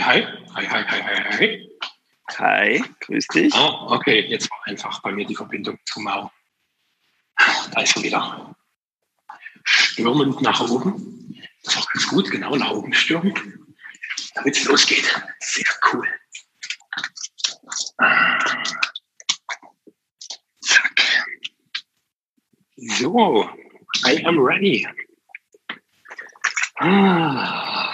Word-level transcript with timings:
Hi, 0.00 0.22
hi, 0.54 0.64
hi, 0.64 0.82
hi, 0.82 1.00
hi, 1.00 1.14
hi, 1.14 1.36
hi. 1.36 1.48
Hi, 2.38 2.82
grüß 3.00 3.26
dich. 3.28 3.54
Ah, 3.54 3.86
okay, 3.88 4.20
jetzt 4.28 4.50
war 4.50 4.58
einfach 4.64 5.02
bei 5.02 5.12
mir 5.12 5.26
die 5.26 5.34
Verbindung 5.34 5.78
zu 5.84 6.00
Mau. 6.00 6.30
Da 7.36 7.82
ist 7.82 7.96
er 7.96 8.02
wieder. 8.02 8.56
Stürmend 9.62 10.40
nach 10.40 10.60
oben. 10.68 11.36
Das 11.62 11.74
ist 11.74 11.82
auch 11.82 11.92
ganz 11.92 12.08
gut, 12.08 12.30
genau, 12.30 12.56
nach 12.56 12.70
oben 12.70 12.94
stürmen, 12.94 13.34
damit 14.34 14.56
es 14.56 14.64
losgeht. 14.64 15.04
Sehr 15.40 15.66
cool. 15.92 16.08
Zack. 20.62 21.02
So, 22.76 23.50
I 24.06 24.24
am 24.24 24.38
ready. 24.38 24.88
Ah. 26.78 27.89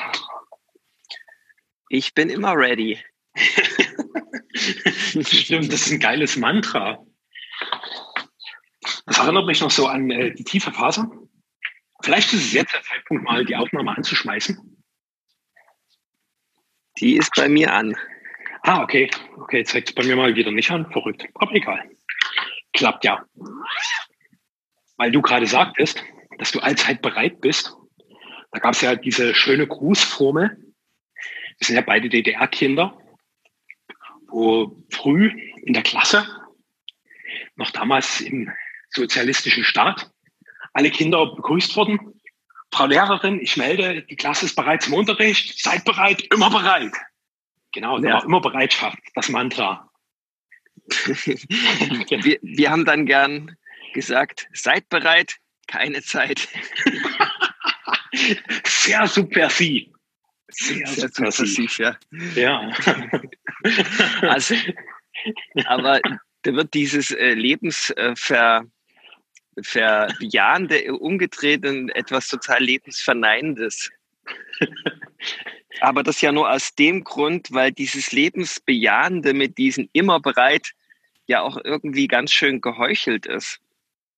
Ich 1.88 2.14
bin 2.14 2.30
immer 2.30 2.54
ready. 2.56 2.98
Stimmt, 5.22 5.72
das 5.72 5.86
ist 5.86 5.92
ein 5.92 6.00
geiles 6.00 6.36
Mantra. 6.36 7.04
Das 9.06 9.18
erinnert 9.18 9.46
mich 9.46 9.60
noch 9.60 9.70
so 9.70 9.86
an 9.86 10.10
äh, 10.10 10.34
die 10.34 10.44
tiefe 10.44 10.72
Phase. 10.72 11.08
Vielleicht 12.02 12.32
ist 12.32 12.44
es 12.46 12.52
jetzt 12.52 12.72
der 12.72 12.82
Zeitpunkt, 12.82 13.24
mal 13.24 13.44
die 13.44 13.56
Aufnahme 13.56 13.96
anzuschmeißen. 13.96 14.84
Die 16.98 17.16
ist 17.16 17.32
bei 17.34 17.48
mir 17.48 17.72
an. 17.72 17.96
Ah, 18.62 18.82
okay. 18.82 19.10
Okay, 19.36 19.64
zeigt 19.64 19.91
es 19.91 19.94
bei 19.94 20.05
mir 20.05 20.16
mal 20.16 20.34
wieder 20.34 20.50
nicht 20.50 20.70
an. 20.70 20.91
Verrückt. 20.91 21.27
Aber 21.34 21.52
egal. 21.52 21.88
Klappt 22.72 23.05
ja. 23.05 23.24
Weil 24.96 25.12
du 25.12 25.22
gerade 25.22 25.46
sagtest, 25.46 26.02
dass 26.38 26.52
du 26.52 26.60
allzeit 26.60 27.00
bereit 27.02 27.41
bist. 27.41 27.77
Da 28.50 28.58
gab 28.58 28.72
es 28.72 28.80
ja 28.80 28.96
diese 28.96 29.34
schöne 29.34 29.66
Grußformel. 29.66 30.66
Wir 31.59 31.66
sind 31.66 31.77
ja 31.77 31.83
beide 31.83 32.09
DDR-Kinder, 32.09 32.98
wo 34.28 34.84
früh 34.91 35.30
in 35.62 35.72
der 35.72 35.83
Klasse, 35.83 36.27
noch 37.56 37.70
damals 37.70 38.20
im 38.20 38.50
sozialistischen 38.91 39.64
Staat, 39.64 40.11
alle 40.72 40.91
Kinder 40.91 41.34
begrüßt 41.34 41.75
wurden. 41.77 42.20
Frau 42.72 42.86
Lehrerin, 42.86 43.41
ich 43.41 43.56
melde, 43.56 44.03
die 44.03 44.17
Klasse 44.17 44.45
ist 44.47 44.55
bereits 44.56 44.86
im 44.89 44.95
Unterricht. 44.95 45.58
Seid 45.62 45.84
bereit, 45.84 46.22
immer 46.33 46.50
bereit. 46.50 46.92
Genau, 47.73 47.98
Ja. 47.98 48.23
immer 48.25 48.41
Bereitschaft, 48.41 48.98
das 49.14 49.28
Mantra. 49.28 49.91
wir, 51.06 52.39
wir 52.42 52.70
haben 52.70 52.84
dann 52.84 53.06
gern 53.06 53.56
gesagt, 53.95 54.48
seid 54.52 54.89
bereit, 54.91 55.36
keine 55.67 56.02
Zeit. 56.02 56.48
Sehr 58.64 59.06
subversiv. 59.06 59.89
Sehr, 60.58 60.86
Sehr 60.86 61.08
subversiv, 61.08 61.78
ja. 61.78 61.96
Ja. 62.34 62.72
Also, 64.22 64.54
aber 65.64 66.00
da 66.42 66.54
wird 66.54 66.72
dieses 66.74 67.10
äh, 67.10 67.34
Lebensver 67.34 68.64
Verbejahende 69.60 70.92
umgedreht 70.92 71.64
in 71.64 71.88
etwas 71.90 72.28
total 72.28 72.62
Lebensverneinendes. 72.62 73.90
Aber 75.80 76.02
das 76.02 76.20
ja 76.20 76.32
nur 76.32 76.50
aus 76.50 76.74
dem 76.74 77.04
Grund, 77.04 77.52
weil 77.52 77.72
dieses 77.72 78.12
Lebensbejahende 78.12 79.34
mit 79.34 79.58
diesem 79.58 79.88
immer 79.92 80.20
bereit 80.20 80.72
ja 81.27 81.40
auch 81.40 81.58
irgendwie 81.64 82.06
ganz 82.06 82.32
schön 82.32 82.60
geheuchelt 82.60 83.27
ist. 83.27 83.60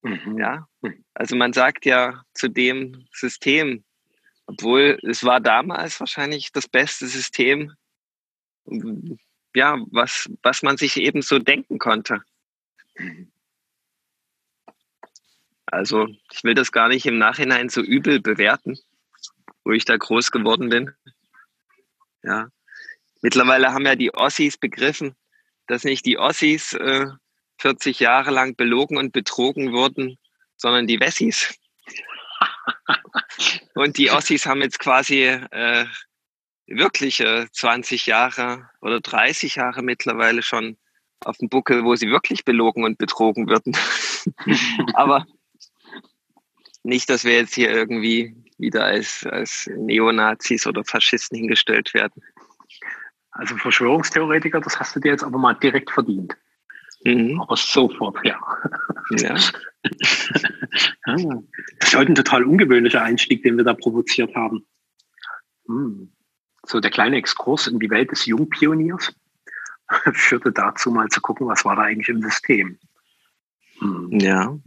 Mhm. 0.03 0.39
Ja, 0.39 0.69
also 1.15 1.37
man 1.37 1.53
sagt 1.53 1.85
ja 1.87 2.23
zu 2.35 2.49
dem 2.49 3.07
System, 3.13 3.85
obwohl 4.49 4.99
es 5.03 5.25
war 5.25 5.41
damals 5.41 6.01
wahrscheinlich 6.01 6.53
das 6.53 6.67
beste 6.67 7.07
System, 7.07 7.75
ja, 9.55 9.79
was, 9.91 10.29
was 10.43 10.63
man 10.63 10.79
sich 10.79 10.97
eben 10.97 11.21
so 11.21 11.39
denken 11.39 11.79
konnte. 11.79 12.23
Also 15.67 16.07
ich 16.33 16.45
will 16.45 16.55
das 16.55 16.73
gar 16.73 16.89
nicht 16.89 17.05
im 17.05 17.19
Nachhinein 17.19 17.69
so 17.69 17.83
übel 17.83 18.21
bewerten, 18.21 18.79
wo 19.65 19.73
ich 19.73 19.85
da 19.85 19.99
groß 19.99 20.31
geworden 20.31 20.71
bin. 20.71 20.95
Ja, 22.23 22.49
mittlerweile 23.21 23.73
haben 23.75 23.85
ja 23.85 23.97
die 23.97 24.15
Ossis 24.15 24.57
begriffen, 24.57 25.15
dass 25.67 25.85
nicht 25.85 26.07
die 26.07 26.17
Ossis 26.17 26.73
äh, 26.73 27.07
40 27.59 28.01
Jahre 28.01 28.31
lang 28.31 28.57
belogen 28.57 28.97
und 28.97 29.13
betrogen 29.13 29.73
wurden, 29.73 30.17
sondern 30.57 30.87
die 30.87 31.01
Wessis. 31.01 31.58
Und 33.75 33.99
die 33.99 34.11
Ossis 34.11 34.47
haben 34.47 34.63
jetzt 34.63 34.79
quasi 34.79 35.23
äh, 35.25 35.87
wirkliche 36.67 37.49
20 37.53 38.07
Jahre 38.07 38.69
oder 38.81 39.01
30 39.01 39.57
Jahre 39.57 39.83
mittlerweile 39.83 40.43
schon 40.43 40.77
auf 41.25 41.37
dem 41.39 41.49
Buckel, 41.49 41.85
wo 41.85 41.95
sie 41.97 42.11
wirklich 42.11 42.45
belogen 42.45 42.85
und 42.85 42.99
betrogen 42.99 43.49
würden. 43.49 43.77
Aber 44.95 45.27
nicht, 46.83 47.11
dass 47.11 47.25
wir 47.25 47.35
jetzt 47.35 47.55
hier 47.55 47.71
irgendwie 47.71 48.35
wieder 48.59 48.85
als, 48.85 49.27
als 49.27 49.69
Neonazis 49.77 50.67
oder 50.67 50.85
Faschisten 50.85 51.39
hingestellt 51.39 51.95
werden. 51.95 52.23
Also 53.31 53.57
Verschwörungstheoretiker, 53.57 54.61
das 54.61 54.79
hast 54.81 54.97
du 54.97 55.01
dir 55.01 55.13
jetzt 55.13 55.23
aber 55.23 55.39
mal 55.39 55.55
direkt 55.55 55.91
verdient. 55.93 56.37
Mhm. 57.15 57.41
Aber 57.41 57.57
sofort, 57.57 58.19
ja. 58.25 58.41
Ja. 59.11 59.37
Ah, 61.05 61.15
Das 61.79 61.89
ist 61.89 61.97
heute 61.97 62.13
ein 62.13 62.15
total 62.15 62.45
ungewöhnlicher 62.45 63.03
Einstieg, 63.03 63.43
den 63.43 63.57
wir 63.57 63.65
da 63.65 63.73
provoziert 63.73 64.35
haben. 64.35 64.67
Hm. 65.67 66.13
So 66.67 66.81
der 66.81 66.91
kleine 66.91 67.17
Exkurs 67.17 67.69
in 67.69 67.79
die 67.79 67.89
Welt 67.89 68.11
des 68.11 68.27
Jungpioniers 68.27 69.15
führte 70.13 70.53
dazu, 70.53 70.91
mal 70.91 71.09
zu 71.09 71.21
gucken, 71.21 71.47
was 71.47 71.65
war 71.65 71.77
da 71.77 71.83
eigentlich 71.83 72.09
im 72.09 72.21
System. 72.21 72.79
Hm. 73.79 74.19
ja. 74.21 74.59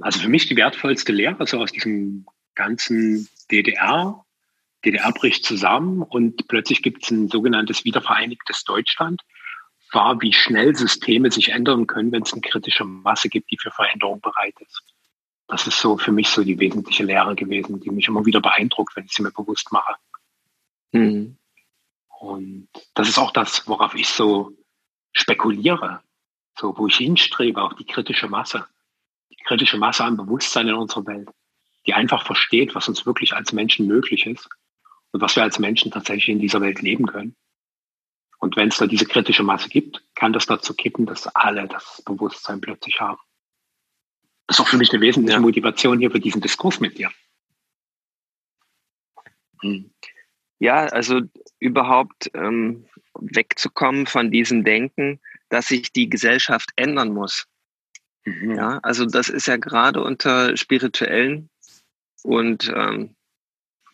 Also 0.00 0.20
für 0.20 0.28
mich 0.28 0.46
die 0.46 0.56
wertvollste 0.56 1.12
Lehre 1.12 1.46
so 1.46 1.58
aus 1.58 1.72
diesem 1.72 2.26
ganzen 2.54 3.28
DDR. 3.50 4.24
DDR 4.84 5.12
bricht 5.12 5.44
zusammen 5.44 6.02
und 6.02 6.46
plötzlich 6.48 6.82
gibt 6.82 7.04
es 7.04 7.10
ein 7.10 7.28
sogenanntes 7.28 7.84
wiedervereinigtes 7.84 8.64
Deutschland, 8.64 9.22
war, 9.92 10.20
wie 10.20 10.32
schnell 10.32 10.74
Systeme 10.74 11.30
sich 11.30 11.50
ändern 11.50 11.86
können, 11.86 12.12
wenn 12.12 12.22
es 12.22 12.32
eine 12.32 12.42
kritische 12.42 12.84
Masse 12.84 13.28
gibt, 13.28 13.50
die 13.50 13.58
für 13.58 13.70
Veränderung 13.70 14.20
bereit 14.20 14.54
ist. 14.60 14.82
Das 15.46 15.66
ist 15.66 15.80
so 15.80 15.96
für 15.96 16.12
mich 16.12 16.28
so 16.28 16.44
die 16.44 16.58
wesentliche 16.58 17.04
Lehre 17.04 17.34
gewesen, 17.34 17.80
die 17.80 17.90
mich 17.90 18.06
immer 18.06 18.26
wieder 18.26 18.40
beeindruckt, 18.40 18.94
wenn 18.96 19.06
ich 19.06 19.12
sie 19.12 19.22
mir 19.22 19.32
bewusst 19.32 19.72
mache. 19.72 19.94
Mhm. 20.92 21.36
Und 22.18 22.68
das 22.94 23.08
ist 23.08 23.18
auch 23.18 23.30
das, 23.30 23.66
worauf 23.66 23.94
ich 23.94 24.08
so 24.08 24.52
spekuliere, 25.12 26.02
so 26.58 26.76
wo 26.76 26.86
ich 26.86 26.96
hinstrebe, 26.96 27.62
auch 27.62 27.72
die 27.72 27.86
kritische 27.86 28.28
Masse. 28.28 28.66
Die 29.30 29.42
kritische 29.44 29.78
Masse 29.78 30.04
an 30.04 30.16
Bewusstsein 30.16 30.68
in 30.68 30.74
unserer 30.74 31.06
Welt, 31.06 31.30
die 31.86 31.94
einfach 31.94 32.26
versteht, 32.26 32.74
was 32.74 32.88
uns 32.88 33.06
wirklich 33.06 33.34
als 33.34 33.52
Menschen 33.52 33.86
möglich 33.86 34.26
ist 34.26 34.48
und 35.12 35.22
was 35.22 35.36
wir 35.36 35.42
als 35.42 35.58
Menschen 35.58 35.90
tatsächlich 35.90 36.28
in 36.28 36.40
dieser 36.40 36.60
Welt 36.60 36.82
leben 36.82 37.06
können. 37.06 37.36
Und 38.38 38.56
wenn 38.56 38.68
es 38.68 38.76
da 38.76 38.86
diese 38.86 39.04
kritische 39.06 39.42
Masse 39.42 39.68
gibt, 39.68 40.02
kann 40.14 40.32
das 40.32 40.46
dazu 40.46 40.74
kippen, 40.74 41.06
dass 41.06 41.26
alle 41.34 41.66
das 41.66 42.02
Bewusstsein 42.04 42.60
plötzlich 42.60 43.00
haben. 43.00 43.18
Das 44.46 44.56
ist 44.56 44.60
auch 44.60 44.68
für 44.68 44.78
mich 44.78 44.92
eine 44.92 45.00
wesentliche 45.00 45.38
Ja. 45.38 45.42
Motivation 45.42 45.98
hier 45.98 46.10
für 46.10 46.20
diesen 46.20 46.40
Diskurs 46.40 46.80
mit 46.80 46.96
dir. 46.98 47.10
Hm. 49.60 49.92
Ja, 50.60 50.86
also 50.86 51.20
überhaupt 51.58 52.30
ähm, 52.34 52.86
wegzukommen 53.14 54.06
von 54.06 54.30
diesem 54.30 54.64
Denken, 54.64 55.20
dass 55.48 55.68
sich 55.68 55.92
die 55.92 56.08
Gesellschaft 56.08 56.70
ändern 56.76 57.12
muss. 57.12 57.46
Mhm. 58.24 58.54
Ja, 58.54 58.78
also 58.82 59.06
das 59.06 59.28
ist 59.28 59.46
ja 59.46 59.56
gerade 59.56 60.02
unter 60.02 60.56
Spirituellen 60.56 61.50
und 62.22 62.72
ähm, 62.74 63.14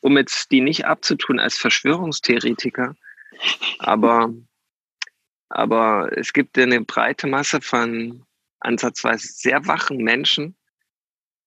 um 0.01 0.17
jetzt 0.17 0.51
die 0.51 0.61
nicht 0.61 0.87
abzutun 0.87 1.39
als 1.39 1.57
Verschwörungstheoretiker, 1.57 2.95
aber, 3.79 4.35
aber 5.49 6.17
es 6.17 6.33
gibt 6.33 6.59
eine 6.59 6.81
breite 6.81 7.27
Masse 7.27 7.61
von 7.61 8.25
ansatzweise 8.61 9.29
sehr 9.29 9.67
wachen 9.67 9.99
Menschen, 9.99 10.57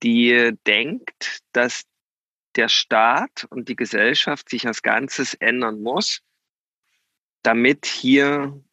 die 0.03 0.53
denkt, 0.65 1.41
dass 1.51 1.83
der 2.55 2.69
Staat 2.69 3.45
und 3.49 3.69
die 3.69 3.75
Gesellschaft 3.75 4.49
sich 4.49 4.67
als 4.67 4.81
Ganzes 4.81 5.33
ändern 5.35 5.81
muss, 5.81 6.21
damit 7.43 7.85
hier 7.85 8.63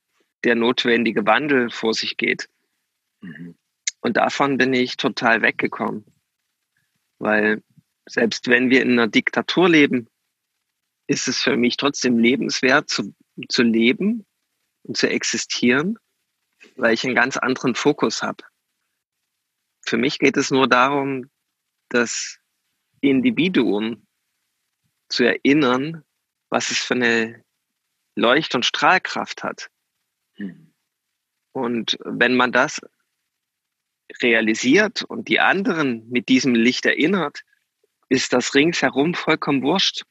der 0.43 0.55
notwendige 0.55 1.27
Wandel 1.27 1.71
vor 1.71 1.95
sich 1.95 2.17
geht. 2.17 2.49
Mhm. 3.21 3.57
Und 4.01 4.17
davon 4.17 4.59
bin 4.59 4.73
ich 4.73 4.97
total 4.97 5.43
weggekommen. 5.43 6.05
Weil 7.19 7.63
selbst 8.07 8.49
wenn 8.49 8.69
wir 8.69 8.83
in 8.83 8.93
einer 8.93 9.09
Diktatur 9.09 9.69
leben, 9.69 10.09
ist 11.07 11.29
es 11.29 11.43
für 11.43 11.57
mich 11.57 11.77
trotzdem 11.77 12.19
lebenswert 12.19 12.89
zu, 12.89 13.15
zu 13.49 13.63
leben 13.63 14.27
und 14.83 14.97
zu 14.97 15.09
existieren, 15.09 15.99
weil 16.77 16.95
ich 16.95 17.05
einen 17.05 17.15
ganz 17.15 17.37
anderen 17.37 17.75
Fokus 17.75 18.23
habe. 18.23 18.45
Für 19.87 19.97
mich 19.97 20.19
geht 20.19 20.37
es 20.37 20.51
nur 20.51 20.69
darum, 20.69 21.31
das 21.91 22.39
Individuum 23.01 24.07
zu 25.09 25.25
erinnern, 25.25 26.05
was 26.49 26.71
es 26.71 26.79
für 26.79 26.95
eine 26.95 27.45
Leucht- 28.17 28.55
und 28.55 28.65
Strahlkraft 28.65 29.43
hat. 29.43 29.71
Und 31.53 31.99
wenn 32.05 32.35
man 32.35 32.53
das 32.53 32.81
realisiert 34.23 35.03
und 35.03 35.29
die 35.29 35.41
anderen 35.41 36.09
mit 36.09 36.29
diesem 36.29 36.55
Licht 36.55 36.87
erinnert, 36.87 37.43
ist 38.09 38.33
das 38.33 38.55
ringsherum 38.55 39.15
vollkommen 39.15 39.63
wurscht. 39.63 40.05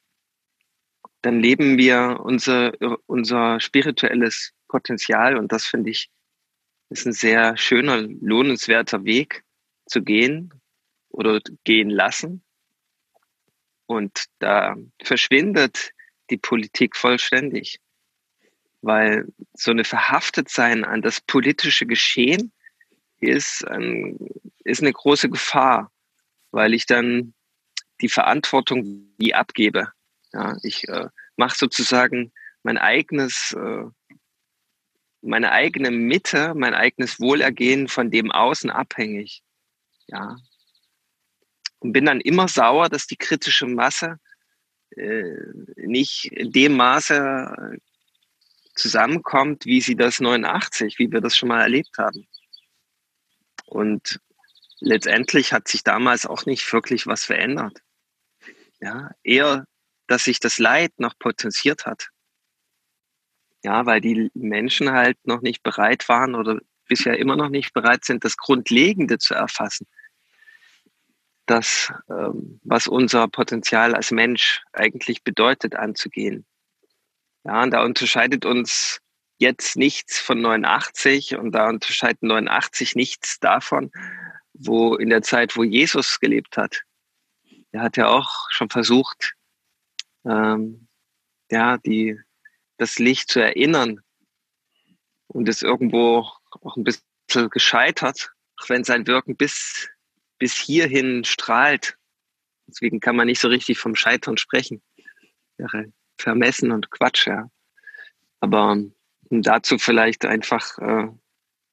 Dann 1.23 1.39
leben 1.39 1.77
wir 1.79 2.19
unser, 2.23 2.73
unser 3.07 3.59
spirituelles 3.59 4.53
Potenzial 4.67 5.37
und 5.37 5.51
das 5.51 5.65
finde 5.65 5.89
ich 5.89 6.11
ist 6.89 7.07
ein 7.07 7.13
sehr 7.13 7.57
schöner, 7.57 8.01
lohnenswerter 8.01 9.03
Weg 9.03 9.43
zu 9.87 10.03
gehen 10.03 10.53
oder 11.09 11.41
gehen 11.63 11.89
lassen. 11.89 12.43
Und 13.87 14.25
da 14.39 14.75
verschwindet 15.01 15.91
die 16.29 16.37
Politik 16.37 16.95
vollständig, 16.95 17.79
weil 18.81 19.27
so 19.53 19.71
eine 19.71 19.83
Verhaftetsein 19.83 20.85
an 20.85 21.01
das 21.01 21.19
politische 21.21 21.85
Geschehen 21.85 22.51
ist, 23.19 23.67
ein, 23.67 24.17
ist 24.63 24.81
eine 24.81 24.93
große 24.93 25.29
Gefahr, 25.29 25.91
weil 26.51 26.73
ich 26.73 26.85
dann 26.85 27.33
die 28.01 28.09
Verantwortung 28.09 29.13
wie 29.17 29.33
abgebe. 29.33 29.91
Ja, 30.33 30.57
ich 30.63 30.87
äh, 30.89 31.07
mache 31.35 31.57
sozusagen 31.57 32.33
mein 32.63 32.77
eigenes, 32.77 33.53
äh, 33.53 33.85
meine 35.21 35.51
eigene 35.51 35.91
Mitte, 35.91 36.53
mein 36.55 36.73
eigenes 36.73 37.19
Wohlergehen 37.19 37.87
von 37.87 38.09
dem 38.11 38.31
Außen 38.31 38.69
abhängig. 38.69 39.43
Ja. 40.07 40.37
Und 41.79 41.93
bin 41.93 42.05
dann 42.05 42.21
immer 42.21 42.47
sauer, 42.47 42.89
dass 42.89 43.07
die 43.07 43.17
kritische 43.17 43.67
Masse 43.67 44.17
äh, 44.95 45.23
nicht 45.75 46.25
in 46.25 46.51
dem 46.51 46.77
Maße 46.77 47.79
zusammenkommt, 48.75 49.65
wie 49.65 49.81
sie 49.81 49.95
das 49.95 50.19
89, 50.19 50.97
wie 50.99 51.11
wir 51.11 51.21
das 51.21 51.37
schon 51.37 51.49
mal 51.49 51.61
erlebt 51.61 51.97
haben. 51.97 52.27
Und 53.65 54.19
letztendlich 54.79 55.53
hat 55.53 55.67
sich 55.67 55.83
damals 55.83 56.25
auch 56.25 56.45
nicht 56.45 56.71
wirklich 56.73 57.07
was 57.07 57.23
verändert. 57.23 57.81
Ja, 58.79 59.11
eher, 59.23 59.65
dass 60.07 60.25
sich 60.25 60.39
das 60.39 60.59
Leid 60.59 60.91
noch 60.97 61.17
potenziert 61.17 61.85
hat. 61.85 62.09
Ja, 63.63 63.85
weil 63.85 64.01
die 64.01 64.29
Menschen 64.33 64.91
halt 64.91 65.17
noch 65.25 65.41
nicht 65.41 65.63
bereit 65.63 66.09
waren 66.09 66.35
oder 66.35 66.59
bisher 66.87 67.17
immer 67.17 67.35
noch 67.35 67.49
nicht 67.49 67.73
bereit 67.73 68.03
sind, 68.03 68.25
das 68.25 68.37
Grundlegende 68.37 69.17
zu 69.17 69.33
erfassen. 69.33 69.87
Das, 71.45 71.91
ähm, 72.09 72.59
was 72.63 72.87
unser 72.87 73.27
Potenzial 73.27 73.95
als 73.95 74.11
Mensch 74.11 74.61
eigentlich 74.73 75.23
bedeutet, 75.23 75.75
anzugehen. 75.75 76.45
Ja, 77.45 77.63
und 77.63 77.71
da 77.71 77.83
unterscheidet 77.83 78.45
uns 78.45 79.01
jetzt 79.37 79.75
nichts 79.75 80.19
von 80.19 80.41
89 80.41 81.35
und 81.37 81.51
da 81.51 81.67
unterscheidet 81.67 82.23
89 82.23 82.95
nichts 82.95 83.39
davon, 83.39 83.91
wo 84.53 84.95
in 84.95 85.09
der 85.09 85.21
Zeit, 85.21 85.57
wo 85.57 85.63
Jesus 85.63 86.19
gelebt 86.19 86.57
hat. 86.57 86.83
Er 87.71 87.81
hat 87.81 87.97
ja 87.97 88.07
auch 88.07 88.49
schon 88.51 88.69
versucht, 88.69 89.33
ähm, 90.25 90.87
ja, 91.51 91.77
die, 91.77 92.19
das 92.77 92.99
Licht 92.99 93.29
zu 93.29 93.39
erinnern 93.39 94.01
und 95.27 95.49
ist 95.49 95.63
irgendwo 95.63 96.27
auch 96.61 96.77
ein 96.77 96.83
bisschen 96.83 97.49
gescheitert, 97.49 98.31
auch 98.57 98.69
wenn 98.69 98.83
sein 98.83 99.07
Wirken 99.07 99.35
bis, 99.35 99.89
bis 100.37 100.53
hierhin 100.53 101.23
strahlt. 101.23 101.97
Deswegen 102.67 102.99
kann 102.99 103.15
man 103.15 103.27
nicht 103.27 103.41
so 103.41 103.47
richtig 103.47 103.77
vom 103.77 103.95
Scheitern 103.95 104.37
sprechen. 104.37 104.81
Wäre 105.57 105.91
vermessen 106.17 106.71
und 106.71 106.89
Quatsch, 106.91 107.27
ja. 107.27 107.49
Aber 108.39 108.77
dazu 109.29 109.77
vielleicht 109.77 110.25
einfach, 110.25 110.77
äh, 110.79 111.07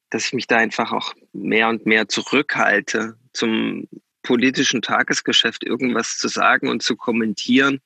dass 0.09 0.25
ich 0.25 0.33
mich 0.33 0.47
da 0.47 0.57
einfach 0.57 0.91
auch 0.91 1.13
mehr 1.33 1.69
und 1.69 1.85
mehr 1.85 2.07
zurückhalte, 2.07 3.17
zum 3.33 3.87
politischen 4.23 4.81
Tagesgeschäft 4.81 5.63
irgendwas 5.63 6.17
zu 6.17 6.27
sagen 6.27 6.69
und 6.69 6.83
zu 6.83 6.95
kommentieren, 6.95 7.81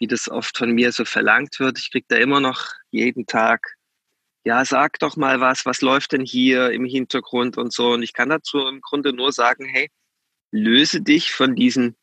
wie 0.00 0.06
das 0.06 0.28
oft 0.28 0.56
von 0.56 0.72
mir 0.72 0.90
so 0.92 1.04
verlangt 1.04 1.60
wird. 1.60 1.78
Ich 1.78 1.90
kriege 1.92 2.06
da 2.08 2.16
immer 2.16 2.40
noch 2.40 2.68
jeden 2.90 3.26
Tag, 3.26 3.76
ja, 4.44 4.64
sag 4.64 4.98
doch 4.98 5.16
mal 5.16 5.40
was, 5.40 5.66
was 5.66 5.82
läuft 5.82 6.12
denn 6.12 6.24
hier 6.24 6.70
im 6.70 6.86
Hintergrund 6.86 7.58
und 7.58 7.72
so. 7.72 7.92
Und 7.92 8.02
ich 8.02 8.14
kann 8.14 8.30
dazu 8.30 8.66
im 8.66 8.80
Grunde 8.80 9.12
nur 9.12 9.30
sagen, 9.30 9.66
hey, 9.66 9.90
löse 10.50 11.02
dich 11.02 11.32
von 11.32 11.54
diesem 11.54 11.94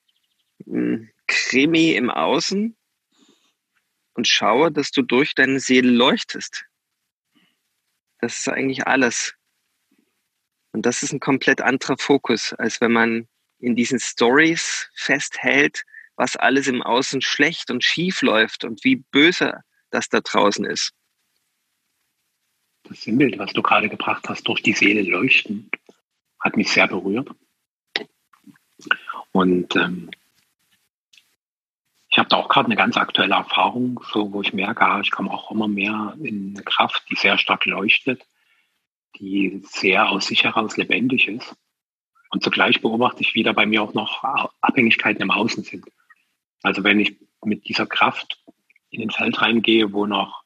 hm, 0.64 1.10
Krimi 1.26 1.94
im 1.94 2.12
Außen 2.12 2.78
und 4.14 4.28
schaue, 4.28 4.72
dass 4.72 4.92
du 4.92 5.02
durch 5.02 5.34
deine 5.34 5.60
Seele 5.60 5.90
leuchtest. 5.90 6.66
Das 8.20 8.38
ist 8.40 8.48
eigentlich 8.48 8.86
alles. 8.86 9.34
Und 10.72 10.86
das 10.86 11.02
ist 11.02 11.14
ein 11.14 11.20
komplett 11.20 11.62
anderer 11.62 11.98
Fokus, 11.98 12.54
als 12.54 12.80
wenn 12.80 12.92
man 12.92 13.28
in 13.58 13.76
diesen 13.76 14.00
Stories 14.00 14.88
festhält, 14.94 15.84
was 16.18 16.36
alles 16.36 16.68
im 16.68 16.82
Außen 16.82 17.22
schlecht 17.22 17.72
und 17.72 17.84
schief 17.84 18.22
läuft 18.22 18.66
und 18.66 18.84
wie 18.84 18.98
böse 19.12 19.62
das 19.92 20.10
da 20.10 20.20
draußen 20.20 20.66
ist. 20.66 20.92
Das 22.84 23.02
Sinnbild, 23.02 23.38
was 23.38 23.54
du 23.54 23.62
gerade 23.62 23.88
gebracht 23.88 24.28
hast, 24.28 24.48
durch 24.48 24.62
die 24.62 24.74
Seele 24.74 25.04
leuchten, 25.04 25.70
hat 26.40 26.58
mich 26.58 26.72
sehr 26.72 26.88
berührt. 26.88 27.30
Und 29.32 29.76
ähm, 29.76 30.10
ich 32.10 32.18
habe 32.18 32.30
da 32.30 32.38
auch 32.38 32.50
gerade 32.50 32.68
eine 32.68 32.76
ganz 32.76 32.98
aktuelle 32.98 33.36
Erfahrung, 33.36 34.04
so 34.12 34.32
wo 34.32 34.42
ich 34.42 34.54
merke, 34.54 34.82
ah, 34.86 35.00
ich 35.02 35.12
komme 35.12 35.32
auch 35.32 35.52
immer 35.52 35.68
mehr 35.68 36.16
in 36.20 36.54
eine 36.56 36.64
Kraft, 36.64 37.04
die 37.10 37.16
sehr 37.16 37.38
stark 37.38 37.66
leuchtet, 37.66 38.26
die 39.20 39.62
sehr 39.64 40.10
aus 40.10 40.28
sich 40.28 40.44
heraus 40.44 40.78
lebendig 40.78 41.28
ist. 41.28 41.56
Und 42.30 42.44
zugleich 42.44 42.82
beobachte 42.82 43.22
ich 43.22 43.36
wieder 43.36 43.54
bei 43.54 43.66
mir 43.66 43.84
auch 43.84 43.94
noch 43.94 44.24
Abhängigkeiten 44.62 45.22
im 45.22 45.32
Außen 45.32 45.64
sind. 45.64 45.86
Also 46.64 46.84
wenn 46.84 47.00
ich 47.00 47.18
mit 47.44 47.68
dieser 47.68 47.86
Kraft 47.86 48.44
in 48.90 49.02
den 49.02 49.12
Feld 49.12 49.42
reingehe, 49.42 49.94
wo 49.94 50.06
noch 50.06 50.44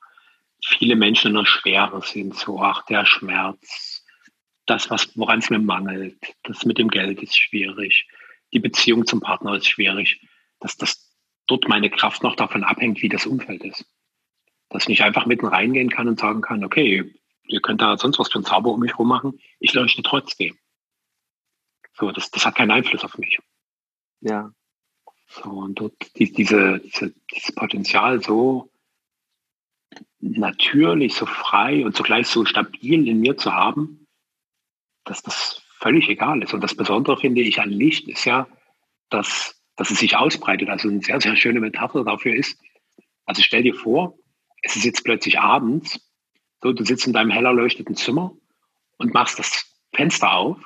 viele 0.63 0.95
Menschen 0.95 1.29
in 1.29 1.37
der 1.37 1.45
Schwere 1.45 2.01
sind, 2.01 2.35
so 2.35 2.61
ach 2.61 2.85
der 2.85 3.05
Schmerz, 3.05 4.05
das, 4.65 4.89
woran 5.15 5.39
es 5.39 5.49
mir 5.49 5.59
mangelt, 5.59 6.17
das 6.43 6.65
mit 6.65 6.77
dem 6.77 6.89
Geld 6.89 7.21
ist 7.21 7.37
schwierig, 7.37 8.07
die 8.53 8.59
Beziehung 8.59 9.05
zum 9.05 9.21
Partner 9.21 9.55
ist 9.55 9.67
schwierig, 9.67 10.21
dass 10.59 10.77
das 10.77 11.11
dort 11.47 11.67
meine 11.67 11.89
Kraft 11.89 12.23
noch 12.23 12.35
davon 12.35 12.63
abhängt, 12.63 13.01
wie 13.01 13.09
das 13.09 13.25
Umfeld 13.25 13.63
ist. 13.63 13.85
Dass 14.69 14.83
ich 14.83 14.89
nicht 14.89 15.03
einfach 15.03 15.25
mitten 15.25 15.47
reingehen 15.47 15.89
kann 15.89 16.07
und 16.07 16.19
sagen 16.19 16.41
kann, 16.41 16.63
okay, 16.63 17.13
ihr 17.47 17.61
könnt 17.61 17.81
da 17.81 17.97
sonst 17.97 18.19
was 18.19 18.31
für 18.31 18.39
ein 18.39 18.45
Zauber 18.45 18.71
um 18.71 18.79
mich 18.79 18.97
rum 18.97 19.07
machen, 19.07 19.39
ich 19.59 19.73
leuchte 19.73 20.03
trotzdem. 20.03 20.57
So, 21.93 22.11
das, 22.11 22.31
das 22.31 22.45
hat 22.45 22.55
keinen 22.55 22.71
Einfluss 22.71 23.03
auf 23.03 23.17
mich. 23.17 23.39
Ja. 24.21 24.53
So, 25.31 25.49
und 25.49 25.75
dort 25.79 25.93
die, 26.17 26.31
diese, 26.31 26.79
diese, 26.79 27.13
dieses 27.33 27.55
Potenzial 27.55 28.21
so 28.21 28.69
natürlich, 30.19 31.15
so 31.15 31.25
frei 31.25 31.85
und 31.85 31.95
zugleich 31.95 32.27
so 32.27 32.45
stabil 32.45 33.07
in 33.07 33.19
mir 33.19 33.37
zu 33.37 33.53
haben, 33.53 34.07
dass 35.03 35.21
das 35.21 35.63
völlig 35.79 36.09
egal 36.09 36.43
ist. 36.43 36.53
Und 36.53 36.61
das 36.61 36.75
Besondere 36.75 37.17
finde 37.17 37.41
ich 37.41 37.59
an 37.59 37.69
Licht 37.69 38.07
ist 38.07 38.25
ja, 38.25 38.47
dass 39.09 39.61
dass 39.81 39.89
es 39.89 39.99
sich 39.99 40.15
ausbreitet. 40.15 40.69
Also 40.69 40.89
eine 40.89 41.01
sehr, 41.01 41.19
sehr 41.19 41.35
schöne 41.35 41.59
Metapher 41.59 42.03
dafür 42.03 42.35
ist, 42.35 42.59
also 43.25 43.41
stell 43.41 43.63
dir 43.63 43.73
vor, 43.73 44.15
es 44.61 44.75
ist 44.75 44.85
jetzt 44.85 45.03
plötzlich 45.03 45.39
abends, 45.39 45.99
so, 46.61 46.71
du 46.71 46.85
sitzt 46.85 47.07
in 47.07 47.13
deinem 47.13 47.31
hell 47.31 47.45
erleuchteten 47.45 47.95
Zimmer 47.95 48.31
und 48.97 49.13
machst 49.13 49.39
das 49.39 49.65
Fenster 49.93 50.33
auf, 50.33 50.59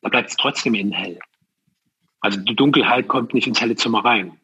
da 0.00 0.10
bleibt 0.10 0.30
es 0.30 0.36
trotzdem 0.36 0.74
innen 0.74 0.92
hell. 0.92 1.18
Also 2.20 2.40
die 2.40 2.56
Dunkelheit 2.56 3.08
kommt 3.08 3.34
nicht 3.34 3.46
ins 3.46 3.60
helle 3.60 3.76
Zimmer 3.76 4.04
rein. 4.04 4.40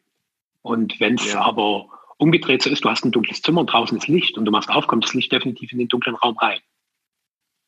Und 0.61 0.99
wenn 0.99 1.15
es 1.15 1.33
ja. 1.33 1.41
aber 1.41 1.89
umgedreht 2.17 2.61
so 2.61 2.69
ist, 2.69 2.85
du 2.85 2.89
hast 2.89 3.03
ein 3.03 3.11
dunkles 3.11 3.41
Zimmer 3.41 3.61
und 3.61 3.71
draußen 3.71 3.97
ist 3.97 4.07
Licht 4.07 4.37
und 4.37 4.45
du 4.45 4.51
machst 4.51 4.69
auf, 4.69 4.87
kommt 4.87 5.03
das 5.03 5.13
Licht 5.13 5.31
definitiv 5.31 5.71
in 5.71 5.79
den 5.79 5.89
dunklen 5.89 6.15
Raum 6.15 6.37
rein. 6.37 6.59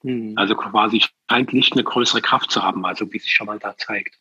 Mhm. 0.03 0.33
Also 0.37 0.55
quasi 0.55 1.03
scheint 1.29 1.51
Licht 1.51 1.73
eine 1.73 1.83
größere 1.83 2.21
Kraft 2.21 2.51
zu 2.51 2.63
haben, 2.63 2.85
also 2.85 3.11
wie 3.11 3.19
sich 3.19 3.33
schon 3.33 3.47
mal 3.47 3.59
da 3.59 3.75
zeigt. 3.77 4.19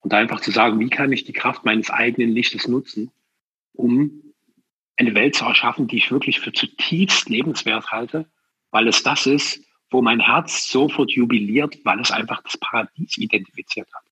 Und 0.00 0.14
einfach 0.14 0.40
zu 0.40 0.52
sagen, 0.52 0.78
wie 0.78 0.88
kann 0.88 1.12
ich 1.12 1.24
die 1.24 1.32
Kraft 1.32 1.64
meines 1.64 1.90
eigenen 1.90 2.30
Lichtes 2.30 2.68
nutzen, 2.68 3.10
um 3.72 4.22
eine 4.96 5.14
Welt 5.14 5.34
zu 5.34 5.44
erschaffen, 5.44 5.88
die 5.88 5.98
ich 5.98 6.10
wirklich 6.10 6.40
für 6.40 6.52
zutiefst 6.52 7.28
lebenswert 7.28 7.90
halte, 7.90 8.30
weil 8.70 8.88
es 8.88 9.02
das 9.02 9.26
ist, 9.26 9.60
wo 9.90 10.02
mein 10.02 10.20
Herz 10.20 10.68
sofort 10.70 11.10
jubiliert, 11.10 11.84
weil 11.84 12.00
es 12.00 12.10
einfach 12.10 12.42
das 12.42 12.56
Paradies 12.56 13.18
identifiziert 13.18 13.88
hat. 13.92 14.04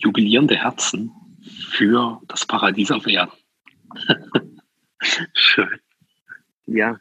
Jubilierende 0.00 0.56
Herzen 0.56 1.12
für 1.70 2.20
das 2.28 2.46
Paradies 2.46 2.90
auf 2.90 3.06
Erden. 3.06 3.32
Schön. 5.34 5.80
Ja, 6.66 6.98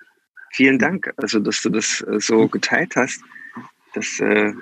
vielen 0.52 0.80
Dank, 0.80 1.14
also 1.18 1.40
dass 1.40 1.62
du 1.62 1.70
das 1.70 2.02
äh, 2.02 2.20
so 2.20 2.48
geteilt 2.48 2.96
hast. 2.96 3.22
Das 3.94 4.20
äh, 4.20 4.54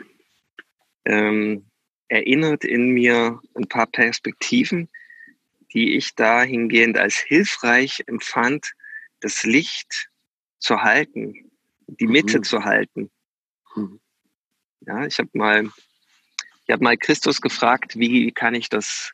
ähm, 1.06 1.66
erinnert 2.08 2.64
in 2.64 2.92
mir 2.92 3.40
ein 3.56 3.68
paar 3.68 3.88
Perspektiven, 3.88 4.90
die 5.74 5.96
ich 5.96 6.16
dahingehend 6.16 6.98
als 6.98 7.18
hilfreich 7.18 8.04
empfand, 8.08 8.74
das 9.22 9.44
Licht 9.44 10.10
zu 10.60 10.82
halten, 10.82 11.52
die 11.88 12.08
Mitte 12.08 12.40
mhm. 12.40 12.44
zu 12.44 12.64
halten. 12.64 13.10
Mhm. 13.76 14.00
Ja, 14.82 15.06
ich 15.06 15.18
habe 15.20 15.30
mal, 15.34 15.70
ich 16.68 16.74
habe 16.74 16.84
mal 16.84 16.98
Christus 16.98 17.40
gefragt, 17.40 17.98
wie 17.98 18.32
kann 18.34 18.54
ich 18.54 18.68
das, 18.68 19.14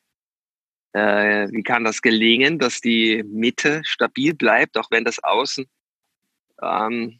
äh, 0.93 1.47
wie 1.51 1.61
kann 1.61 1.83
das 1.83 2.01
gelingen, 2.01 2.57
dass 2.57 2.81
die 2.81 3.23
Mitte 3.23 3.81
stabil 3.85 4.33
bleibt, 4.33 4.75
auch 4.75 4.89
wenn 4.89 5.05
das 5.05 5.23
Außen 5.23 5.65
ähm, 6.63 7.19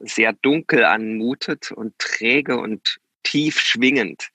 sehr 0.00 0.32
dunkel 0.32 0.84
anmutet 0.84 1.72
und 1.72 1.98
träge 1.98 2.56
und 2.56 2.98
tief 3.22 3.60
schwingend. 3.60 4.30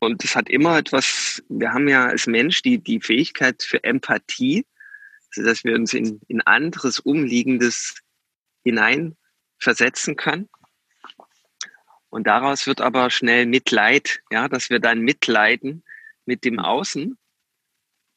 Und 0.00 0.24
es 0.24 0.34
hat 0.34 0.50
immer 0.50 0.76
etwas, 0.76 1.42
wir 1.48 1.72
haben 1.72 1.88
ja 1.88 2.06
als 2.06 2.26
Mensch 2.26 2.62
die, 2.62 2.78
die 2.78 3.00
Fähigkeit 3.00 3.62
für 3.62 3.82
Empathie, 3.84 4.66
dass 5.36 5.62
wir 5.62 5.74
uns 5.76 5.94
in, 5.94 6.20
in 6.26 6.40
anderes 6.40 6.98
Umliegendes 6.98 7.94
hineinversetzen 8.64 10.16
können. 10.16 10.48
Und 12.10 12.26
daraus 12.26 12.66
wird 12.66 12.80
aber 12.80 13.10
schnell 13.10 13.46
Mitleid, 13.46 14.20
ja, 14.30 14.48
dass 14.48 14.70
wir 14.70 14.80
dann 14.80 15.00
mitleiden 15.00 15.84
mit 16.24 16.44
dem 16.44 16.58
Außen 16.58 17.18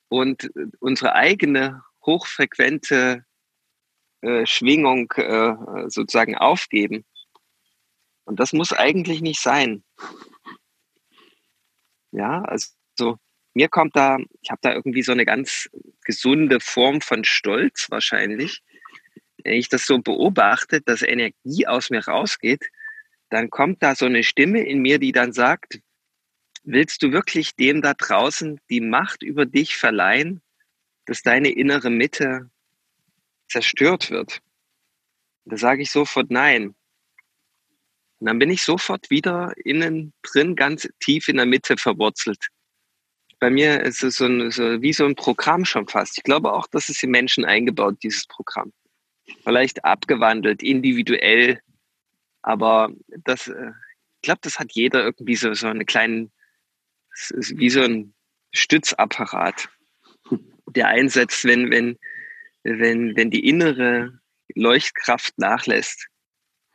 und 0.09 0.49
unsere 0.79 1.13
eigene 1.13 1.83
hochfrequente 2.05 3.25
äh, 4.21 4.45
Schwingung 4.45 5.11
äh, 5.15 5.55
sozusagen 5.89 6.35
aufgeben. 6.35 7.05
Und 8.25 8.39
das 8.39 8.53
muss 8.53 8.73
eigentlich 8.73 9.21
nicht 9.21 9.41
sein. 9.41 9.83
Ja, 12.11 12.41
also 12.41 13.17
mir 13.53 13.69
kommt 13.69 13.95
da, 13.95 14.17
ich 14.41 14.51
habe 14.51 14.59
da 14.61 14.73
irgendwie 14.73 15.01
so 15.01 15.11
eine 15.11 15.25
ganz 15.25 15.69
gesunde 16.03 16.59
Form 16.59 17.01
von 17.01 17.23
Stolz 17.23 17.87
wahrscheinlich. 17.89 18.61
Wenn 19.43 19.53
ich 19.53 19.69
das 19.69 19.85
so 19.85 19.99
beobachte, 19.99 20.81
dass 20.81 21.01
Energie 21.01 21.67
aus 21.67 21.89
mir 21.89 22.05
rausgeht, 22.05 22.69
dann 23.29 23.49
kommt 23.49 23.83
da 23.83 23.95
so 23.95 24.05
eine 24.05 24.23
Stimme 24.23 24.63
in 24.63 24.81
mir, 24.81 24.99
die 24.99 25.11
dann 25.11 25.33
sagt, 25.33 25.79
willst 26.63 27.01
du 27.03 27.11
wirklich 27.11 27.55
dem 27.55 27.81
da 27.81 27.93
draußen 27.93 28.59
die 28.69 28.81
Macht 28.81 29.23
über 29.23 29.45
dich 29.45 29.77
verleihen, 29.77 30.41
dass 31.05 31.21
deine 31.21 31.49
innere 31.49 31.89
Mitte 31.89 32.49
zerstört 33.47 34.11
wird? 34.11 34.41
Da 35.45 35.57
sage 35.57 35.81
ich 35.83 35.91
sofort 35.91 36.31
nein. 36.31 36.75
Und 38.19 38.27
dann 38.27 38.39
bin 38.39 38.49
ich 38.49 38.63
sofort 38.63 39.09
wieder 39.09 39.53
innen 39.63 40.13
drin, 40.21 40.55
ganz 40.55 40.87
tief 40.99 41.27
in 41.27 41.37
der 41.37 41.45
Mitte 41.45 41.77
verwurzelt. 41.77 42.49
Bei 43.39 43.49
mir 43.49 43.81
ist 43.81 44.03
es 44.03 44.17
so, 44.17 44.25
ein, 44.25 44.51
so 44.51 44.81
wie 44.81 44.91
so 44.91 45.05
ein 45.05 45.15
Programm 45.15 45.63
schon 45.63 45.87
fast. 45.87 46.17
Ich 46.17 46.23
glaube 46.23 46.51
auch, 46.51 46.67
das 46.67 46.89
ist 46.89 47.01
im 47.03 47.11
Menschen 47.11 47.45
eingebaut, 47.45 47.97
dieses 48.03 48.27
Programm. 48.27 48.73
Vielleicht 49.43 49.85
abgewandelt, 49.85 50.61
individuell, 50.61 51.61
aber 52.41 52.89
das, 53.23 53.47
äh, 53.47 53.71
ich 54.15 54.21
glaube, 54.21 54.39
das 54.41 54.59
hat 54.59 54.71
jeder 54.73 55.03
irgendwie 55.03 55.35
so, 55.35 55.53
so 55.53 55.67
eine 55.67 55.85
kleinen, 55.85 56.31
wie 57.31 57.69
so 57.69 57.81
ein 57.81 58.13
Stützapparat, 58.51 59.69
der 60.67 60.87
einsetzt, 60.87 61.45
wenn, 61.45 61.71
wenn, 61.71 61.97
wenn, 62.63 63.15
wenn 63.15 63.31
die 63.31 63.47
innere 63.47 64.19
Leuchtkraft 64.55 65.37
nachlässt. 65.37 66.07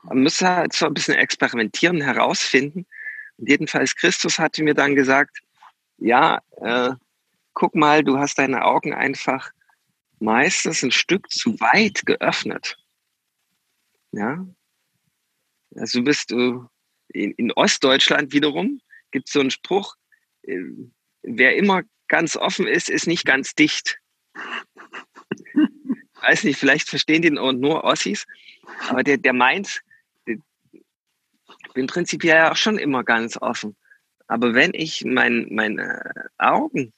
Man 0.02 0.22
muss 0.22 0.40
halt 0.40 0.72
so 0.72 0.86
ein 0.86 0.94
bisschen 0.94 1.14
experimentieren, 1.14 2.00
herausfinden. 2.00 2.86
Und 3.36 3.48
jedenfalls 3.48 3.96
Christus 3.96 4.38
hatte 4.38 4.62
mir 4.62 4.74
dann 4.74 4.94
gesagt, 4.94 5.38
ja, 5.98 6.40
äh, 6.60 6.92
guck 7.54 7.74
mal, 7.74 8.04
du 8.04 8.18
hast 8.18 8.38
deine 8.38 8.64
Augen 8.64 8.92
einfach 8.92 9.50
meistens 10.18 10.82
ein 10.82 10.90
Stück 10.90 11.30
zu 11.30 11.58
weit 11.60 12.04
geöffnet. 12.06 12.76
Ja, 14.12 14.46
also 15.76 15.98
du 15.98 16.04
bist 16.04 16.32
äh, 16.32 16.52
in, 17.08 17.32
in, 17.32 17.52
Ostdeutschland 17.52 18.32
wiederum 18.32 18.80
gibt 19.10 19.28
es 19.28 19.32
so 19.32 19.40
einen 19.40 19.50
Spruch, 19.50 19.94
äh, 20.42 20.58
wer 21.22 21.56
immer 21.56 21.82
ganz 22.08 22.36
offen 22.36 22.66
ist, 22.66 22.88
ist 22.88 23.06
nicht 23.06 23.24
ganz 23.24 23.54
dicht. 23.54 23.98
Weiß 26.20 26.44
nicht, 26.44 26.58
vielleicht 26.58 26.88
verstehen 26.88 27.22
den 27.22 27.38
auch 27.38 27.52
nur 27.52 27.84
Ossis, 27.84 28.26
aber 28.88 29.02
der, 29.02 29.18
der 29.18 29.32
meint, 29.32 29.82
bin 31.74 31.86
prinzipiell 31.86 32.46
auch 32.46 32.56
schon 32.56 32.78
immer 32.78 33.04
ganz 33.04 33.36
offen. 33.36 33.76
Aber 34.26 34.54
wenn 34.54 34.72
ich 34.72 35.04
mein, 35.04 35.48
meine 35.50 36.30
Augen 36.38 36.92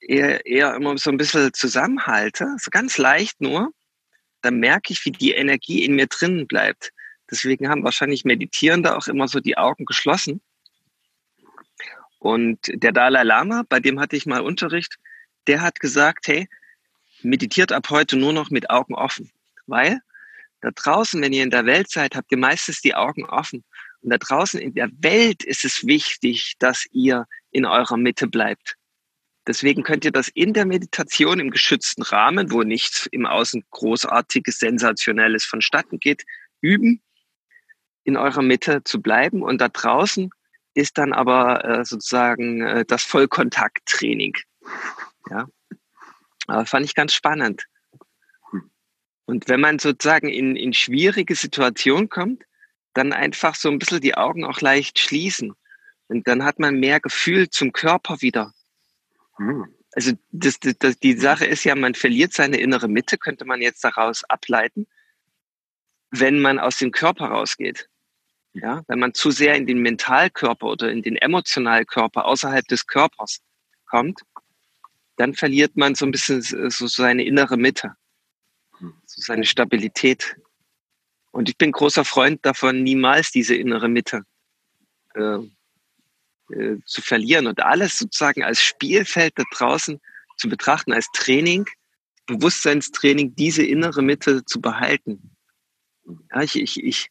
eher, 0.00 0.44
eher 0.46 0.74
immer 0.74 0.98
so 0.98 1.10
ein 1.10 1.16
bisschen 1.16 1.52
zusammenhalte, 1.52 2.56
so 2.58 2.70
ganz 2.70 2.98
leicht 2.98 3.40
nur, 3.40 3.70
dann 4.42 4.58
merke 4.58 4.92
ich, 4.92 5.04
wie 5.04 5.12
die 5.12 5.32
Energie 5.32 5.84
in 5.84 5.94
mir 5.94 6.06
drinnen 6.06 6.46
bleibt. 6.46 6.92
Deswegen 7.30 7.68
haben 7.68 7.84
wahrscheinlich 7.84 8.24
Meditierende 8.24 8.96
auch 8.96 9.06
immer 9.06 9.28
so 9.28 9.40
die 9.40 9.56
Augen 9.56 9.84
geschlossen. 9.84 10.40
Und 12.18 12.58
der 12.66 12.92
Dalai 12.92 13.22
Lama, 13.22 13.64
bei 13.68 13.80
dem 13.80 14.00
hatte 14.00 14.16
ich 14.16 14.26
mal 14.26 14.40
Unterricht, 14.40 14.98
der 15.46 15.62
hat 15.62 15.80
gesagt, 15.80 16.26
hey, 16.28 16.48
meditiert 17.22 17.72
ab 17.72 17.88
heute 17.90 18.16
nur 18.16 18.32
noch 18.32 18.50
mit 18.50 18.68
Augen 18.70 18.94
offen. 18.94 19.30
Weil 19.66 20.00
da 20.60 20.70
draußen, 20.70 21.20
wenn 21.22 21.32
ihr 21.32 21.42
in 21.42 21.50
der 21.50 21.66
Welt 21.66 21.90
seid, 21.90 22.14
habt 22.14 22.30
ihr 22.30 22.38
meistens 22.38 22.80
die 22.82 22.94
Augen 22.94 23.24
offen. 23.24 23.64
Und 24.02 24.10
da 24.10 24.18
draußen 24.18 24.60
in 24.60 24.74
der 24.74 24.90
Welt 24.98 25.42
ist 25.44 25.64
es 25.64 25.86
wichtig, 25.86 26.54
dass 26.58 26.86
ihr 26.92 27.26
in 27.50 27.64
eurer 27.64 27.96
Mitte 27.96 28.26
bleibt. 28.26 28.76
Deswegen 29.46 29.82
könnt 29.82 30.04
ihr 30.04 30.12
das 30.12 30.28
in 30.28 30.52
der 30.52 30.66
Meditation 30.66 31.40
im 31.40 31.50
geschützten 31.50 32.02
Rahmen, 32.02 32.50
wo 32.50 32.62
nichts 32.62 33.06
im 33.06 33.26
Außen 33.26 33.64
großartiges, 33.70 34.58
sensationelles 34.58 35.44
vonstatten 35.44 35.98
geht, 35.98 36.24
üben, 36.60 37.02
in 38.10 38.16
eurer 38.16 38.42
Mitte 38.42 38.82
zu 38.84 39.00
bleiben. 39.00 39.42
Und 39.42 39.60
da 39.60 39.68
draußen 39.68 40.30
ist 40.74 40.98
dann 40.98 41.12
aber 41.12 41.64
äh, 41.64 41.84
sozusagen 41.84 42.62
äh, 42.62 42.84
das 42.84 43.04
Vollkontakttraining. 43.04 44.36
Ja, 45.30 45.48
aber 46.46 46.66
fand 46.66 46.84
ich 46.84 46.94
ganz 46.94 47.14
spannend. 47.14 47.66
Und 49.26 49.48
wenn 49.48 49.60
man 49.60 49.78
sozusagen 49.78 50.28
in, 50.28 50.56
in 50.56 50.72
schwierige 50.72 51.36
Situationen 51.36 52.08
kommt, 52.08 52.42
dann 52.94 53.12
einfach 53.12 53.54
so 53.54 53.70
ein 53.70 53.78
bisschen 53.78 54.00
die 54.00 54.16
Augen 54.16 54.44
auch 54.44 54.60
leicht 54.60 54.98
schließen. 54.98 55.54
Und 56.08 56.26
dann 56.26 56.44
hat 56.44 56.58
man 56.58 56.80
mehr 56.80 56.98
Gefühl 56.98 57.48
zum 57.48 57.72
Körper 57.72 58.20
wieder. 58.22 58.52
Mhm. 59.38 59.72
Also 59.92 60.12
das, 60.32 60.58
das, 60.58 60.74
das, 60.78 60.98
die 60.98 61.16
Sache 61.16 61.46
ist 61.46 61.62
ja, 61.62 61.76
man 61.76 61.94
verliert 61.94 62.32
seine 62.32 62.58
innere 62.58 62.88
Mitte, 62.88 63.18
könnte 63.18 63.44
man 63.44 63.62
jetzt 63.62 63.84
daraus 63.84 64.24
ableiten, 64.24 64.88
wenn 66.10 66.40
man 66.40 66.58
aus 66.58 66.78
dem 66.78 66.90
Körper 66.90 67.26
rausgeht. 67.26 67.89
Ja, 68.52 68.82
wenn 68.88 68.98
man 68.98 69.14
zu 69.14 69.30
sehr 69.30 69.54
in 69.54 69.66
den 69.66 69.80
Mentalkörper 69.80 70.66
oder 70.66 70.90
in 70.90 71.02
den 71.02 71.16
Emotionalkörper 71.16 72.24
außerhalb 72.24 72.66
des 72.66 72.86
Körpers 72.86 73.38
kommt, 73.86 74.22
dann 75.16 75.34
verliert 75.34 75.76
man 75.76 75.94
so 75.94 76.04
ein 76.04 76.10
bisschen 76.10 76.42
so 76.42 76.86
seine 76.86 77.24
innere 77.24 77.56
Mitte, 77.56 77.94
so 78.80 79.22
seine 79.22 79.44
Stabilität. 79.44 80.36
Und 81.30 81.48
ich 81.48 81.56
bin 81.56 81.70
großer 81.70 82.04
Freund 82.04 82.44
davon, 82.44 82.82
niemals 82.82 83.30
diese 83.30 83.54
innere 83.54 83.88
Mitte 83.88 84.24
äh, 85.14 85.38
äh, 86.52 86.78
zu 86.84 87.02
verlieren 87.02 87.46
und 87.46 87.60
alles 87.60 87.98
sozusagen 87.98 88.42
als 88.42 88.60
Spielfeld 88.60 89.34
da 89.36 89.44
draußen 89.52 90.00
zu 90.36 90.48
betrachten, 90.48 90.92
als 90.92 91.06
Training, 91.12 91.66
Bewusstseinstraining, 92.26 93.34
diese 93.36 93.64
innere 93.64 94.02
Mitte 94.02 94.44
zu 94.44 94.60
behalten. 94.60 95.36
Ja, 96.32 96.42
ich, 96.42 96.56
ich, 96.56 96.82
ich, 96.82 97.10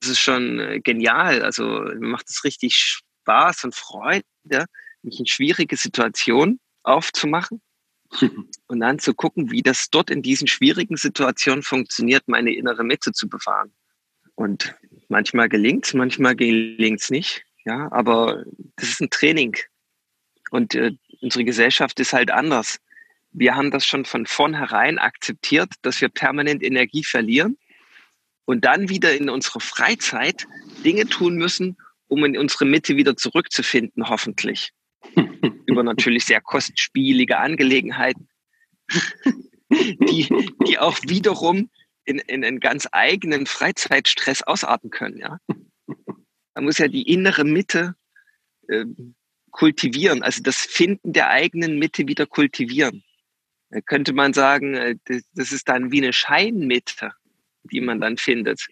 das 0.00 0.10
ist 0.10 0.20
schon 0.20 0.60
äh, 0.60 0.80
genial. 0.80 1.42
Also 1.42 1.84
macht 1.98 2.28
es 2.28 2.44
richtig 2.44 2.74
Spaß 2.74 3.64
und 3.64 3.74
Freude, 3.74 4.66
mich 5.02 5.18
in 5.18 5.26
schwierige 5.26 5.76
Situationen 5.76 6.60
aufzumachen 6.82 7.60
und 8.66 8.80
dann 8.80 8.98
zu 8.98 9.14
gucken, 9.14 9.50
wie 9.50 9.62
das 9.62 9.90
dort 9.90 10.10
in 10.10 10.22
diesen 10.22 10.46
schwierigen 10.46 10.96
Situationen 10.96 11.62
funktioniert, 11.62 12.24
meine 12.26 12.54
innere 12.54 12.84
Mitte 12.84 13.12
zu 13.12 13.28
bewahren. 13.28 13.72
Und 14.34 14.76
manchmal 15.08 15.48
gelingt 15.48 15.86
es, 15.86 15.94
manchmal 15.94 16.36
gelingt 16.36 17.00
es 17.00 17.10
nicht. 17.10 17.44
Ja, 17.64 17.90
aber 17.92 18.44
das 18.76 18.88
ist 18.88 19.00
ein 19.00 19.10
Training. 19.10 19.56
Und 20.50 20.74
äh, 20.74 20.92
unsere 21.20 21.44
Gesellschaft 21.44 22.00
ist 22.00 22.12
halt 22.12 22.30
anders. 22.30 22.78
Wir 23.30 23.56
haben 23.56 23.70
das 23.70 23.84
schon 23.84 24.04
von 24.04 24.24
vornherein 24.24 24.98
akzeptiert, 24.98 25.70
dass 25.82 26.00
wir 26.00 26.08
permanent 26.08 26.62
Energie 26.62 27.04
verlieren 27.04 27.58
und 28.48 28.64
dann 28.64 28.88
wieder 28.88 29.14
in 29.14 29.28
unserer 29.28 29.60
Freizeit 29.60 30.46
Dinge 30.82 31.06
tun 31.06 31.36
müssen, 31.36 31.76
um 32.06 32.24
in 32.24 32.38
unsere 32.38 32.64
Mitte 32.64 32.96
wieder 32.96 33.14
zurückzufinden, 33.14 34.08
hoffentlich. 34.08 34.72
Über 35.66 35.82
natürlich 35.82 36.24
sehr 36.24 36.40
kostspielige 36.40 37.36
Angelegenheiten, 37.36 38.26
die, 39.70 40.28
die 40.66 40.78
auch 40.78 40.96
wiederum 41.02 41.68
in, 42.06 42.20
in 42.20 42.42
einen 42.42 42.58
ganz 42.58 42.88
eigenen 42.90 43.44
Freizeitstress 43.44 44.42
ausarten 44.42 44.88
können. 44.88 45.18
Ja? 45.18 45.40
Man 46.54 46.64
muss 46.64 46.78
ja 46.78 46.88
die 46.88 47.02
innere 47.02 47.44
Mitte 47.44 47.96
äh, 48.68 48.86
kultivieren, 49.50 50.22
also 50.22 50.42
das 50.42 50.56
Finden 50.56 51.12
der 51.12 51.28
eigenen 51.28 51.78
Mitte 51.78 52.08
wieder 52.08 52.24
kultivieren. 52.24 53.04
Da 53.68 53.82
könnte 53.82 54.14
man 54.14 54.32
sagen, 54.32 54.72
äh, 54.72 54.96
das 55.34 55.52
ist 55.52 55.68
dann 55.68 55.92
wie 55.92 55.98
eine 55.98 56.14
Scheinmitte, 56.14 57.12
die 57.64 57.80
man 57.80 58.00
dann 58.00 58.16
findet. 58.16 58.66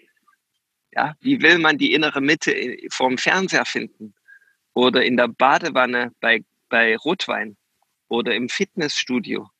Ja, 0.92 1.14
wie 1.20 1.40
will 1.42 1.58
man 1.58 1.78
die 1.78 1.92
innere 1.92 2.20
Mitte 2.20 2.76
vorm 2.90 3.18
Fernseher 3.18 3.64
finden? 3.64 4.14
Oder 4.74 5.04
in 5.04 5.16
der 5.16 5.28
Badewanne 5.28 6.12
bei, 6.20 6.44
bei 6.68 6.96
Rotwein? 6.96 7.56
Oder 8.08 8.34
im 8.34 8.48
Fitnessstudio? 8.48 9.50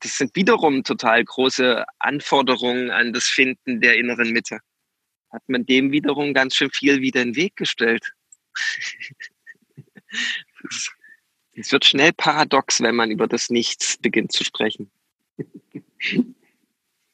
Das 0.00 0.16
sind 0.16 0.34
wiederum 0.36 0.84
total 0.84 1.24
große 1.24 1.84
Anforderungen 1.98 2.90
an 2.90 3.12
das 3.12 3.24
Finden 3.24 3.80
der 3.80 3.96
inneren 3.96 4.30
Mitte. 4.30 4.60
Hat 5.30 5.42
man 5.48 5.66
dem 5.66 5.92
wiederum 5.92 6.34
ganz 6.34 6.54
schön 6.54 6.70
viel 6.70 7.00
wieder 7.00 7.22
in 7.22 7.32
den 7.32 7.36
Weg 7.36 7.56
gestellt. 7.56 8.12
Es 11.58 11.72
wird 11.72 11.86
schnell 11.86 12.12
paradox, 12.12 12.82
wenn 12.82 12.94
man 12.94 13.10
über 13.10 13.26
das 13.26 13.48
Nichts 13.48 13.96
beginnt 13.96 14.32
zu 14.32 14.44
sprechen. 14.44 14.90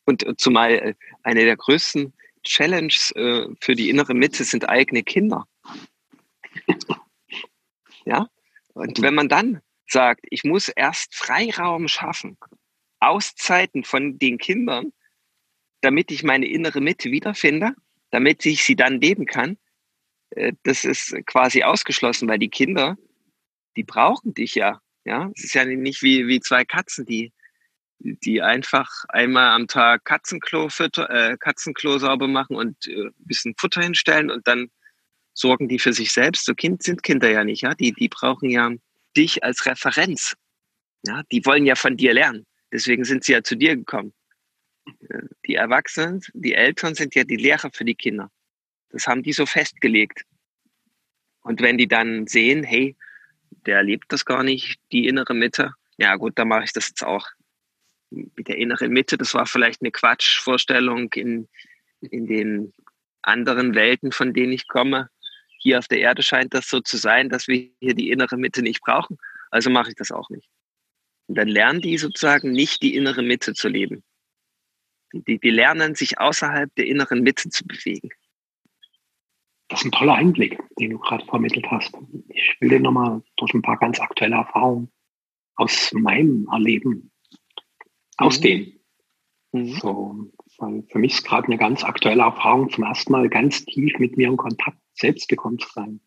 Und 0.05 0.25
zumal 0.39 0.73
äh, 0.73 0.95
eine 1.23 1.45
der 1.45 1.57
größten 1.57 2.13
Challenges 2.43 3.13
äh, 3.13 3.47
für 3.61 3.75
die 3.75 3.89
innere 3.89 4.15
Mitte 4.15 4.45
sind 4.45 4.69
eigene 4.69 5.03
Kinder. 5.03 5.47
Ja? 8.05 8.27
Und 8.75 9.01
wenn 9.01 9.15
man 9.15 9.29
dann 9.29 9.61
sagt, 9.87 10.25
ich 10.31 10.45
muss 10.45 10.69
erst 10.69 11.15
Freiraum 11.15 11.87
schaffen, 11.87 12.37
Auszeiten 13.01 13.85
von 13.85 14.19
den 14.19 14.39
Kindern, 14.39 14.93
damit 15.83 16.11
ich 16.11 16.23
meine 16.23 16.47
innere 16.47 16.81
Mitte 16.81 17.11
wiederfinde, 17.11 17.75
damit 18.11 18.47
ich 18.47 18.65
sie 18.65 18.77
dann 18.77 19.01
leben 19.01 19.27
kann, 19.27 19.59
äh, 20.31 20.53
das 20.63 20.85
ist 20.85 21.15
quasi 21.27 21.63
ausgeschlossen, 21.63 22.29
weil 22.29 22.39
die 22.39 22.51
Kinder, 22.51 22.97
die 23.77 23.85
brauchen 23.85 24.35
dich 24.35 24.55
ja. 24.55 24.81
Ja, 25.05 25.33
es 25.35 25.45
ist 25.45 25.55
ja 25.55 25.65
nicht 25.65 26.03
wie, 26.03 26.29
wie 26.29 26.39
zwei 26.39 26.65
Katzen, 26.65 27.05
die, 27.05 27.33
die 28.05 28.43
einfach 28.43 28.91
einmal 29.09 29.51
am 29.51 29.69
Tag 29.69 30.05
Katzenklo, 30.05 30.69
fütter, 30.69 31.09
äh, 31.11 31.37
Katzenklo 31.39 31.99
sauber 31.99 32.29
machen 32.29 32.57
und 32.57 32.87
äh, 32.87 33.07
ein 33.07 33.15
bisschen 33.19 33.55
Futter 33.59 33.83
hinstellen 33.83 34.31
und 34.31 34.47
dann 34.49 34.71
sorgen 35.35 35.69
die 35.69 35.79
für 35.79 35.93
sich 35.93 36.13
selbst. 36.13 36.45
So 36.45 36.55
Kind 36.55 36.83
sind 36.83 37.03
Kinder 37.03 37.31
ja 37.31 37.45
nicht, 37.45 37.63
ja. 37.63 37.75
Die, 37.75 37.93
die 37.93 38.09
brauchen 38.09 38.51
ja 38.51 38.71
dich 39.17 39.45
als 39.45 39.67
Referenz. 39.67 40.35
Ja, 41.07 41.23
die 41.31 41.45
wollen 41.47 41.67
ja 41.67 41.75
von 41.75 41.97
dir 41.97 42.13
lernen. 42.13 42.47
Deswegen 42.73 43.05
sind 43.05 43.25
sie 43.25 43.33
ja 43.33 43.43
zu 43.43 43.57
dir 43.57 43.77
gekommen. 43.77 44.13
Äh, 45.09 45.23
die 45.47 45.55
Erwachsenen, 45.55 46.21
die 46.35 46.55
Eltern 46.55 46.95
sind 46.95 47.15
ja 47.15 47.25
die 47.25 47.37
Lehrer 47.37 47.71
für 47.73 47.85
die 47.85 47.95
Kinder. 47.95 48.31
Das 48.91 49.07
haben 49.07 49.23
die 49.23 49.33
so 49.33 49.47
festgelegt. 49.47 50.25
Und 51.43 51.61
wenn 51.61 51.79
die 51.79 51.89
dann 51.89 52.27
sehen, 52.27 52.63
hey, 52.63 52.97
der 53.67 53.79
erlebt 53.79 54.07
das 54.09 54.25
gar 54.25 54.43
nicht, 54.43 54.79
die 54.93 55.07
innere 55.07 55.35
Mitte, 55.35 55.75
ja 55.97 56.17
gut, 56.17 56.39
dann 56.39 56.49
mache 56.49 56.65
ich 56.65 56.73
das 56.73 56.89
jetzt 56.89 57.05
auch. 57.05 57.27
Mit 58.37 58.49
der 58.49 58.59
inneren 58.59 58.93
Mitte, 58.93 59.17
das 59.17 59.35
war 59.35 59.47
vielleicht 59.47 59.81
eine 59.81 59.91
Quatschvorstellung 59.91 61.13
in, 61.15 61.49
in 62.01 62.27
den 62.27 62.73
anderen 63.23 63.75
Welten, 63.75 64.13
von 64.13 64.35
denen 64.35 64.53
ich 64.53 64.69
komme. 64.69 65.09
Hier 65.59 65.79
auf 65.79 65.89
der 65.89 66.01
Erde 66.01 66.23
scheint 66.23 66.55
das 66.55 66.69
so 66.69 66.81
zu 66.81 66.97
sein, 66.97 67.29
dass 67.29 67.49
wir 67.49 67.71
hier 67.81 67.95
die 67.95 68.11
innere 68.11 68.37
Mitte 68.37 68.63
nicht 68.63 68.81
brauchen. 68.81 69.17
Also 69.51 69.71
mache 69.71 69.91
ich 69.91 69.95
das 69.95 70.11
auch 70.11 70.29
nicht. 70.29 70.49
Und 71.29 71.39
dann 71.39 71.49
lernen 71.49 71.81
die 71.81 71.99
sozusagen 71.99 72.51
nicht 72.51 72.83
die 72.83 72.97
innere 72.97 73.23
Mitte 73.23 73.55
zu 73.55 73.69
leben. 73.69 74.03
Die, 75.13 75.39
die 75.39 75.51
lernen 75.51 75.95
sich 75.95 76.19
außerhalb 76.19 76.75
der 76.75 76.87
inneren 76.87 77.23
Mitte 77.23 77.49
zu 77.51 77.65
bewegen. 77.65 78.11
Das 79.69 79.81
ist 79.81 79.87
ein 79.87 79.93
toller 79.93 80.15
Einblick, 80.15 80.59
den 80.79 80.91
du 80.91 80.99
gerade 80.99 81.25
vermittelt 81.27 81.67
hast. 81.71 81.95
Ich 82.29 82.57
will 82.61 82.71
den 82.71 82.83
nochmal 82.83 83.23
durch 83.37 83.55
ein 83.55 83.63
paar 83.63 83.79
ganz 83.79 84.01
aktuelle 84.01 84.37
Erfahrungen 84.37 84.91
aus 85.55 85.93
meinem 85.93 86.49
Erleben 86.51 87.12
ausdehnen. 88.23 88.81
Mhm. 89.53 89.75
So, 89.81 90.17
weil 90.59 90.83
für 90.91 90.99
mich 90.99 91.15
ist 91.15 91.25
gerade 91.25 91.47
eine 91.47 91.59
ganz 91.59 91.85
aktuelle 91.85 92.23
Erfahrung, 92.23 92.71
zum 92.71 92.85
ersten 92.85 93.13
Mal 93.13 93.29
ganz 93.29 93.65
tief 93.65 93.99
mit 93.99 94.17
mir 94.17 94.29
in 94.29 94.37
Kontakt 94.37 94.79
selbst 94.95 95.29
gekommen 95.29 95.59
zu 95.59 95.69
sein. 95.73 96.01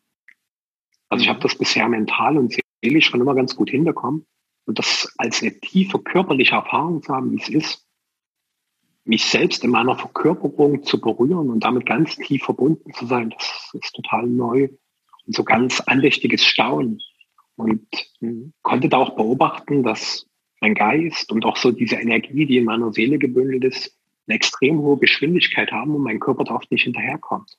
Also 1.09 1.23
ich 1.23 1.29
habe 1.29 1.39
mhm. 1.39 1.43
das 1.43 1.57
bisher 1.57 1.87
mental 1.87 2.37
und 2.37 2.55
seelisch 2.81 3.07
schon 3.07 3.21
immer 3.21 3.35
ganz 3.35 3.55
gut 3.55 3.69
hinbekommen. 3.69 4.25
Und 4.65 4.79
das 4.79 5.13
als 5.17 5.41
eine 5.41 5.59
tiefe 5.59 5.99
körperliche 5.99 6.55
Erfahrung 6.55 7.03
zu 7.03 7.13
haben, 7.13 7.31
wie 7.31 7.41
es 7.41 7.49
ist, 7.49 7.85
mich 9.03 9.23
selbst 9.25 9.63
in 9.63 9.69
meiner 9.69 9.95
Verkörperung 9.95 10.83
zu 10.83 10.99
berühren 10.99 11.51
und 11.51 11.63
damit 11.63 11.85
ganz 11.85 12.15
tief 12.15 12.43
verbunden 12.43 12.91
zu 12.93 13.05
sein, 13.05 13.29
das 13.29 13.69
ist 13.73 13.93
total 13.93 14.25
neu 14.25 14.69
und 15.27 15.35
so 15.35 15.43
ganz 15.43 15.79
andächtiges 15.81 16.43
Staunen. 16.43 16.99
Und 17.55 17.87
mhm. 18.19 18.53
konnte 18.63 18.89
da 18.89 18.97
auch 18.97 19.15
beobachten, 19.15 19.83
dass 19.83 20.27
mein 20.61 20.73
Geist 20.73 21.31
und 21.31 21.45
auch 21.45 21.57
so 21.57 21.71
diese 21.71 21.95
Energie, 21.95 22.45
die 22.45 22.57
in 22.57 22.65
meiner 22.65 22.91
Seele 22.91 23.17
gebündelt 23.17 23.63
ist, 23.63 23.97
eine 24.27 24.35
extrem 24.35 24.79
hohe 24.79 24.97
Geschwindigkeit 24.97 25.71
haben 25.71 25.95
und 25.95 26.01
mein 26.01 26.19
Körper 26.19 26.43
da 26.43 26.55
oft 26.55 26.71
nicht 26.71 26.83
hinterherkommt. 26.83 27.57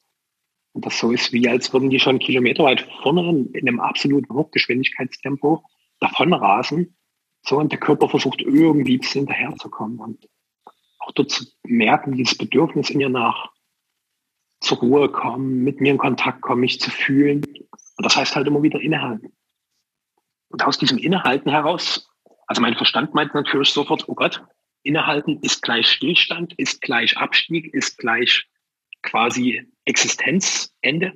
Und 0.73 0.85
das 0.85 0.99
so 0.99 1.11
ist, 1.11 1.33
wie 1.33 1.49
als 1.49 1.73
würden 1.73 1.91
die 1.91 2.01
schon 2.01 2.19
kilometerweit 2.19 2.87
vorne 3.03 3.47
in 3.55 3.69
einem 3.69 3.81
absoluten 3.81 4.35
Hochgeschwindigkeitstempo 4.35 5.65
davon 6.01 6.35
rasen. 6.35 6.97
So, 7.43 7.59
und 7.59 7.73
der 7.73 7.79
Körper 7.79 8.09
versucht 8.09 8.43
irgendwie 8.43 9.01
hinterherzukommen. 9.03 9.99
Und 10.01 10.29
auch 10.99 11.13
dort 11.13 11.31
zu 11.31 11.47
merken, 11.65 12.13
dieses 12.13 12.37
Bedürfnis 12.37 12.91
in 12.91 12.99
mir 12.99 13.09
nach 13.09 13.53
zur 14.61 14.79
Ruhe 14.79 15.11
kommen, 15.11 15.63
mit 15.63 15.81
mir 15.81 15.93
in 15.93 15.99
Kontakt 15.99 16.43
kommen, 16.43 16.61
mich 16.63 16.81
zu 16.81 16.91
fühlen. 16.91 17.43
Und 17.45 18.05
das 18.05 18.17
heißt 18.17 18.37
halt 18.37 18.47
immer 18.47 18.63
wieder 18.63 18.81
innehalten. 18.81 19.33
Und 20.49 20.65
aus 20.65 20.79
diesem 20.79 20.99
Innehalten 20.99 21.51
heraus, 21.51 22.09
also 22.47 22.63
mein 22.63 22.77
Verstand 22.77 23.15
meint 23.15 23.35
natürlich 23.35 23.71
sofort, 23.71 24.09
oh 24.09 24.15
Gott, 24.15 24.43
innehalten 24.83 25.41
ist 25.43 25.63
gleich 25.63 25.89
Stillstand, 25.89 26.55
ist 26.55 26.81
gleich 26.81 27.17
Abstieg, 27.17 27.73
ist 27.75 27.99
gleich 27.99 28.47
quasi 29.03 29.67
Existenzende. 29.85 31.13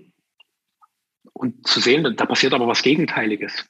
Und 1.33 1.67
zu 1.67 1.81
sehen, 1.81 2.17
da 2.17 2.27
passiert 2.27 2.53
aber 2.53 2.67
was 2.67 2.83
Gegenteiliges. 2.83 3.67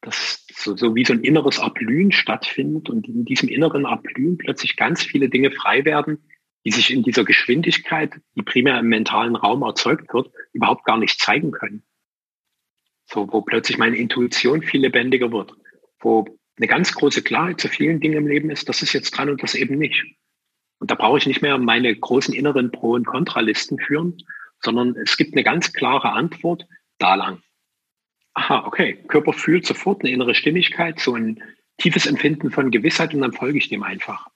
Das 0.00 0.46
so, 0.58 0.76
so 0.76 0.94
wie 0.94 1.04
so 1.04 1.12
ein 1.12 1.24
inneres 1.24 1.58
Erblühen 1.58 2.12
stattfindet 2.12 2.88
und 2.90 3.08
in 3.08 3.24
diesem 3.24 3.48
inneren 3.48 3.84
Erblühen 3.84 4.38
plötzlich 4.38 4.76
ganz 4.76 5.02
viele 5.02 5.28
Dinge 5.28 5.50
frei 5.50 5.84
werden, 5.84 6.24
die 6.64 6.70
sich 6.70 6.92
in 6.92 7.02
dieser 7.02 7.24
Geschwindigkeit, 7.24 8.14
die 8.34 8.42
primär 8.42 8.78
im 8.78 8.88
mentalen 8.88 9.36
Raum 9.36 9.62
erzeugt 9.62 10.12
wird, 10.12 10.30
überhaupt 10.52 10.84
gar 10.84 10.98
nicht 10.98 11.20
zeigen 11.20 11.52
können. 11.52 11.82
So, 13.06 13.32
wo 13.32 13.40
plötzlich 13.42 13.78
meine 13.78 13.96
Intuition 13.96 14.62
viel 14.62 14.82
lebendiger 14.82 15.32
wird, 15.32 15.52
wo 16.00 16.37
eine 16.58 16.66
ganz 16.66 16.92
große 16.92 17.22
Klarheit 17.22 17.60
zu 17.60 17.68
vielen 17.68 18.00
Dingen 18.00 18.18
im 18.18 18.26
Leben 18.26 18.50
ist, 18.50 18.68
das 18.68 18.82
ist 18.82 18.92
jetzt 18.92 19.12
dran 19.12 19.30
und 19.30 19.42
das 19.42 19.54
eben 19.54 19.78
nicht. 19.78 20.04
Und 20.78 20.90
da 20.90 20.94
brauche 20.94 21.18
ich 21.18 21.26
nicht 21.26 21.42
mehr 21.42 21.58
meine 21.58 21.94
großen 21.94 22.34
inneren 22.34 22.70
Pro- 22.70 22.92
und 22.92 23.06
Kontralisten 23.06 23.78
führen, 23.78 24.16
sondern 24.60 24.96
es 24.96 25.16
gibt 25.16 25.34
eine 25.34 25.44
ganz 25.44 25.72
klare 25.72 26.12
Antwort 26.12 26.66
da 26.98 27.14
lang 27.14 27.42
aha, 28.38 28.64
okay, 28.64 29.04
Körper 29.08 29.32
fühlt 29.32 29.66
sofort 29.66 30.02
eine 30.02 30.12
innere 30.12 30.34
Stimmigkeit, 30.34 31.00
so 31.00 31.14
ein 31.14 31.42
tiefes 31.78 32.06
Empfinden 32.06 32.50
von 32.50 32.70
Gewissheit 32.70 33.12
und 33.12 33.20
dann 33.20 33.32
folge 33.32 33.58
ich 33.58 33.68
dem 33.68 33.82
einfach. 33.82 34.28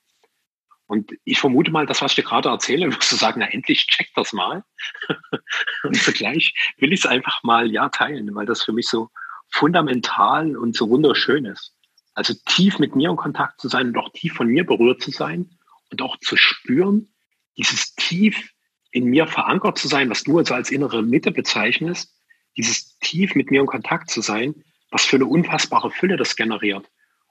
Und 0.86 1.12
ich 1.24 1.38
vermute 1.38 1.70
mal, 1.70 1.86
das, 1.86 2.02
was 2.02 2.12
ich 2.12 2.16
dir 2.16 2.28
gerade 2.28 2.48
erzähle, 2.48 2.86
wirst 2.92 3.12
du 3.12 3.16
sagen, 3.16 3.40
na 3.40 3.46
endlich 3.46 3.86
check 3.86 4.08
das 4.14 4.32
mal. 4.32 4.64
und 5.84 5.96
zugleich 5.96 6.52
will 6.78 6.92
ich 6.92 7.00
es 7.00 7.06
einfach 7.06 7.42
mal 7.44 7.70
ja 7.70 7.88
teilen, 7.88 8.34
weil 8.34 8.46
das 8.46 8.62
für 8.62 8.72
mich 8.72 8.88
so 8.88 9.08
fundamental 9.50 10.56
und 10.56 10.76
so 10.76 10.88
wunderschön 10.90 11.44
ist. 11.44 11.74
Also 12.14 12.34
tief 12.46 12.78
mit 12.78 12.94
mir 12.94 13.10
in 13.10 13.16
Kontakt 13.16 13.60
zu 13.60 13.68
sein 13.68 13.88
und 13.88 13.98
auch 13.98 14.12
tief 14.12 14.34
von 14.34 14.48
mir 14.48 14.64
berührt 14.64 15.02
zu 15.02 15.10
sein 15.10 15.50
und 15.90 16.02
auch 16.02 16.18
zu 16.18 16.36
spüren, 16.36 17.12
dieses 17.56 17.94
tief 17.94 18.52
in 18.90 19.04
mir 19.06 19.26
verankert 19.26 19.78
zu 19.78 19.88
sein, 19.88 20.10
was 20.10 20.22
du 20.22 20.38
also 20.38 20.54
als 20.54 20.70
innere 20.70 21.02
Mitte 21.02 21.30
bezeichnest, 21.30 22.14
dieses 22.56 22.98
tief 22.98 23.34
mit 23.34 23.50
mir 23.50 23.60
in 23.60 23.66
Kontakt 23.66 24.10
zu 24.10 24.20
sein, 24.20 24.54
was 24.90 25.04
für 25.04 25.16
eine 25.16 25.26
unfassbare 25.26 25.90
Fülle 25.90 26.16
das 26.16 26.36
generiert. 26.36 26.88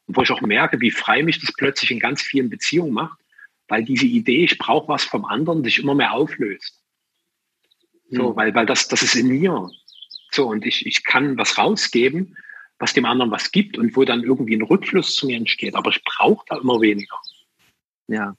Und 0.08 0.18
wo 0.18 0.24
ich 0.24 0.32
auch 0.32 0.42
merke, 0.42 0.82
wie 0.82 0.90
frei 0.90 1.22
mich 1.22 1.40
das 1.40 1.54
plötzlich 1.54 1.92
in 1.92 2.00
ganz 2.00 2.24
vielen 2.24 2.50
Beziehungen 2.50 2.94
macht, 2.94 3.20
weil 3.68 3.84
diese 3.86 4.08
Idee, 4.08 4.44
ich 4.44 4.58
brauche 4.58 4.88
was 4.88 5.04
vom 5.04 5.26
anderen, 5.26 5.64
sich 5.64 5.80
immer 5.80 5.94
mehr 5.94 6.14
auflöst. 6.14 6.82
So, 8.10 8.32
mhm. 8.32 8.36
weil, 8.36 8.56
weil 8.56 8.66
das, 8.66 8.88
das 8.88 9.04
ist 9.04 9.16
in 9.16 9.28
mir. 9.28 9.70
So, 10.32 10.48
und 10.48 10.66
ich, 10.66 10.86
ich 10.86 11.04
kann 11.04 11.38
was 11.38 11.58
rausgeben, 11.58 12.36
was 12.82 12.94
dem 12.94 13.06
anderen 13.06 13.32
was 13.32 13.52
gibt 13.52 13.78
und 13.78 13.96
wo 13.96 14.04
dann 14.04 14.24
irgendwie 14.24 14.56
ein 14.56 14.64
Rückfluss 14.64 15.16
zu 15.16 15.28
mir 15.28 15.38
entsteht. 15.38 15.76
Aber 15.76 15.92
ich 15.92 16.04
brauche 16.04 16.44
da 16.50 16.58
immer 16.58 16.82
weniger. 16.82 17.18
Ja. 18.08 18.36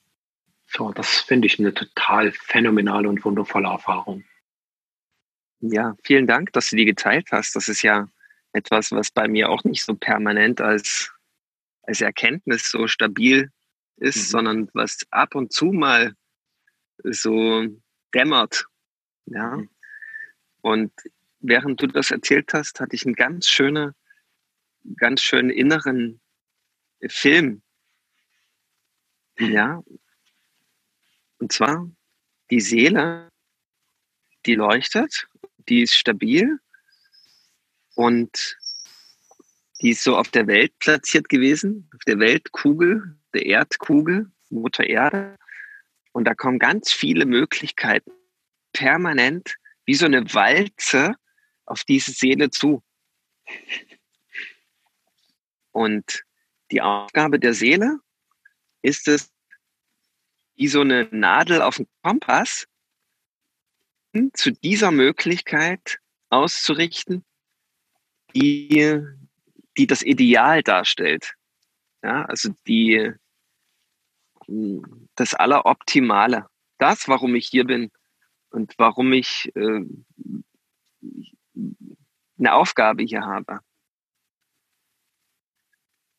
So, 0.67 0.91
das 0.91 1.21
finde 1.21 1.47
ich 1.47 1.59
eine 1.59 1.73
total 1.73 2.33
phänomenale 2.33 3.09
und 3.09 3.25
wundervolle 3.25 3.69
Erfahrung. 3.69 4.25
Ja, 5.61 5.97
vielen 6.03 6.27
Dank, 6.27 6.53
dass 6.53 6.71
du 6.71 6.77
die 6.77 6.85
geteilt 6.85 7.29
hast. 7.31 7.55
Das 7.55 7.69
ist 7.69 7.83
ja 7.83 8.09
etwas, 8.53 8.91
was 8.91 9.13
bei 9.13 9.29
mir 9.29 9.49
auch 9.49 9.63
nicht 9.63 9.85
so 9.85 9.95
permanent 9.95 10.61
als, 10.61 11.13
als 11.83 12.01
Erkenntnis 12.01 12.69
so 12.69 12.89
stabil 12.89 13.51
ist, 13.99 14.17
mhm. 14.17 14.31
sondern 14.31 14.71
was 14.75 14.99
ab 15.11 15.37
und 15.37 15.53
zu 15.53 15.67
mal 15.67 16.15
so 17.05 17.65
dämmert. 18.13 18.67
Ja. 19.27 19.57
Mhm. 19.57 19.71
Und 20.63 20.93
während 21.39 21.81
du 21.81 21.87
das 21.87 22.11
erzählt 22.11 22.53
hast, 22.55 22.81
hatte 22.81 22.97
ich 22.97 23.07
einen 23.07 23.15
ganz 23.15 23.49
schönen, 23.49 23.95
ganz 24.97 25.23
schönen 25.23 25.51
inneren 25.51 26.21
Film. 27.09 27.63
Ja. 29.39 29.83
Und 31.39 31.53
zwar 31.53 31.91
die 32.51 32.61
Seele, 32.61 33.29
die 34.47 34.55
leuchtet, 34.55 35.29
die 35.69 35.83
ist 35.83 35.95
stabil 35.95 36.59
und 37.95 38.57
die 39.81 39.91
ist 39.91 40.05
so 40.05 40.17
auf 40.17 40.29
der 40.29 40.47
Welt 40.47 40.79
platziert 40.79 41.29
gewesen, 41.29 41.91
auf 41.95 42.03
der 42.05 42.19
Weltkugel, 42.19 43.19
der 43.35 43.47
Erdkugel, 43.47 44.31
Mutter 44.51 44.85
Erde. 44.85 45.37
Und 46.13 46.25
da 46.25 46.35
kommen 46.35 46.59
ganz 46.59 46.93
viele 46.93 47.27
Möglichkeiten 47.27 48.13
permanent 48.73 49.57
wie 49.85 49.95
so 49.95 50.07
eine 50.07 50.23
Walze 50.35 51.17
auf 51.67 51.85
diese 51.85 52.13
Seele 52.13 52.51
zu. 52.51 52.83
Und 55.73 56.25
die 56.71 56.81
Aufgabe 56.81 57.39
der 57.39 57.55
Seele 57.55 57.99
ist 58.83 59.09
es, 59.09 59.31
wie 60.55 60.69
so 60.69 60.81
eine 60.81 61.09
Nadel 61.11 61.63
auf 61.63 61.77
dem 61.77 61.89
Kompass, 62.03 62.67
zu 64.35 64.53
dieser 64.53 64.91
Möglichkeit 64.91 65.99
auszurichten, 66.29 67.25
die 68.35 69.03
die 69.77 69.87
das 69.87 70.03
Ideal 70.03 70.63
darstellt. 70.63 71.35
Ja, 72.03 72.25
also 72.25 72.51
die, 72.67 73.13
das 75.15 75.35
Alleroptimale. 75.35 76.47
Das, 76.79 77.09
warum 77.09 77.35
ich 77.35 77.47
hier 77.47 77.65
bin 77.65 77.91
und 78.51 78.75
warum 78.77 79.13
ich 79.13 79.53
äh, 79.55 79.85
eine 82.39 82.55
Aufgabe 82.55 83.05
hier 83.05 83.23
habe. 83.23 83.61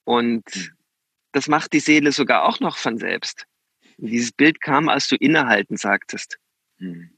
Und 0.03 0.73
das 1.31 1.47
macht 1.47 1.73
die 1.73 1.79
Seele 1.79 2.11
sogar 2.11 2.43
auch 2.43 2.59
noch 2.59 2.77
von 2.77 2.97
selbst. 2.97 3.45
Dieses 3.97 4.31
Bild 4.31 4.61
kam, 4.61 4.89
als 4.89 5.07
du 5.07 5.15
innehalten 5.15 5.77
sagtest. 5.77 6.37
Hm. 6.77 7.11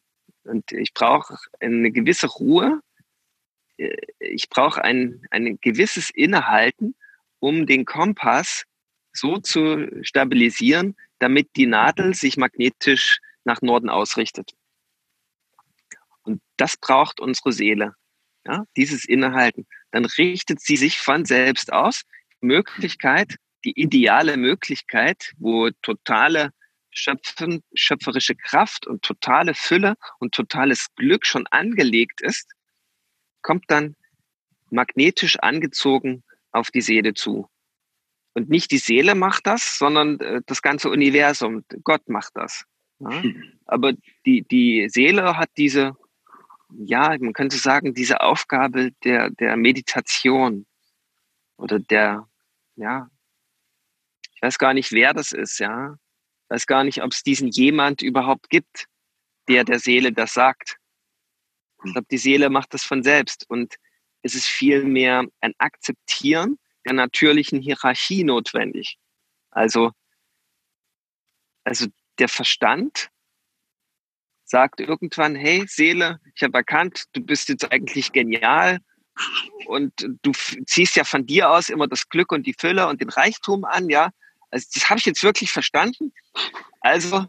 Und 0.43 0.71
ich 0.71 0.93
brauche 0.93 1.38
eine 1.60 1.91
gewisse 1.91 2.28
Ruhe, 2.28 2.82
äh, 3.78 3.95
ich 4.19 4.50
brauche 4.50 4.84
ein, 4.84 5.26
ein 5.32 5.60
gewisses 5.62 6.10
Innehalten, 6.10 6.95
um 7.39 7.65
den 7.65 7.86
Kompass 7.86 8.65
so 9.12 9.38
zu 9.38 9.88
stabilisieren, 10.04 10.95
damit 11.19 11.56
die 11.56 11.67
Nadel 11.67 12.13
sich 12.13 12.38
magnetisch 12.38 13.19
nach 13.43 13.62
Norden 13.62 13.89
ausrichtet. 13.89 14.54
Und 16.24 16.41
das 16.58 16.78
braucht 16.78 17.19
unsere 17.19 17.54
Seele. 17.54 17.95
Ja, 18.45 18.65
dieses 18.78 19.06
Innehalten. 19.06 19.65
Dann 19.91 20.06
richtet 20.06 20.60
sie 20.60 20.78
sich 20.78 21.00
von 21.00 21.26
selbst 21.26 21.74
aus. 21.74 22.04
Möglichkeit, 22.45 23.36
die 23.65 23.79
ideale 23.79 24.38
Möglichkeit, 24.38 25.34
wo 25.38 25.69
totale 25.81 26.51
Schöpfen, 26.91 27.62
schöpferische 27.73 28.36
Kraft 28.36 28.88
und 28.88 29.01
totale 29.03 29.53
Fülle 29.53 29.95
und 30.19 30.34
totales 30.34 30.88
Glück 30.95 31.25
schon 31.25 31.45
angelegt 31.47 32.21
ist, 32.21 32.51
kommt 33.41 33.65
dann 33.67 33.95
magnetisch 34.69 35.38
angezogen 35.39 36.23
auf 36.51 36.71
die 36.71 36.81
Seele 36.81 37.13
zu. 37.13 37.49
Und 38.34 38.49
nicht 38.49 38.71
die 38.71 38.77
Seele 38.77 39.15
macht 39.15 39.47
das, 39.47 39.77
sondern 39.77 40.19
äh, 40.19 40.41
das 40.45 40.62
ganze 40.62 40.89
Universum. 40.89 41.63
Gott 41.84 42.08
macht 42.10 42.31
das. 42.36 42.65
Ja? 42.99 43.23
Aber 43.65 43.93
die, 44.25 44.43
die 44.43 44.88
Seele 44.89 45.38
hat 45.38 45.49
diese, 45.58 45.95
ja, 46.69 47.15
man 47.19 47.34
könnte 47.34 47.58
sagen, 47.58 47.93
diese 47.93 48.21
Aufgabe 48.21 48.91
der, 49.03 49.29
der 49.29 49.55
Meditation 49.58 50.65
oder 51.58 51.79
der, 51.79 52.27
ja, 52.76 53.10
ich 54.36 54.42
weiß 54.42 54.58
gar 54.58 54.74
nicht, 54.74 54.92
wer 54.92 55.14
das 55.14 55.32
ist, 55.32 55.60
ja. 55.60 55.96
Ich 56.44 56.50
weiß 56.50 56.68
gar 56.68 56.84
nicht, 56.84 57.02
ob 57.02 57.12
es 57.12 57.24
diesen 57.24 57.50
jemand 57.50 58.02
überhaupt 58.02 58.50
gibt, 58.50 58.86
der 59.48 59.64
der 59.64 59.80
Seele 59.80 60.12
das 60.12 60.34
sagt. 60.34 60.78
Ich 61.84 61.94
glaube, 61.94 62.08
die 62.10 62.18
Seele 62.18 62.50
macht 62.50 62.74
das 62.74 62.84
von 62.84 63.04
selbst 63.04 63.50
und 63.50 63.76
es 64.22 64.36
ist 64.36 64.46
vielmehr 64.46 65.24
ein 65.42 65.54
Akzeptieren 65.58 66.58
der 66.86 66.94
natürlichen 66.94 67.62
Hierarchie 67.62 68.24
notwendig. 68.24 68.98
Also, 69.52 69.92
also 71.64 71.88
der 72.20 72.30
Verstand 72.30 73.10
sagt 74.44 74.80
irgendwann, 74.80 75.36
hey 75.36 75.66
Seele, 75.68 76.20
ich 76.36 76.44
habe 76.44 76.58
erkannt, 76.58 77.06
du 77.14 77.22
bist 77.22 77.50
jetzt 77.50 77.72
eigentlich 77.72 78.12
genial 78.12 78.80
und 79.65 79.93
du 80.21 80.32
ziehst 80.65 80.95
ja 80.95 81.04
von 81.04 81.25
dir 81.25 81.49
aus 81.49 81.69
immer 81.69 81.88
das 81.88 82.10
Glück 82.10 82.32
und 82.32 82.45
die 82.45 82.56
Fülle 82.58 82.88
und 82.88 83.01
den 83.01 83.10
Reichtum 83.10 83.65
an, 83.65 83.89
ja. 83.89 84.12
Also 84.51 84.67
das 84.73 84.89
habe 84.89 84.99
ich 84.99 85.06
jetzt 85.06 85.23
wirklich 85.23 85.51
verstanden. 85.51 86.13
Also 86.82 87.25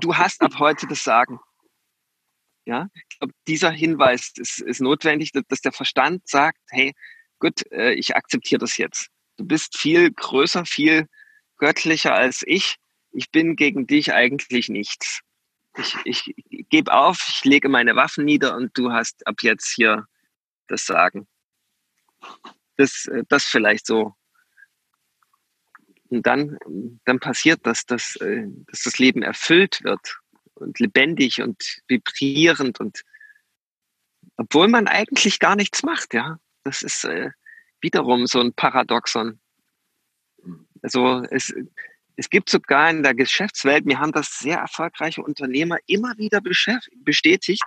du 0.00 0.16
hast 0.16 0.42
ab 0.42 0.58
heute 0.58 0.86
das 0.86 1.04
Sagen. 1.04 1.40
Ja, 2.66 2.88
ich 2.94 3.18
glaube, 3.18 3.34
dieser 3.48 3.70
Hinweis 3.70 4.32
ist, 4.36 4.60
ist 4.60 4.80
notwendig, 4.80 5.32
dass 5.32 5.60
der 5.60 5.72
Verstand 5.72 6.28
sagt, 6.28 6.58
hey, 6.68 6.92
gut, 7.38 7.64
äh, 7.72 7.94
ich 7.94 8.14
akzeptiere 8.14 8.60
das 8.60 8.76
jetzt. 8.76 9.08
Du 9.38 9.46
bist 9.46 9.76
viel 9.78 10.12
größer, 10.12 10.66
viel 10.66 11.06
göttlicher 11.56 12.14
als 12.14 12.42
ich. 12.46 12.76
Ich 13.12 13.30
bin 13.30 13.56
gegen 13.56 13.86
dich 13.86 14.12
eigentlich 14.12 14.68
nichts. 14.68 15.20
Ich, 15.76 15.96
ich, 16.04 16.34
ich 16.50 16.68
gebe 16.68 16.92
auf, 16.92 17.24
ich 17.28 17.44
lege 17.44 17.68
meine 17.68 17.96
Waffen 17.96 18.24
nieder 18.24 18.56
und 18.56 18.76
du 18.76 18.92
hast 18.92 19.26
ab 19.26 19.36
jetzt 19.42 19.72
hier 19.74 20.06
das 20.70 20.84
Sagen. 20.84 21.26
Das, 22.76 23.06
äh, 23.06 23.24
das 23.28 23.44
vielleicht 23.44 23.86
so. 23.86 24.14
Und 26.08 26.26
dann, 26.26 26.58
dann 27.04 27.20
passiert 27.20 27.60
das, 27.64 27.86
dass, 27.86 28.16
äh, 28.16 28.46
dass 28.66 28.82
das 28.82 28.98
Leben 28.98 29.22
erfüllt 29.22 29.82
wird 29.82 30.18
und 30.54 30.78
lebendig 30.78 31.40
und 31.40 31.82
vibrierend 31.88 32.80
und 32.80 33.02
obwohl 34.36 34.68
man 34.68 34.86
eigentlich 34.86 35.38
gar 35.38 35.56
nichts 35.56 35.82
macht, 35.82 36.14
ja. 36.14 36.38
Das 36.64 36.82
ist 36.82 37.04
äh, 37.04 37.30
wiederum 37.80 38.26
so 38.26 38.40
ein 38.40 38.52
Paradoxon. 38.52 39.40
Also 40.82 41.22
es, 41.30 41.54
es 42.16 42.28
gibt 42.30 42.50
sogar 42.50 42.90
in 42.90 43.02
der 43.02 43.14
Geschäftswelt, 43.14 43.86
mir 43.86 43.98
haben 43.98 44.12
das 44.12 44.38
sehr 44.38 44.58
erfolgreiche 44.58 45.22
Unternehmer 45.22 45.78
immer 45.86 46.16
wieder 46.18 46.40
bestätigt, 46.40 47.62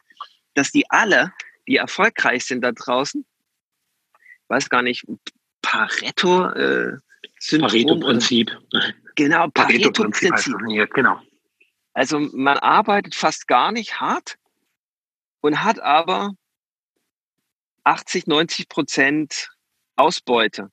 dass 0.53 0.71
die 0.71 0.89
alle, 0.89 1.33
die 1.67 1.77
erfolgreich 1.77 2.45
sind 2.45 2.61
da 2.61 2.71
draußen, 2.71 3.25
weiß 4.47 4.69
gar 4.69 4.81
nicht, 4.81 5.05
Pareto, 5.61 6.49
äh, 6.49 6.97
Pareto-Prinzip. 7.49 8.51
Genau, 9.15 9.47
Pareto-Prinzip. 9.49 10.29
Pareto 10.31 10.93
genau. 10.93 11.21
Also 11.93 12.19
man 12.19 12.57
arbeitet 12.57 13.15
fast 13.15 13.47
gar 13.47 13.71
nicht 13.71 13.99
hart 13.99 14.37
und 15.41 15.63
hat 15.63 15.79
aber 15.79 16.33
80, 17.83 18.27
90 18.27 18.69
Prozent 18.69 19.51
Ausbeute. 19.95 20.71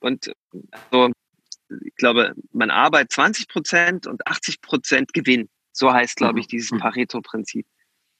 Und 0.00 0.32
also, 0.90 1.12
ich 1.82 1.94
glaube, 1.96 2.34
man 2.52 2.70
arbeitet 2.70 3.12
20 3.12 3.48
Prozent 3.48 4.06
und 4.06 4.26
80 4.26 4.60
Prozent 4.60 5.14
Gewinn. 5.14 5.48
So 5.72 5.92
heißt, 5.92 6.16
glaube 6.16 6.40
ich, 6.40 6.46
mhm. 6.46 6.50
dieses 6.50 6.70
mhm. 6.72 6.78
Pareto-Prinzip. 6.78 7.66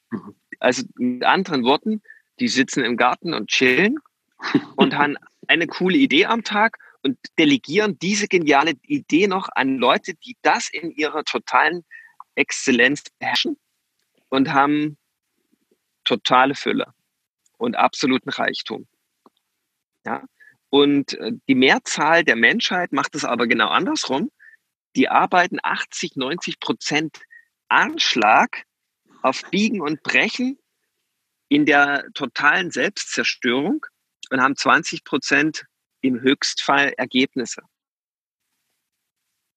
Mhm. 0.09 0.35
Also 0.65 0.81
mit 0.95 1.23
anderen 1.23 1.63
Worten, 1.63 2.01
die 2.39 2.47
sitzen 2.47 2.83
im 2.83 2.97
Garten 2.97 3.35
und 3.35 3.49
chillen 3.49 3.99
und 4.75 4.97
haben 4.97 5.15
eine 5.47 5.67
coole 5.67 5.95
Idee 5.95 6.25
am 6.25 6.43
Tag 6.43 6.79
und 7.03 7.19
delegieren 7.37 7.99
diese 7.99 8.27
geniale 8.27 8.73
Idee 8.81 9.27
noch 9.27 9.47
an 9.53 9.77
Leute, 9.77 10.15
die 10.15 10.35
das 10.41 10.69
in 10.69 10.89
ihrer 10.89 11.23
totalen 11.23 11.85
Exzellenz 12.33 13.03
beherrschen 13.19 13.57
und 14.29 14.53
haben 14.53 14.97
totale 16.03 16.55
Fülle 16.55 16.95
und 17.59 17.75
absoluten 17.75 18.31
Reichtum. 18.31 18.87
Ja? 20.03 20.23
Und 20.71 21.13
äh, 21.19 21.33
die 21.47 21.53
Mehrzahl 21.53 22.23
der 22.23 22.37
Menschheit 22.37 22.91
macht 22.91 23.13
es 23.13 23.23
aber 23.23 23.45
genau 23.45 23.67
andersrum. 23.67 24.31
Die 24.95 25.09
arbeiten 25.09 25.59
80, 25.61 26.15
90 26.15 26.59
Prozent 26.59 27.19
Anschlag 27.67 28.65
auf 29.25 29.41
Biegen 29.49 29.81
und 29.81 30.03
Brechen 30.03 30.59
in 31.49 31.65
der 31.65 32.05
totalen 32.13 32.69
Selbstzerstörung 32.69 33.83
und 34.29 34.41
haben 34.41 34.55
20 34.55 35.03
Prozent 35.03 35.65
im 36.01 36.21
Höchstfall 36.21 36.93
Ergebnisse. 36.97 37.63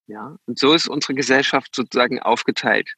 Ja, 0.07 0.37
und 0.47 0.59
so 0.59 0.73
ist 0.73 0.89
unsere 0.89 1.13
Gesellschaft 1.13 1.75
sozusagen 1.75 2.19
aufgeteilt. 2.19 2.95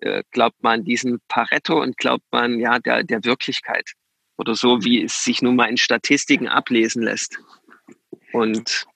Äh, 0.00 0.24
glaubt 0.32 0.60
man 0.62 0.82
diesen 0.82 1.20
Pareto 1.28 1.80
und 1.80 1.96
glaubt 1.96 2.24
man 2.32 2.58
ja 2.58 2.80
der, 2.80 3.04
der 3.04 3.22
Wirklichkeit 3.24 3.92
oder 4.38 4.56
so, 4.56 4.82
wie 4.82 5.04
es 5.04 5.22
sich 5.22 5.40
nun 5.40 5.54
mal 5.54 5.68
in 5.68 5.76
Statistiken 5.76 6.48
ablesen 6.48 7.02
lässt. 7.02 7.38
Und 8.32 8.86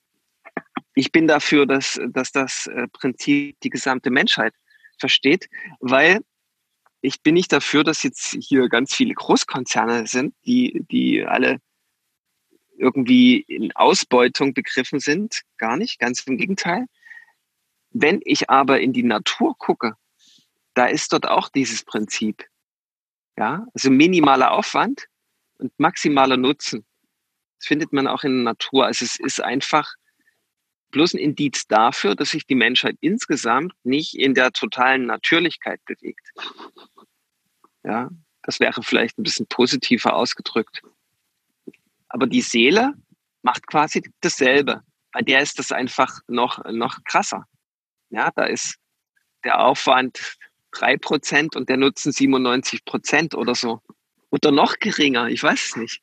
ich 0.94 1.12
bin 1.12 1.28
dafür, 1.28 1.66
dass, 1.66 2.00
dass 2.08 2.32
das 2.32 2.66
äh, 2.66 2.88
Prinzip 2.88 3.60
die 3.60 3.70
gesamte 3.70 4.10
Menschheit 4.10 4.54
versteht, 4.98 5.48
weil 5.78 6.20
ich 7.04 7.20
bin 7.22 7.34
nicht 7.34 7.52
dafür, 7.52 7.84
dass 7.84 8.02
jetzt 8.02 8.36
hier 8.40 8.68
ganz 8.70 8.94
viele 8.94 9.12
Großkonzerne 9.12 10.06
sind, 10.06 10.34
die, 10.46 10.86
die 10.90 11.22
alle 11.24 11.60
irgendwie 12.78 13.40
in 13.40 13.76
Ausbeutung 13.76 14.54
begriffen 14.54 15.00
sind. 15.00 15.42
Gar 15.58 15.76
nicht, 15.76 15.98
ganz 15.98 16.20
im 16.20 16.38
Gegenteil. 16.38 16.86
Wenn 17.90 18.20
ich 18.24 18.48
aber 18.48 18.80
in 18.80 18.94
die 18.94 19.02
Natur 19.02 19.54
gucke, 19.58 19.96
da 20.72 20.86
ist 20.86 21.12
dort 21.12 21.28
auch 21.28 21.50
dieses 21.50 21.84
Prinzip. 21.84 22.46
Ja, 23.36 23.66
also 23.74 23.90
minimaler 23.90 24.52
Aufwand 24.52 25.06
und 25.58 25.78
maximaler 25.78 26.38
Nutzen. 26.38 26.86
Das 27.58 27.66
findet 27.66 27.92
man 27.92 28.06
auch 28.06 28.24
in 28.24 28.36
der 28.36 28.44
Natur. 28.44 28.86
Also 28.86 29.04
es 29.04 29.20
ist 29.20 29.42
einfach 29.42 29.92
bloß 30.94 31.14
ein 31.14 31.18
Indiz 31.18 31.66
dafür, 31.66 32.14
dass 32.14 32.30
sich 32.30 32.46
die 32.46 32.54
Menschheit 32.54 32.96
insgesamt 33.00 33.74
nicht 33.82 34.14
in 34.14 34.32
der 34.32 34.52
totalen 34.52 35.06
Natürlichkeit 35.06 35.84
bewegt. 35.84 36.30
Ja, 37.82 38.10
das 38.42 38.60
wäre 38.60 38.80
vielleicht 38.82 39.18
ein 39.18 39.24
bisschen 39.24 39.46
positiver 39.46 40.14
ausgedrückt. 40.14 40.82
Aber 42.08 42.28
die 42.28 42.42
Seele 42.42 42.94
macht 43.42 43.66
quasi 43.66 44.08
dasselbe. 44.20 44.82
Bei 45.10 45.20
der 45.20 45.40
ist 45.40 45.58
das 45.58 45.72
einfach 45.72 46.20
noch, 46.28 46.64
noch 46.70 47.02
krasser. 47.02 47.44
Ja, 48.10 48.30
da 48.36 48.44
ist 48.44 48.76
der 49.42 49.58
Aufwand 49.60 50.36
drei 50.70 50.96
Prozent 50.96 51.56
und 51.56 51.68
der 51.68 51.76
Nutzen 51.76 52.12
97 52.12 52.84
Prozent 52.84 53.34
oder 53.34 53.56
so. 53.56 53.80
Oder 54.30 54.52
noch 54.52 54.78
geringer, 54.78 55.26
ich 55.26 55.42
weiß 55.42 55.66
es 55.66 55.76
nicht. 55.76 56.02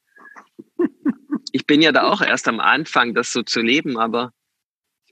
Ich 1.53 1.65
bin 1.65 1.81
ja 1.81 1.93
da 1.93 2.03
auch 2.11 2.21
erst 2.21 2.49
am 2.49 2.59
Anfang, 2.59 3.13
das 3.13 3.31
so 3.31 3.41
zu 3.41 3.61
leben, 3.61 3.97
aber 3.97 4.33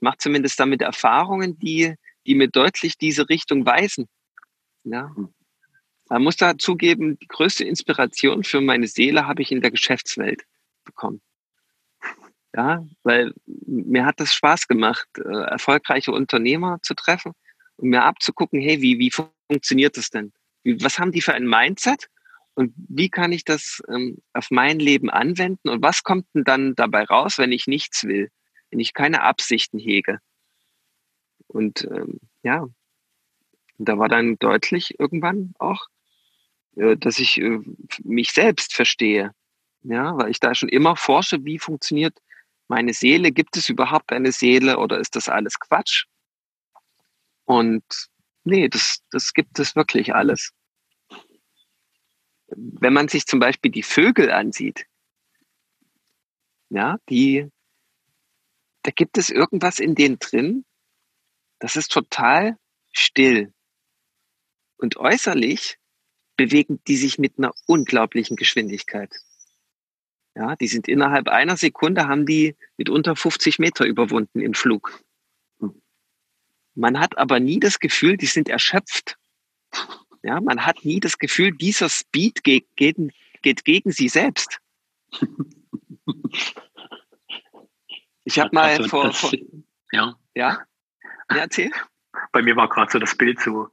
ich 0.00 0.02
mache 0.02 0.16
zumindest 0.16 0.58
damit 0.58 0.80
Erfahrungen, 0.80 1.58
die, 1.58 1.94
die 2.26 2.34
mir 2.34 2.48
deutlich 2.48 2.96
diese 2.96 3.28
Richtung 3.28 3.66
weisen. 3.66 4.08
Ja. 4.84 5.14
Man 6.08 6.22
muss 6.22 6.36
da 6.36 6.56
zugeben, 6.56 7.18
die 7.18 7.28
größte 7.28 7.64
Inspiration 7.64 8.42
für 8.42 8.62
meine 8.62 8.86
Seele 8.86 9.26
habe 9.26 9.42
ich 9.42 9.52
in 9.52 9.60
der 9.60 9.70
Geschäftswelt 9.70 10.44
bekommen. 10.84 11.20
Ja, 12.56 12.86
weil 13.02 13.34
mir 13.44 14.06
hat 14.06 14.20
das 14.20 14.32
Spaß 14.32 14.68
gemacht, 14.68 15.06
äh, 15.18 15.28
erfolgreiche 15.28 16.12
Unternehmer 16.12 16.78
zu 16.80 16.94
treffen 16.94 17.32
und 17.76 17.90
mir 17.90 18.02
abzugucken, 18.02 18.58
hey, 18.58 18.80
wie, 18.80 18.98
wie 18.98 19.10
funktioniert 19.10 19.98
das 19.98 20.08
denn? 20.08 20.32
Wie, 20.62 20.82
was 20.82 20.98
haben 20.98 21.12
die 21.12 21.20
für 21.20 21.34
ein 21.34 21.46
Mindset? 21.46 22.08
Und 22.54 22.72
wie 22.88 23.10
kann 23.10 23.32
ich 23.32 23.44
das 23.44 23.82
ähm, 23.88 24.16
auf 24.32 24.50
mein 24.50 24.78
Leben 24.78 25.10
anwenden? 25.10 25.68
Und 25.68 25.82
was 25.82 26.02
kommt 26.02 26.26
denn 26.34 26.44
dann 26.44 26.74
dabei 26.74 27.04
raus, 27.04 27.36
wenn 27.36 27.52
ich 27.52 27.66
nichts 27.66 28.04
will, 28.04 28.30
wenn 28.70 28.80
ich 28.80 28.94
keine 28.94 29.22
Absichten 29.22 29.78
hege? 29.78 30.20
Und 31.46 31.84
ähm, 31.84 32.20
ja, 32.42 32.62
und 33.80 33.88
da 33.88 33.98
war 33.98 34.08
dann 34.08 34.36
deutlich 34.38 35.00
irgendwann 35.00 35.54
auch, 35.58 35.86
äh, 36.76 36.96
dass 36.96 37.18
ich 37.18 37.40
äh, 37.40 37.60
mich 38.04 38.32
selbst 38.32 38.74
verstehe. 38.74 39.32
Ja, 39.82 40.16
weil 40.18 40.30
ich 40.30 40.38
da 40.38 40.54
schon 40.54 40.68
immer 40.68 40.96
forsche, 40.96 41.42
wie 41.44 41.58
funktioniert 41.58 42.18
meine 42.68 42.92
Seele? 42.92 43.32
Gibt 43.32 43.56
es 43.56 43.70
überhaupt 43.70 44.12
eine 44.12 44.32
Seele 44.32 44.78
oder 44.78 44.98
ist 44.98 45.16
das 45.16 45.30
alles 45.30 45.58
Quatsch? 45.58 46.04
Und 47.46 47.82
nee, 48.44 48.68
das, 48.68 49.00
das 49.10 49.32
gibt 49.32 49.58
es 49.58 49.74
wirklich 49.74 50.14
alles. 50.14 50.52
Wenn 52.48 52.92
man 52.92 53.08
sich 53.08 53.26
zum 53.26 53.40
Beispiel 53.40 53.70
die 53.70 53.82
Vögel 53.82 54.30
ansieht, 54.30 54.84
ja, 56.68 56.98
die, 57.08 57.48
da 58.82 58.90
gibt 58.90 59.18
es 59.18 59.30
irgendwas 59.30 59.78
in 59.78 59.94
denen 59.94 60.18
drin, 60.18 60.64
das 61.58 61.76
ist 61.76 61.92
total 61.92 62.56
still. 62.92 63.52
Und 64.76 64.96
äußerlich 64.96 65.78
bewegen 66.36 66.80
die 66.86 66.96
sich 66.96 67.18
mit 67.18 67.38
einer 67.38 67.52
unglaublichen 67.66 68.36
Geschwindigkeit. 68.36 69.14
Ja, 70.34 70.56
die 70.56 70.68
sind 70.68 70.88
innerhalb 70.88 71.28
einer 71.28 71.56
Sekunde 71.56 72.08
haben 72.08 72.24
die 72.24 72.56
mit 72.76 72.88
unter 72.88 73.14
50 73.16 73.58
Meter 73.58 73.84
überwunden 73.84 74.40
im 74.40 74.54
Flug. 74.54 75.02
Man 76.74 76.98
hat 76.98 77.18
aber 77.18 77.40
nie 77.40 77.60
das 77.60 77.78
Gefühl, 77.78 78.16
die 78.16 78.26
sind 78.26 78.48
erschöpft. 78.48 79.18
Ja, 80.22 80.40
man 80.40 80.64
hat 80.64 80.84
nie 80.84 81.00
das 81.00 81.18
Gefühl, 81.18 81.50
dieser 81.52 81.88
Speed 81.88 82.42
geht, 82.44 82.66
geht, 82.76 82.96
geht 83.42 83.64
gegen 83.64 83.90
sie 83.90 84.08
selbst. 84.08 84.60
Ich 88.24 88.38
habe 88.38 88.50
mal 88.52 88.70
also 88.70 88.88
vor, 88.88 89.04
das, 89.04 89.18
vor, 89.18 89.32
ja. 89.92 90.14
ja, 90.34 90.64
ja, 91.30 91.36
erzähl. 91.36 91.70
Bei 92.32 92.42
mir 92.42 92.56
war 92.56 92.68
gerade 92.68 92.90
so 92.90 92.98
das 92.98 93.16
Bild 93.16 93.40
so 93.40 93.68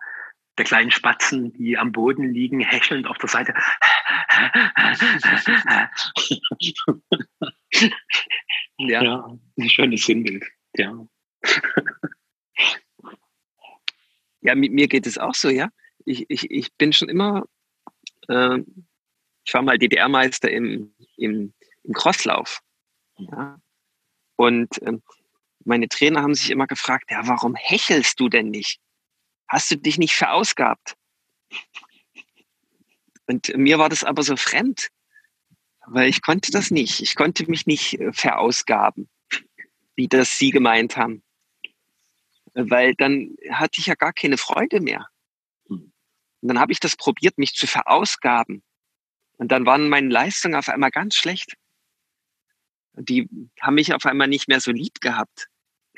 der 0.58 0.66
kleinen 0.66 0.92
Spatzen, 0.92 1.54
die 1.54 1.78
am 1.78 1.92
Boden 1.92 2.34
liegen, 2.34 2.62
hechelnd 2.62 3.08
auf 3.08 3.18
der 3.18 3.30
Seite. 3.30 3.54
ja. 8.78 9.04
ja, 9.04 9.38
ein 9.58 9.70
schönes 9.70 10.06
Sinnbild. 10.06 10.46
Ja. 10.76 11.08
ja, 14.42 14.56
mit 14.56 14.72
mir 14.72 14.88
geht 14.88 15.06
es 15.06 15.18
auch 15.18 15.36
so, 15.36 15.50
ja. 15.50 15.70
Ich, 16.06 16.26
ich, 16.30 16.50
ich 16.50 16.74
bin 16.76 16.94
schon 16.94 17.10
immer, 17.10 17.44
äh, 18.28 18.60
ich 19.46 19.54
war 19.54 19.62
mal 19.62 19.78
DDR-Meister 19.78 20.50
im, 20.50 20.94
im, 21.18 21.54
im 21.84 21.94
Crosslauf. 21.94 22.62
Ja. 23.18 23.60
Und 24.38 24.82
äh, 24.82 24.94
meine 25.66 25.90
Trainer 25.90 26.22
haben 26.22 26.36
sich 26.36 26.50
immer 26.50 26.68
gefragt, 26.68 27.12
ja, 27.12 27.28
warum 27.28 27.56
hechelst 27.56 28.20
du 28.20 28.30
denn 28.30 28.50
nicht? 28.50 28.80
hast 29.48 29.72
du 29.72 29.78
dich 29.78 29.98
nicht 29.98 30.16
verausgabt? 30.16 30.96
Und 33.26 33.56
mir 33.58 33.80
war 33.80 33.90
das 33.90 34.04
aber 34.04 34.24
so 34.24 34.36
fremd, 34.36 34.90
weil 35.86 36.10
ich 36.10 36.22
konnte 36.22 36.52
das 36.52 36.72
nicht. 36.72 37.02
Ich 37.02 37.16
konnte 37.16 37.50
mich 37.50 37.66
nicht 37.66 38.00
äh, 38.00 38.14
verausgaben, 38.14 39.10
wie 39.96 40.08
das 40.08 40.38
Sie 40.38 40.52
gemeint 40.52 40.98
haben. 40.98 41.24
Weil 42.54 42.96
dann 42.96 43.36
hatte 43.52 43.80
ich 43.80 43.88
ja 43.88 43.96
gar 43.96 44.14
keine 44.14 44.38
Freude 44.38 44.82
mehr. 44.82 45.08
Und 45.68 45.92
dann 46.42 46.60
habe 46.60 46.72
ich 46.72 46.80
das 46.80 46.96
probiert, 46.96 47.38
mich 47.38 47.54
zu 47.54 47.68
verausgaben. 47.68 48.64
Und 49.38 49.52
dann 49.52 49.66
waren 49.66 49.90
meine 49.90 50.10
Leistungen 50.10 50.56
auf 50.56 50.70
einmal 50.70 50.92
ganz 50.92 51.16
schlecht. 51.16 51.54
Die 52.98 53.30
haben 53.62 53.76
mich 53.76 53.94
auf 53.94 54.06
einmal 54.06 54.28
nicht 54.28 54.48
mehr 54.48 54.60
so 54.60 54.72
lieb 54.72 55.02
gehabt. 55.02 55.48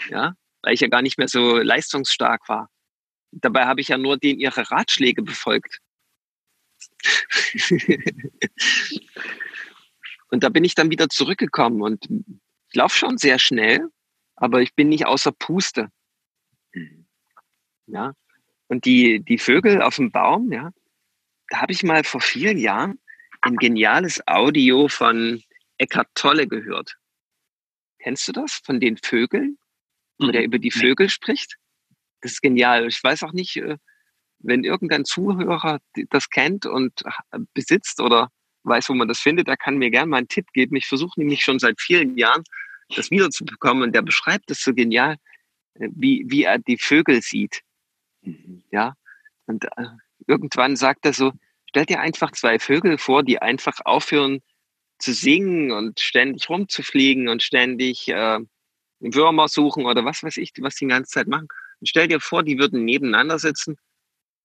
Ja, 0.10 0.34
weil 0.62 0.74
ich 0.74 0.82
ja 0.82 0.88
gar 0.88 1.02
nicht 1.02 1.18
mehr 1.18 1.28
so 1.28 1.58
leistungsstark 1.58 2.48
war. 2.48 2.70
Dabei 3.32 3.66
habe 3.66 3.82
ich 3.82 3.90
ja 3.90 3.98
nur 3.98 4.18
den 4.18 4.40
ihre 4.40 4.70
Ratschläge 4.72 5.24
befolgt. 5.24 5.80
und 10.30 10.44
da 10.44 10.50
bin 10.50 10.64
ich 10.64 10.76
dann 10.76 10.92
wieder 10.92 11.10
zurückgekommen 11.10 11.82
und 11.82 12.08
ich 12.70 12.76
laufe 12.76 12.96
schon 12.96 13.18
sehr 13.18 13.40
schnell, 13.40 13.90
aber 14.36 14.62
ich 14.62 14.76
bin 14.76 14.90
nicht 14.90 15.06
außer 15.06 15.32
Puste. 15.32 15.90
Ja. 17.88 18.14
Und 18.68 18.86
die, 18.86 19.20
die 19.20 19.40
Vögel 19.40 19.82
auf 19.82 19.96
dem 19.96 20.12
Baum, 20.12 20.52
ja, 20.52 20.72
da 21.50 21.62
habe 21.62 21.72
ich 21.72 21.84
mal 21.84 22.04
vor 22.04 22.22
vielen 22.22 22.58
Jahren 22.58 23.00
ein 23.42 23.56
geniales 23.56 24.26
Audio 24.28 24.88
von 24.88 25.42
Eckhart 25.80 26.10
Tolle 26.14 26.48
gehört. 26.48 26.98
Kennst 28.00 28.28
du 28.28 28.32
das? 28.32 28.62
Von 28.64 28.80
den 28.80 28.98
Vögeln? 28.98 29.58
Wo 30.20 30.28
der 30.32 30.42
mhm. 30.42 30.48
über 30.48 30.60
die 30.60 30.72
Vögel 30.72 31.10
spricht? 31.10 31.58
Das 32.22 32.34
ist 32.34 32.42
genial. 32.42 32.88
Ich 32.88 33.04
weiß 33.04 33.24
auch 33.24 33.34
nicht, 33.34 33.58
äh, 33.58 33.78
wenn 34.40 34.64
irgendein 34.64 35.06
Zuhörer 35.06 35.80
das 36.10 36.30
kennt 36.30 36.66
und 36.66 37.04
besitzt 37.54 38.00
oder 38.00 38.30
weiß, 38.64 38.90
wo 38.90 38.94
man 38.94 39.08
das 39.08 39.20
findet, 39.20 39.48
der 39.48 39.58
kann 39.58 39.78
mir 39.78 39.90
gerne 39.90 40.10
mal 40.10 40.18
einen 40.18 40.28
Tipp 40.28 40.48
geben. 40.54 40.76
Ich 40.76 40.88
versuche 40.88 41.20
nämlich 41.20 41.44
schon 41.44 41.60
seit 41.60 41.80
vielen 41.80 42.18
Jahren, 42.18 42.44
das 42.96 43.12
wiederzubekommen 43.12 43.84
und 43.84 43.94
der 43.94 44.02
beschreibt 44.02 44.50
das 44.50 44.62
so 44.62 44.74
genial, 44.74 45.18
äh, 45.76 45.90
wie, 45.92 46.26
wie 46.28 46.44
er 46.44 46.60
die 46.60 46.78
Vögel 46.78 47.22
sieht. 47.22 47.62
Mhm. 48.22 48.64
Ja. 48.72 48.94
Und 49.46 49.66
äh, 49.66 49.88
irgendwann 50.28 50.76
sagt 50.76 51.06
er 51.06 51.14
so, 51.14 51.34
stell 51.68 51.86
dir 51.86 52.00
einfach 52.00 52.32
zwei 52.32 52.60
Vögel 52.60 52.98
vor, 52.98 53.24
die 53.24 53.42
einfach 53.42 53.80
aufhören 53.86 54.42
zu 55.00 55.14
singen 55.14 55.72
und 55.72 56.00
ständig 56.00 56.50
rumzufliegen 56.50 57.30
und 57.30 57.42
ständig 57.42 58.08
äh, 58.10 58.40
Würmer 59.00 59.48
suchen 59.48 59.86
oder 59.86 60.06
was 60.06 60.24
weiß 60.24 60.38
ich, 60.38 60.54
was 60.60 60.76
die 60.76 60.86
die 60.86 60.90
ganze 60.90 61.12
Zeit 61.12 61.28
machen. 61.28 61.48
Und 61.80 61.88
stell 61.88 62.08
dir 62.08 62.20
vor, 62.20 62.44
die 62.44 62.60
würden 62.60 62.86
nebeneinander 62.86 63.40
sitzen 63.40 63.78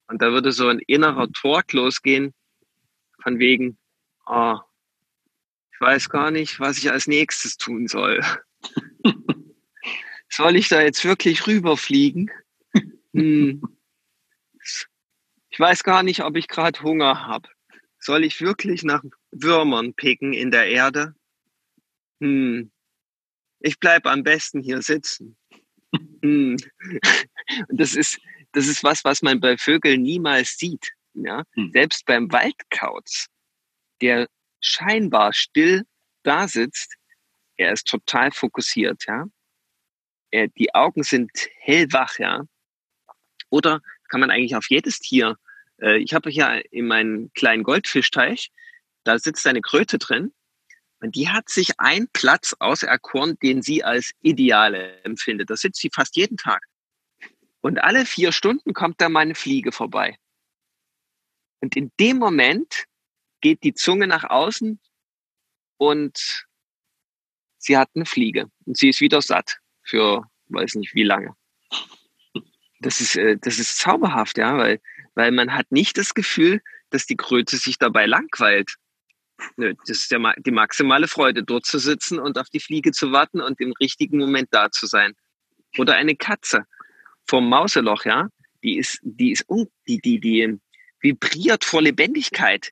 und 0.07 0.23
da 0.23 0.31
würde 0.31 0.53
so 0.53 0.69
ein 0.69 0.79
innerer 0.79 1.29
Talk 1.33 1.73
losgehen 1.73 2.33
von 3.23 3.39
wegen, 3.39 3.79
oh, 4.27 4.59
ich 5.73 5.81
weiß 5.81 6.09
gar 6.09 6.31
nicht, 6.31 6.61
was 6.61 6.79
ich 6.79 6.91
als 6.91 7.09
nächstes 7.09 7.57
tun 7.57 7.89
soll. 7.89 8.21
soll 10.29 10.57
ich 10.57 10.69
da 10.69 10.81
jetzt 10.81 11.05
wirklich 11.05 11.47
rüberfliegen? 11.47 12.31
Hm. 13.13 13.63
Ich 15.51 15.61
weiß 15.61 15.85
gar 15.85 16.03
nicht, 16.03 16.23
ob 16.23 16.37
ich 16.37 16.49
gerade 16.49 16.81
Hunger 16.83 17.27
habe. 17.27 17.49
Soll 17.99 18.25
ich 18.25 18.41
wirklich 18.41 18.83
nach 18.83 19.03
Würmern 19.35 19.95
picken 19.95 20.33
in 20.33 20.51
der 20.51 20.69
Erde? 20.69 21.15
Hm. 22.21 22.71
Ich 23.61 23.79
bleib 23.79 24.07
am 24.07 24.23
besten 24.23 24.61
hier 24.61 24.83
sitzen. 24.83 25.37
Hm. 26.23 26.57
Und 27.69 27.81
das 27.81 27.95
ist, 27.95 28.19
das 28.53 28.67
ist 28.67 28.83
was, 28.85 29.05
was 29.05 29.23
man 29.23 29.41
bei 29.41 29.57
Vögeln 29.57 30.03
niemals 30.03 30.57
sieht. 30.57 30.93
ja, 31.15 31.45
hm. 31.55 31.71
selbst 31.73 32.07
beim 32.07 32.31
Waldkauz, 32.33 33.27
der 34.01 34.29
scheinbar 34.61 35.33
still 35.33 35.85
da 36.23 36.49
sitzt, 36.49 36.95
er 37.57 37.73
ist 37.73 37.87
total 37.87 38.33
fokussiert, 38.33 39.05
ja. 39.07 39.27
Er, 40.31 40.49
die 40.49 40.75
Augen 40.75 41.05
sind 41.05 41.31
hellwach, 41.61 42.19
ja. 42.19 42.45
Oder 43.51 43.81
kann 44.09 44.21
man 44.21 44.31
eigentlich 44.31 44.57
auf 44.57 44.69
jedes 44.69 44.99
Tier, 44.99 45.37
äh, 45.81 45.99
ich 45.99 46.15
habe 46.15 46.31
hier 46.31 46.63
in 46.73 46.87
meinem 46.87 47.31
kleinen 47.35 47.63
Goldfischteich, 47.63 48.51
da 49.05 49.19
sitzt 49.19 49.47
eine 49.47 49.61
Kröte 49.61 49.99
drin 49.99 50.33
und 51.01 51.15
die 51.15 51.29
hat 51.29 51.49
sich 51.49 51.79
einen 51.79 52.09
Platz 52.13 52.55
auserkoren, 52.59 53.39
den 53.41 53.63
sie 53.63 53.85
als 53.85 54.13
ideale 54.21 55.03
empfindet. 55.03 55.51
Da 55.51 55.57
sitzt 55.57 55.81
sie 55.81 55.91
fast 55.93 56.17
jeden 56.17 56.37
Tag. 56.37 56.65
Und 57.61 57.79
alle 57.79 58.05
vier 58.07 58.33
Stunden 58.33 58.75
kommt 58.75 59.01
da 59.01 59.09
mal 59.09 59.21
eine 59.21 59.35
Fliege 59.35 59.73
vorbei. 59.73 60.19
Und 61.61 61.77
in 61.77 61.93
dem 61.99 62.19
Moment 62.19 62.85
geht 63.41 63.63
die 63.63 63.75
Zunge 63.75 64.07
nach 64.07 64.25
außen 64.25 64.81
und 65.79 66.47
sie 67.59 67.77
hat 67.77 67.91
eine 67.95 68.07
Fliege. 68.07 68.51
Und 68.67 68.77
sie 68.77 68.91
ist 68.91 69.01
wieder 69.01 69.23
satt 69.23 69.59
für 69.83 70.29
weiß 70.49 70.75
nicht 70.77 70.95
wie 70.95 71.05
lange. 71.05 71.35
Das 72.81 73.01
ist, 73.01 73.17
äh, 73.17 73.37
das 73.41 73.59
ist 73.59 73.79
zauberhaft, 73.79 74.39
ja, 74.39 74.57
weil, 74.59 74.81
weil 75.15 75.31
man 75.31 75.55
hat 75.55 75.71
nicht 75.71 75.97
das 75.97 76.15
Gefühl, 76.15 76.61
dass 76.91 77.07
die 77.07 77.17
Kröte 77.17 77.57
sich 77.57 77.79
dabei 77.79 78.07
langweilt. 78.07 78.75
Nö, 79.57 79.75
das 79.87 79.99
ist 79.99 80.11
ja 80.11 80.19
die 80.39 80.51
maximale 80.51 81.09
Freude, 81.09 81.43
dort 81.43 81.67
zu 81.67 81.79
sitzen 81.79 82.19
und 82.19 82.39
auf 82.39 82.49
die 82.51 82.61
Fliege 82.61 82.93
zu 82.93 83.13
warten 83.13 83.41
und 83.41 83.61
im 83.61 83.73
richtigen 83.81 84.19
Moment 84.19 84.49
da 84.53 84.71
zu 84.71 84.87
sein. 84.87 85.15
Oder 85.79 85.95
eine 85.95 86.17
Katze 86.17 86.65
vom 87.27 87.49
Mauseloch, 87.49 88.05
ja, 88.05 88.29
die 88.63 88.79
ist, 88.79 88.99
die 89.03 89.33
ist, 89.33 89.47
die, 89.87 89.99
die, 89.99 90.21
die 90.21 90.59
vibriert 91.01 91.65
vor 91.65 91.83
Lebendigkeit 91.83 92.71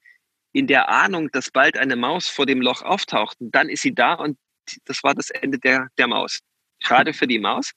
in 0.52 0.66
der 0.66 0.88
Ahnung, 0.88 1.30
dass 1.32 1.50
bald 1.50 1.76
eine 1.78 1.96
Maus 1.96 2.28
vor 2.28 2.46
dem 2.46 2.60
Loch 2.60 2.82
auftaucht. 2.82 3.40
Und 3.40 3.54
dann 3.54 3.68
ist 3.68 3.82
sie 3.82 3.94
da 3.94 4.14
und 4.14 4.38
das 4.84 5.02
war 5.02 5.14
das 5.14 5.30
Ende 5.30 5.58
der, 5.58 5.88
der 5.98 6.08
Maus. 6.08 6.40
Schade 6.80 7.12
für 7.12 7.26
die 7.26 7.38
Maus. 7.38 7.72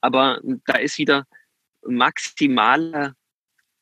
Aber 0.00 0.40
da 0.66 0.74
ist 0.74 0.98
wieder 0.98 1.26
maximale 1.82 3.14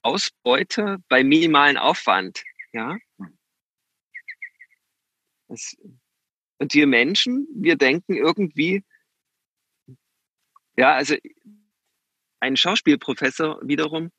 Ausbeute 0.03 0.99
bei 1.09 1.25
minimalen 1.25 1.77
Aufwand. 1.77 2.43
Ja, 2.73 2.97
das, 5.49 5.77
und 6.59 6.75
wir 6.75 6.87
Menschen, 6.87 7.47
wir 7.55 7.77
denken 7.77 8.15
irgendwie, 8.15 8.85
ja, 10.77 10.95
also 10.95 11.17
ein 12.41 12.57
Schauspielprofessor 12.57 13.61
wiederum, 13.63 14.11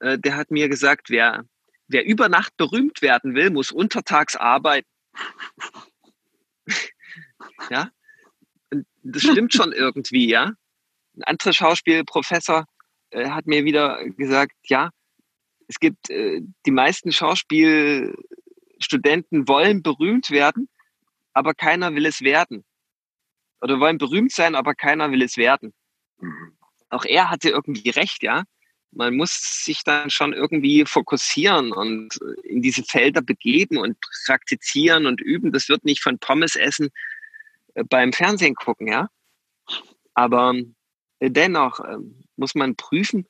äh, 0.00 0.18
der 0.18 0.36
hat 0.36 0.50
mir 0.50 0.68
gesagt, 0.68 1.10
wer, 1.10 1.44
wer 1.86 2.04
über 2.04 2.28
Nacht 2.28 2.56
berühmt 2.56 3.02
werden 3.02 3.34
will, 3.34 3.50
muss 3.50 3.70
untertags 3.70 4.36
arbeiten. 4.36 4.88
ja, 7.70 7.90
und 8.70 8.86
das 9.02 9.22
stimmt 9.22 9.52
schon 9.52 9.72
irgendwie, 9.72 10.28
ja. 10.28 10.52
Ein 11.14 11.24
anderer 11.24 11.52
Schauspielprofessor 11.52 12.64
äh, 13.10 13.28
hat 13.28 13.46
mir 13.46 13.64
wieder 13.64 14.02
gesagt, 14.16 14.54
ja, 14.64 14.90
es 15.68 15.78
gibt 15.78 16.10
äh, 16.10 16.40
die 16.66 16.70
meisten 16.70 17.12
Schauspiel 17.12 18.14
Studenten 18.82 19.48
wollen 19.48 19.82
berühmt 19.82 20.30
werden, 20.30 20.68
aber 21.32 21.54
keiner 21.54 21.94
will 21.94 22.06
es 22.06 22.20
werden. 22.20 22.64
Oder 23.60 23.80
wollen 23.80 23.98
berühmt 23.98 24.32
sein, 24.32 24.54
aber 24.54 24.74
keiner 24.74 25.10
will 25.10 25.22
es 25.22 25.36
werden. 25.36 25.72
Mhm. 26.18 26.56
Auch 26.90 27.04
er 27.04 27.30
hatte 27.30 27.48
irgendwie 27.48 27.88
recht, 27.90 28.22
ja. 28.22 28.44
Man 28.90 29.16
muss 29.16 29.64
sich 29.64 29.84
dann 29.84 30.10
schon 30.10 30.34
irgendwie 30.34 30.84
fokussieren 30.84 31.72
und 31.72 32.18
in 32.44 32.60
diese 32.60 32.82
Felder 32.82 33.22
begeben 33.22 33.78
und 33.78 33.96
praktizieren 34.26 35.06
und 35.06 35.22
üben. 35.22 35.52
Das 35.52 35.70
wird 35.70 35.84
nicht 35.84 36.02
von 36.02 36.18
Pommes 36.18 36.56
essen 36.56 36.90
äh, 37.74 37.84
beim 37.84 38.12
Fernsehen 38.12 38.54
gucken, 38.54 38.88
ja. 38.88 39.08
Aber 40.12 40.54
äh, 41.20 41.30
dennoch 41.30 41.80
ähm, 41.80 42.24
muss 42.36 42.54
man 42.54 42.76
prüfen, 42.76 43.26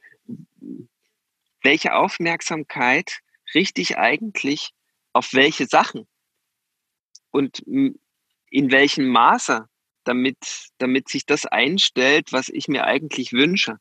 welche 1.62 1.94
Aufmerksamkeit 1.94 3.20
richte 3.54 3.80
ich 3.80 3.98
eigentlich 3.98 4.72
auf 5.12 5.32
welche 5.32 5.66
Sachen 5.66 6.06
und 7.30 7.58
in 7.60 7.98
welchem 8.50 9.08
Maße, 9.08 9.68
damit, 10.04 10.70
damit 10.78 11.08
sich 11.08 11.26
das 11.26 11.46
einstellt, 11.46 12.32
was 12.32 12.48
ich 12.48 12.68
mir 12.68 12.84
eigentlich 12.84 13.32
wünsche. 13.32 13.78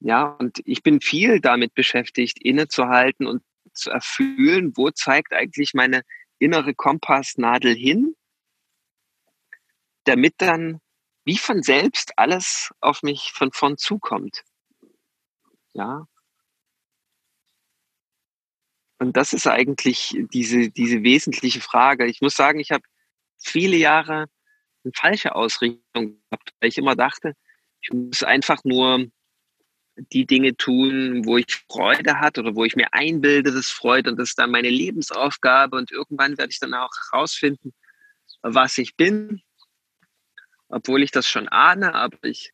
Ja, 0.00 0.24
und 0.24 0.60
ich 0.64 0.82
bin 0.82 1.00
viel 1.00 1.40
damit 1.40 1.74
beschäftigt, 1.74 2.38
innezuhalten 2.40 3.26
und 3.26 3.42
zu 3.72 3.90
erfühlen, 3.90 4.76
wo 4.76 4.90
zeigt 4.90 5.32
eigentlich 5.32 5.74
meine 5.74 6.02
innere 6.38 6.74
Kompassnadel 6.74 7.74
hin, 7.74 8.14
damit 10.04 10.34
dann 10.38 10.80
wie 11.24 11.38
von 11.38 11.62
selbst 11.62 12.18
alles 12.18 12.70
auf 12.80 13.02
mich 13.02 13.32
von 13.32 13.50
vorn 13.52 13.78
zukommt. 13.78 14.44
Ja, 15.72 16.06
und 18.98 19.16
das 19.16 19.32
ist 19.32 19.46
eigentlich 19.46 20.16
diese, 20.32 20.70
diese 20.70 21.02
wesentliche 21.02 21.60
Frage. 21.60 22.06
Ich 22.06 22.20
muss 22.20 22.36
sagen, 22.36 22.60
ich 22.60 22.70
habe 22.70 22.84
viele 23.38 23.76
Jahre 23.76 24.26
eine 24.84 24.92
falsche 24.94 25.34
Ausrichtung 25.34 25.82
gehabt, 26.30 26.52
weil 26.60 26.68
ich 26.68 26.78
immer 26.78 26.94
dachte, 26.94 27.34
ich 27.80 27.92
muss 27.92 28.22
einfach 28.22 28.62
nur 28.64 29.06
die 29.96 30.26
Dinge 30.26 30.56
tun, 30.56 31.24
wo 31.24 31.36
ich 31.36 31.64
Freude 31.70 32.18
hat 32.18 32.38
oder 32.38 32.54
wo 32.56 32.64
ich 32.64 32.76
mir 32.76 32.92
einbilde, 32.92 33.52
dass 33.52 33.68
Freude 33.68 34.10
und 34.10 34.16
das 34.18 34.30
ist 34.30 34.38
dann 34.38 34.50
meine 34.50 34.70
Lebensaufgabe 34.70 35.76
und 35.76 35.92
irgendwann 35.92 36.36
werde 36.36 36.50
ich 36.50 36.58
dann 36.58 36.74
auch 36.74 36.90
herausfinden, 37.10 37.72
was 38.42 38.78
ich 38.78 38.96
bin, 38.96 39.42
obwohl 40.68 41.02
ich 41.02 41.12
das 41.12 41.28
schon 41.28 41.48
ahne, 41.48 41.94
aber 41.94 42.18
ich 42.22 42.52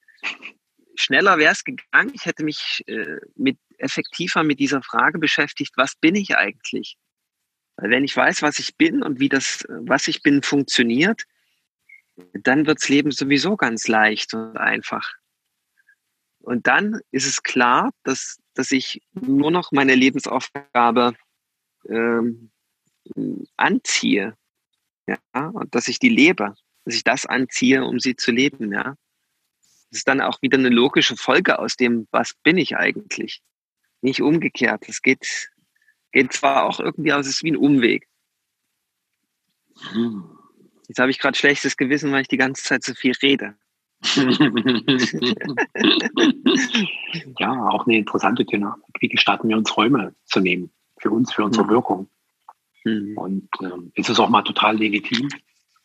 schneller 1.01 1.39
wäre 1.39 1.53
es 1.53 1.65
gegangen. 1.65 2.13
Ich 2.15 2.27
hätte 2.27 2.45
mich 2.45 2.85
äh, 2.87 3.17
mit 3.35 3.59
effektiver 3.79 4.43
mit 4.43 4.61
dieser 4.61 4.83
Frage 4.83 5.19
beschäftigt, 5.19 5.73
was 5.77 5.95
bin 5.97 6.15
ich 6.15 6.37
eigentlich? 6.37 6.97
Weil 7.77 7.91
wenn 7.91 8.05
ich 8.05 8.17
weiß, 8.17 8.43
was 8.43 8.59
ich 8.59 8.77
bin 8.77 9.03
und 9.03 9.21
wie 9.21 9.29
das, 9.29 9.65
was 9.69 10.09
ich 10.09 10.23
bin, 10.23 10.43
funktioniert, 10.43 11.25
dann 12.35 12.67
wirds 12.67 12.89
Leben 12.89 13.11
sowieso 13.11 13.57
ganz 13.57 13.89
leicht 13.89 14.35
und 14.35 14.57
einfach. 14.57 15.15
Und 16.41 16.67
dann 16.67 17.01
ist 17.11 17.27
es 17.27 17.43
klar, 17.43 17.91
dass, 18.03 18.39
dass 18.55 18.71
ich 18.71 19.03
nur 19.13 19.51
noch 19.51 19.73
meine 19.73 19.95
Lebensaufgabe 19.95 21.15
ähm, 21.89 22.51
anziehe. 23.57 24.37
Ja, 25.07 25.19
und 25.49 25.75
dass 25.75 25.89
ich 25.89 25.99
die 25.99 26.09
lebe, 26.09 26.55
dass 26.85 26.95
ich 26.95 27.05
das 27.05 27.27
anziehe, 27.27 27.85
um 27.85 27.99
sie 27.99 28.17
zu 28.17 28.31
leben, 28.31 28.73
ja. 28.73 28.95
Das 29.91 29.99
ist 29.99 30.09
dann 30.09 30.21
auch 30.21 30.41
wieder 30.43 30.59
eine 30.59 30.69
logische 30.69 31.17
Folge 31.17 31.59
aus 31.59 31.77
dem, 31.77 32.07
was 32.11 32.35
bin 32.43 32.59
ich 32.59 32.77
eigentlich? 32.77 33.43
Nicht 34.03 34.23
umgekehrt. 34.23 34.89
Es 34.89 35.03
geht, 35.03 35.51
geht 36.13 36.33
zwar 36.33 36.65
auch 36.65 36.81
irgendwie, 36.81 37.13
aber 37.13 37.21
es 37.21 37.27
ist 37.27 37.43
wie 37.43 37.51
ein 37.53 37.57
Umweg. 37.57 38.07
Hm. 39.93 40.25
Jetzt 40.89 40.99
habe 40.99 41.11
ich 41.11 41.19
gerade 41.19 41.37
schlechtes 41.37 41.77
Gewissen, 41.77 42.13
weil 42.13 42.23
ich 42.23 42.29
die 42.29 42.37
ganze 42.37 42.63
Zeit 42.63 42.85
so 42.85 42.95
viel 42.95 43.13
rede. 43.23 43.57
ja, 47.39 47.53
auch 47.69 47.87
eine 47.87 47.99
interessante 47.99 48.47
Thema. 48.47 48.79
Wie 48.99 49.09
gestatten 49.09 49.49
wir 49.49 49.57
uns 49.57 49.77
Räume 49.77 50.15
zu 50.25 50.41
nehmen? 50.41 50.71
Für 50.99 51.11
uns, 51.11 51.33
für 51.33 51.45
unsere 51.45 51.65
hm. 51.65 51.71
Wirkung. 51.71 52.09
Mhm. 52.85 53.19
Und 53.19 53.49
ähm, 53.63 53.93
ist 53.95 54.09
es 54.09 54.19
auch 54.21 54.29
mal 54.29 54.43
total 54.43 54.77
legitim, 54.77 55.29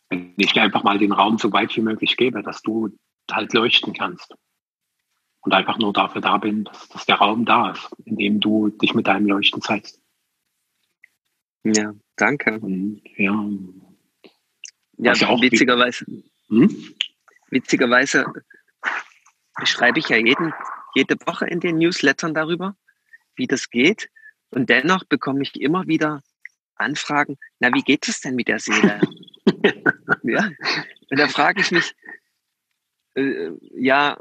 wenn 0.08 0.32
ich 0.36 0.52
dir 0.52 0.62
einfach 0.62 0.82
mal 0.82 0.98
den 0.98 1.12
Raum 1.12 1.38
so 1.38 1.52
weit 1.52 1.76
wie 1.76 1.82
möglich 1.82 2.16
gebe, 2.16 2.42
dass 2.42 2.62
du 2.62 2.96
halt 3.30 3.52
leuchten 3.52 3.92
kannst. 3.92 4.34
Und 5.40 5.52
einfach 5.52 5.78
nur 5.78 5.92
dafür 5.92 6.20
da 6.20 6.38
bin, 6.38 6.64
dass, 6.64 6.88
dass 6.88 7.06
der 7.06 7.16
Raum 7.16 7.44
da 7.44 7.70
ist, 7.70 7.88
in 8.04 8.16
dem 8.16 8.40
du 8.40 8.68
dich 8.68 8.94
mit 8.94 9.06
deinem 9.06 9.26
Leuchten 9.26 9.62
zeigst. 9.62 10.00
Ja, 11.62 11.94
danke. 12.16 12.58
Und, 12.58 13.02
ja, 13.16 13.48
ja, 14.98 15.12
ja 15.12 15.28
auch 15.28 15.40
witzigerweise, 15.40 16.04
hm? 16.48 16.94
witzigerweise 17.50 18.26
schreibe 19.64 19.98
ich 19.98 20.08
ja 20.08 20.16
jeden, 20.16 20.52
jede 20.94 21.16
Woche 21.26 21.46
in 21.46 21.60
den 21.60 21.78
Newslettern 21.78 22.34
darüber, 22.34 22.76
wie 23.34 23.46
das 23.46 23.70
geht. 23.70 24.10
Und 24.50 24.70
dennoch 24.70 25.04
bekomme 25.04 25.42
ich 25.42 25.60
immer 25.60 25.86
wieder 25.86 26.22
Anfragen, 26.76 27.38
na, 27.58 27.72
wie 27.72 27.82
geht 27.82 28.06
es 28.08 28.20
denn 28.20 28.36
mit 28.36 28.48
der 28.48 28.58
Seele? 28.58 29.00
ja. 30.22 30.50
Und 31.10 31.18
da 31.18 31.28
frage 31.28 31.60
ich 31.60 31.70
mich, 31.70 31.94
äh, 33.16 33.52
ja, 33.72 34.18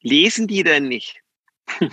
lesen 0.00 0.46
die 0.46 0.62
denn 0.62 0.88
nicht? 0.88 1.20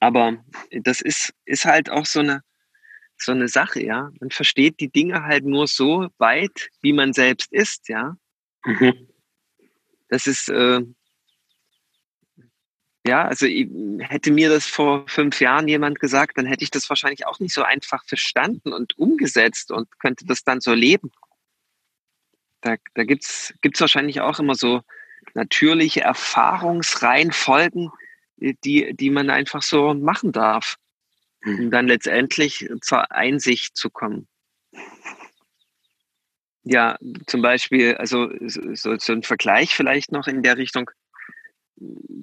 Aber 0.00 0.44
das 0.70 1.00
ist, 1.00 1.32
ist 1.44 1.64
halt 1.64 1.88
auch 1.88 2.06
so 2.06 2.20
eine, 2.20 2.42
so 3.16 3.32
eine 3.32 3.48
Sache, 3.48 3.82
ja. 3.82 4.10
Man 4.20 4.30
versteht 4.30 4.80
die 4.80 4.90
Dinge 4.90 5.22
halt 5.22 5.44
nur 5.44 5.68
so 5.68 6.08
weit, 6.18 6.70
wie 6.80 6.92
man 6.92 7.12
selbst 7.12 7.52
ist, 7.52 7.88
ja. 7.88 8.16
Mhm. 8.64 9.08
Das 10.08 10.26
ist, 10.26 10.48
äh, 10.48 10.82
Ja, 13.04 13.24
also 13.26 13.46
hätte 13.46 14.30
mir 14.30 14.48
das 14.48 14.66
vor 14.66 15.04
fünf 15.08 15.40
Jahren 15.40 15.66
jemand 15.66 15.98
gesagt, 15.98 16.38
dann 16.38 16.46
hätte 16.46 16.62
ich 16.62 16.70
das 16.70 16.88
wahrscheinlich 16.88 17.26
auch 17.26 17.40
nicht 17.40 17.52
so 17.52 17.62
einfach 17.62 18.04
verstanden 18.06 18.72
und 18.72 18.96
umgesetzt 18.96 19.72
und 19.72 19.88
könnte 19.98 20.24
das 20.24 20.44
dann 20.44 20.60
so 20.60 20.72
leben. 20.72 21.10
Da, 22.62 22.76
da 22.94 23.04
gibt's 23.04 23.52
gibt's 23.60 23.80
wahrscheinlich 23.80 24.20
auch 24.20 24.38
immer 24.38 24.54
so 24.54 24.82
natürliche 25.34 26.00
Erfahrungsreihenfolgen, 26.00 27.90
die, 28.36 28.94
die 28.94 29.10
man 29.10 29.30
einfach 29.30 29.62
so 29.62 29.94
machen 29.94 30.32
darf, 30.32 30.76
um 31.44 31.58
hm. 31.58 31.70
dann 31.70 31.86
letztendlich 31.86 32.68
zur 32.80 33.12
Einsicht 33.12 33.76
zu 33.76 33.90
kommen. 33.90 34.26
Ja, 36.64 36.96
zum 37.26 37.42
Beispiel, 37.42 37.96
also 37.96 38.30
so, 38.46 38.96
so 38.96 39.12
ein 39.12 39.22
Vergleich 39.22 39.74
vielleicht 39.74 40.12
noch 40.12 40.28
in 40.28 40.42
der 40.42 40.56
Richtung 40.56 40.90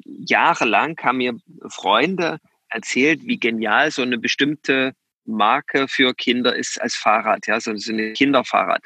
jahrelang 0.05 0.97
haben 1.01 1.17
mir 1.17 1.37
Freunde 1.67 2.39
erzählt, 2.69 3.21
wie 3.23 3.39
genial 3.39 3.91
so 3.91 4.01
eine 4.01 4.17
bestimmte 4.17 4.93
Marke 5.25 5.87
für 5.87 6.13
Kinder 6.13 6.55
ist 6.55 6.81
als 6.81 6.95
Fahrrad, 6.95 7.47
ja, 7.47 7.59
so 7.59 7.71
ein 7.71 8.13
Kinderfahrrad. 8.13 8.85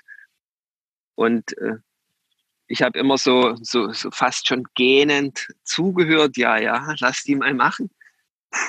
Und 1.15 1.57
äh, 1.57 1.77
ich 2.67 2.81
habe 2.81 2.97
immer 2.97 3.17
so, 3.17 3.55
so, 3.61 3.91
so 3.91 4.09
fast 4.11 4.47
schon 4.47 4.63
gähnend 4.75 5.47
zugehört, 5.63 6.37
ja, 6.37 6.57
ja, 6.57 6.95
lass 6.99 7.23
die 7.23 7.35
mal 7.35 7.53
machen. 7.53 7.89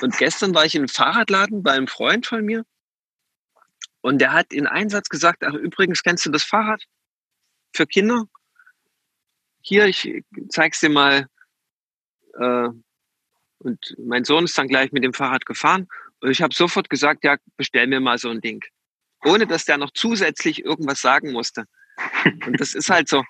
Und 0.01 0.17
gestern 0.17 0.53
war 0.53 0.65
ich 0.65 0.75
in 0.75 0.81
einem 0.81 0.89
Fahrradladen 0.89 1.63
bei 1.63 1.71
einem 1.71 1.87
Freund 1.87 2.25
von 2.25 2.43
mir 2.43 2.65
und 4.01 4.19
der 4.19 4.33
hat 4.33 4.53
in 4.53 4.67
Einsatz 4.67 5.09
gesagt, 5.09 5.43
ach, 5.43 5.53
übrigens 5.53 6.03
kennst 6.03 6.25
du 6.25 6.31
das 6.31 6.43
Fahrrad 6.43 6.83
für 7.73 7.87
Kinder? 7.87 8.25
Hier, 9.61 9.85
ich 9.85 10.23
zeig's 10.49 10.79
dir 10.79 10.89
mal, 10.89 11.27
äh, 12.39 12.69
und 13.57 13.95
mein 13.97 14.23
Sohn 14.23 14.43
ist 14.43 14.55
dann 14.59 14.67
gleich 14.67 14.91
mit 14.91 15.03
dem 15.03 15.13
Fahrrad 15.13 15.47
gefahren. 15.47 15.87
Und 16.19 16.29
ich 16.29 16.43
habe 16.43 16.53
sofort 16.53 16.87
gesagt, 16.91 17.23
ja, 17.23 17.37
bestell 17.57 17.87
mir 17.87 17.99
mal 17.99 18.19
so 18.19 18.29
ein 18.29 18.41
Ding. 18.41 18.63
Ohne 19.23 19.47
dass 19.47 19.65
der 19.65 19.79
noch 19.79 19.89
zusätzlich 19.91 20.63
irgendwas 20.63 21.01
sagen 21.01 21.31
musste. 21.31 21.65
Und 22.45 22.59
das 22.59 22.73
ist 22.73 22.89
halt 22.89 23.07
so, 23.07 23.23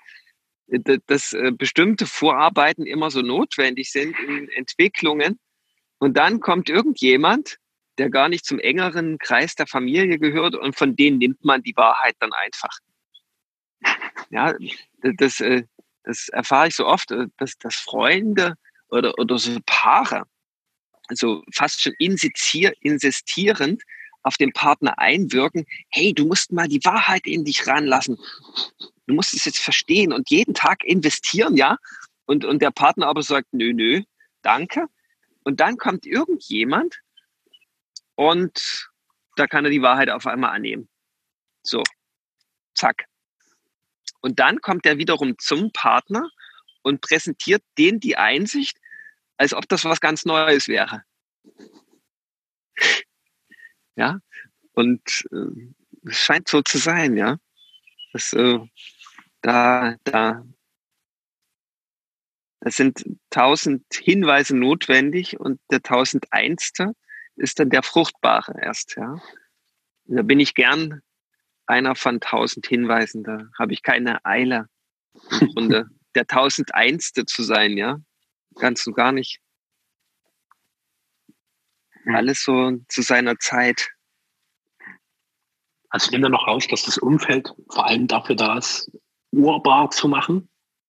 dass 1.06 1.32
äh, 1.32 1.52
bestimmte 1.52 2.06
Vorarbeiten 2.06 2.86
immer 2.86 3.10
so 3.10 3.22
notwendig 3.22 3.90
sind 3.90 4.18
in 4.18 4.48
Entwicklungen. 4.50 5.38
Und 5.98 6.16
dann 6.16 6.40
kommt 6.40 6.68
irgendjemand, 6.68 7.58
der 7.98 8.10
gar 8.10 8.28
nicht 8.28 8.44
zum 8.44 8.58
engeren 8.58 9.18
Kreis 9.18 9.54
der 9.54 9.66
Familie 9.66 10.18
gehört 10.18 10.54
und 10.54 10.76
von 10.76 10.96
denen 10.96 11.18
nimmt 11.18 11.44
man 11.44 11.62
die 11.62 11.76
Wahrheit 11.76 12.16
dann 12.18 12.32
einfach. 12.32 12.78
Ja, 14.30 14.54
das, 15.02 15.40
äh, 15.40 15.64
das 16.02 16.28
erfahre 16.28 16.68
ich 16.68 16.76
so 16.76 16.86
oft, 16.86 17.10
äh, 17.10 17.26
dass, 17.38 17.56
dass 17.58 17.76
Freunde 17.76 18.54
oder, 18.88 19.18
oder 19.18 19.38
so 19.38 19.58
Paare, 19.66 20.24
also 21.08 21.42
fast 21.52 21.82
schon 21.82 21.94
insistierend 21.98 23.82
auf 24.26 24.36
den 24.36 24.52
Partner 24.52 24.98
einwirken, 24.98 25.66
hey, 25.88 26.12
du 26.12 26.26
musst 26.26 26.50
mal 26.50 26.66
die 26.66 26.84
Wahrheit 26.84 27.26
in 27.26 27.44
dich 27.44 27.66
ranlassen. 27.68 28.18
Du 29.06 29.14
musst 29.14 29.34
es 29.34 29.44
jetzt 29.44 29.60
verstehen 29.60 30.12
und 30.12 30.30
jeden 30.30 30.52
Tag 30.52 30.82
investieren, 30.82 31.56
ja? 31.56 31.78
Und, 32.26 32.44
und 32.44 32.60
der 32.60 32.72
Partner 32.72 33.06
aber 33.06 33.22
sagt, 33.22 33.52
nö, 33.52 33.72
nö, 33.72 34.02
danke. 34.42 34.86
Und 35.44 35.60
dann 35.60 35.76
kommt 35.76 36.06
irgendjemand 36.06 36.98
und 38.16 38.90
da 39.36 39.46
kann 39.46 39.64
er 39.64 39.70
die 39.70 39.82
Wahrheit 39.82 40.10
auf 40.10 40.26
einmal 40.26 40.56
annehmen. 40.56 40.88
So, 41.62 41.84
zack. 42.74 43.04
Und 44.22 44.40
dann 44.40 44.60
kommt 44.60 44.86
er 44.86 44.98
wiederum 44.98 45.38
zum 45.38 45.70
Partner 45.70 46.28
und 46.82 47.00
präsentiert 47.00 47.62
denen 47.78 48.00
die 48.00 48.16
Einsicht, 48.16 48.76
als 49.36 49.54
ob 49.54 49.68
das 49.68 49.84
was 49.84 50.00
ganz 50.00 50.24
Neues 50.24 50.66
wäre. 50.66 51.04
Ja, 53.96 54.20
und 54.72 55.00
äh, 55.32 56.08
es 56.08 56.18
scheint 56.18 56.48
so 56.48 56.62
zu 56.62 56.78
sein, 56.78 57.16
ja. 57.16 57.38
Das, 58.12 58.32
äh, 58.32 58.58
da, 59.40 59.96
da, 60.04 60.44
das 62.60 62.76
sind 62.76 63.04
tausend 63.30 63.84
Hinweise 63.92 64.56
notwendig 64.56 65.40
und 65.40 65.60
der 65.70 65.82
tausendeinste 65.82 66.92
ist 67.36 67.58
dann 67.58 67.70
der 67.70 67.82
fruchtbare 67.82 68.54
erst, 68.62 68.96
ja. 68.96 69.20
Da 70.04 70.22
bin 70.22 70.40
ich 70.40 70.54
gern 70.54 71.00
einer 71.66 71.96
von 71.96 72.20
tausend 72.20 72.66
Hinweisen, 72.66 73.24
da 73.24 73.48
habe 73.58 73.72
ich 73.72 73.82
keine 73.82 74.24
Eile. 74.24 74.68
Und 75.54 75.70
der 76.14 76.26
tausendeinste 76.26 77.24
zu 77.24 77.42
sein, 77.42 77.76
ja. 77.76 77.98
Ganz 78.56 78.86
und 78.86 78.94
gar 78.94 79.12
nicht. 79.12 79.40
Alles 82.14 82.44
so 82.44 82.72
zu 82.88 83.02
seiner 83.02 83.38
Zeit. 83.38 83.88
Also 85.90 86.06
ich 86.06 86.10
nehme 86.12 86.24
da 86.24 86.28
noch 86.28 86.46
raus, 86.46 86.66
dass 86.68 86.82
das 86.82 86.98
Umfeld 86.98 87.52
vor 87.70 87.86
allem 87.86 88.06
dafür 88.06 88.36
da 88.36 88.58
ist, 88.58 88.90
urbar 89.32 89.90
zu 89.90 90.08
machen, 90.08 90.48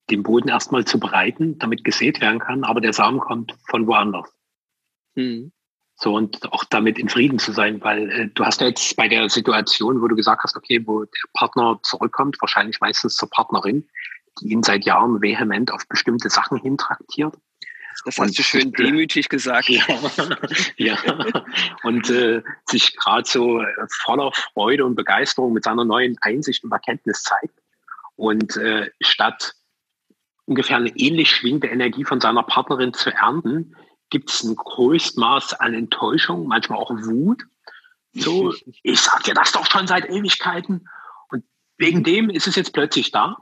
den 0.10 0.24
Boden 0.24 0.50
erstmal 0.50 0.86
zu 0.86 1.00
bereiten, 1.00 1.58
damit 1.60 1.84
gesät 1.84 2.22
werden 2.22 2.40
kann, 2.40 2.64
aber 2.64 2.82
der 2.82 2.94
Samen 2.94 3.20
kommt 3.20 3.56
von 3.70 3.88
woanders. 3.88 4.30
Hm. 5.16 5.52
So 5.96 6.14
und 6.14 6.52
auch 6.54 6.64
damit 6.64 7.00
in 7.00 7.10
Frieden 7.10 7.40
zu 7.40 7.52
sein, 7.52 7.82
weil 7.82 8.12
äh, 8.12 8.28
du 8.28 8.46
hast 8.46 8.62
ja 8.62 8.68
jetzt 8.68 8.96
bei 8.96 9.08
der 9.08 9.30
Situation, 9.30 10.02
wo 10.02 10.08
du 10.08 10.16
gesagt 10.16 10.44
hast, 10.44 10.56
okay, 10.56 10.86
wo 10.86 11.04
der 11.04 11.30
Partner 11.34 11.80
zurückkommt, 11.82 12.38
wahrscheinlich 12.40 12.80
meistens 12.80 13.16
zur 13.16 13.30
Partnerin, 13.30 13.90
die 14.40 14.52
ihn 14.52 14.62
seit 14.62 14.86
Jahren 14.86 15.22
vehement 15.22 15.72
auf 15.74 15.88
bestimmte 15.88 16.30
Sachen 16.30 16.60
hintraktiert. 16.60 17.36
Das 18.06 18.18
hast 18.18 18.20
und, 18.20 18.38
du 18.38 18.44
schön 18.44 18.72
demütig 18.78 19.30
gesagt. 19.30 19.70
Ja, 19.70 19.84
ja. 20.78 20.98
und 21.84 22.10
äh, 22.10 22.42
sich 22.66 22.96
gerade 22.96 23.28
so 23.28 23.62
äh, 23.62 23.66
voller 24.04 24.32
Freude 24.34 24.86
und 24.86 24.96
Begeisterung 24.96 25.54
mit 25.54 25.64
seiner 25.64 25.86
neuen 25.86 26.18
Einsicht 26.22 26.64
und 26.64 26.72
Erkenntnis 26.72 27.24
zeigt. 27.24 27.60
Und 28.16 28.58
äh, 28.58 28.90
statt 29.02 29.54
ungefähr 30.46 30.78
eine 30.78 30.90
ähnlich 30.96 31.30
schwingende 31.30 31.68
Energie 31.68 32.04
von 32.04 32.22
seiner 32.22 32.44
Partnerin 32.44 32.94
zu 32.94 33.14
ernten, 33.14 33.76
gibt 34.10 34.32
es 34.32 34.44
ein 34.44 34.56
Größtmaß 34.56 35.54
an 35.56 35.74
Enttäuschung, 35.74 36.48
manchmal 36.48 36.80
auch 36.80 36.92
Wut. 36.92 37.44
So, 38.14 38.54
ich 38.84 39.02
sag 39.02 39.24
dir 39.24 39.34
das 39.34 39.52
doch 39.52 39.70
schon 39.70 39.88
seit 39.88 40.10
Ewigkeiten. 40.10 40.88
Und 41.30 41.44
wegen 41.78 42.04
dem 42.04 42.30
ist 42.30 42.48
es 42.48 42.56
jetzt 42.56 42.74
plötzlich 42.74 43.12
da. 43.12 43.38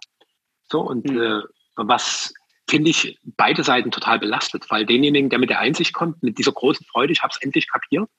So, 0.67 0.81
und 0.81 1.05
mhm. 1.05 1.21
äh, 1.21 1.41
was 1.75 2.33
finde 2.67 2.89
ich 2.89 3.19
beide 3.23 3.63
Seiten 3.63 3.91
total 3.91 4.19
belastet, 4.19 4.65
weil 4.69 4.85
denjenigen, 4.85 5.29
der 5.29 5.39
mit 5.39 5.49
der 5.49 5.59
Einsicht 5.59 5.93
kommt, 5.93 6.21
mit 6.23 6.37
dieser 6.37 6.51
großen 6.51 6.85
Freude, 6.85 7.13
ich 7.13 7.21
habe 7.21 7.31
es 7.31 7.41
endlich 7.41 7.69
kapiert, 7.69 8.09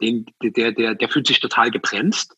den, 0.00 0.26
der, 0.42 0.72
der, 0.72 0.94
der 0.94 1.08
fühlt 1.08 1.26
sich 1.26 1.40
total 1.40 1.70
gebremst, 1.70 2.36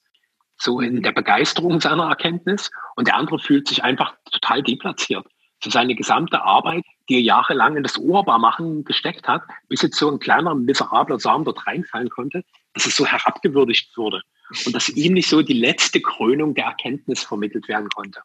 so 0.56 0.80
in 0.80 0.96
mhm. 0.96 1.02
der 1.02 1.12
Begeisterung 1.12 1.80
seiner 1.80 2.08
Erkenntnis, 2.08 2.70
und 2.96 3.06
der 3.06 3.16
andere 3.16 3.38
fühlt 3.38 3.68
sich 3.68 3.84
einfach 3.84 4.14
total 4.30 4.62
deplatziert. 4.62 5.26
So 5.62 5.70
seine 5.70 5.94
gesamte 5.94 6.42
Arbeit, 6.42 6.84
die 7.08 7.14
er 7.14 7.20
jahrelang 7.20 7.76
in 7.76 7.84
das 7.84 7.96
Urbarmachen 7.96 8.84
gesteckt 8.84 9.28
hat, 9.28 9.42
bis 9.68 9.82
jetzt 9.82 9.96
so 9.96 10.10
ein 10.10 10.18
kleiner, 10.18 10.56
miserabler 10.56 11.20
Samen 11.20 11.44
dort 11.44 11.64
reinfallen 11.68 12.10
konnte, 12.10 12.44
dass 12.74 12.86
es 12.86 12.96
so 12.96 13.06
herabgewürdigt 13.06 13.96
wurde 13.96 14.22
und 14.66 14.74
dass 14.74 14.88
ihm 14.88 15.12
nicht 15.12 15.28
so 15.28 15.40
die 15.40 15.52
letzte 15.52 16.00
Krönung 16.00 16.54
der 16.54 16.64
Erkenntnis 16.64 17.22
vermittelt 17.22 17.68
werden 17.68 17.88
konnte 17.90 18.22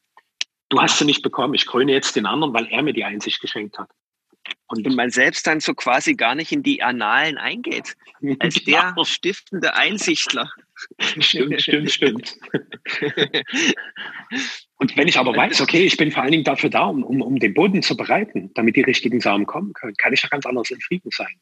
du 0.69 0.81
hast 0.81 0.99
sie 0.99 1.05
nicht 1.05 1.21
bekommen, 1.21 1.53
ich 1.53 1.65
kröne 1.65 1.91
jetzt 1.91 2.15
den 2.15 2.25
anderen, 2.25 2.53
weil 2.53 2.67
er 2.67 2.81
mir 2.83 2.93
die 2.93 3.03
Einsicht 3.03 3.41
geschenkt 3.41 3.77
hat. 3.77 3.89
Und, 4.67 4.85
und 4.85 4.95
man 4.95 5.09
selbst 5.09 5.47
dann 5.47 5.59
so 5.59 5.73
quasi 5.73 6.15
gar 6.15 6.35
nicht 6.35 6.51
in 6.51 6.63
die 6.63 6.81
Annalen 6.81 7.37
eingeht, 7.37 7.95
als 8.39 8.55
der 8.65 8.93
ja. 8.95 9.05
stiftende 9.05 9.75
Einsichtler. 9.75 10.49
Stimmt, 11.19 11.61
stimmt, 11.61 11.91
stimmt. 11.91 12.37
Und 14.79 14.95
wenn 14.95 15.07
ich 15.07 15.17
aber 15.17 15.35
weiß, 15.35 15.61
okay, 15.61 15.83
ich 15.83 15.97
bin 15.97 16.11
vor 16.11 16.21
allen 16.21 16.31
Dingen 16.31 16.43
dafür 16.43 16.69
da, 16.69 16.85
um, 16.85 17.03
um, 17.03 17.21
um 17.21 17.39
den 17.39 17.55
Boden 17.55 17.81
zu 17.81 17.97
bereiten, 17.97 18.51
damit 18.53 18.75
die 18.75 18.81
richtigen 18.81 19.19
Samen 19.19 19.47
kommen 19.47 19.73
können, 19.73 19.95
kann 19.95 20.13
ich 20.13 20.21
ja 20.21 20.29
ganz 20.29 20.45
anders 20.45 20.69
in 20.69 20.79
Frieden 20.81 21.09
sein. 21.11 21.39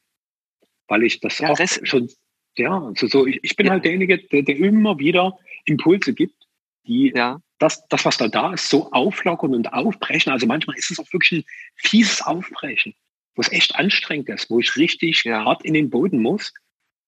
Weil 0.87 1.03
ich 1.03 1.19
das 1.19 1.39
ja, 1.39 1.49
auch 1.49 1.57
das 1.57 1.81
schon, 1.83 2.09
ja, 2.57 2.81
also 2.81 3.07
so, 3.07 3.25
ich, 3.25 3.39
ich 3.43 3.55
bin 3.57 3.65
ja. 3.65 3.73
halt 3.73 3.83
derjenige, 3.83 4.19
der, 4.19 4.43
der 4.43 4.55
immer 4.55 4.97
wieder 4.99 5.37
Impulse 5.65 6.13
gibt, 6.13 6.47
die 6.87 7.11
ja 7.13 7.41
das, 7.59 7.87
das, 7.87 8.05
was 8.05 8.17
da 8.17 8.27
da 8.27 8.53
ist, 8.53 8.69
so 8.69 8.91
auflockern 8.91 9.53
und 9.53 9.71
aufbrechen. 9.71 10.31
Also 10.31 10.45
manchmal 10.45 10.77
ist 10.77 10.91
es 10.91 10.99
auch 10.99 11.11
wirklich 11.13 11.39
ein 11.39 11.45
fieses 11.75 12.21
Aufbrechen, 12.21 12.95
wo 13.35 13.41
es 13.41 13.51
echt 13.51 13.75
anstrengend 13.75 14.29
ist, 14.29 14.49
wo 14.49 14.59
ich 14.59 14.75
richtig 14.75 15.23
ja. 15.23 15.45
hart 15.45 15.63
in 15.63 15.73
den 15.73 15.89
Boden 15.89 16.21
muss. 16.21 16.53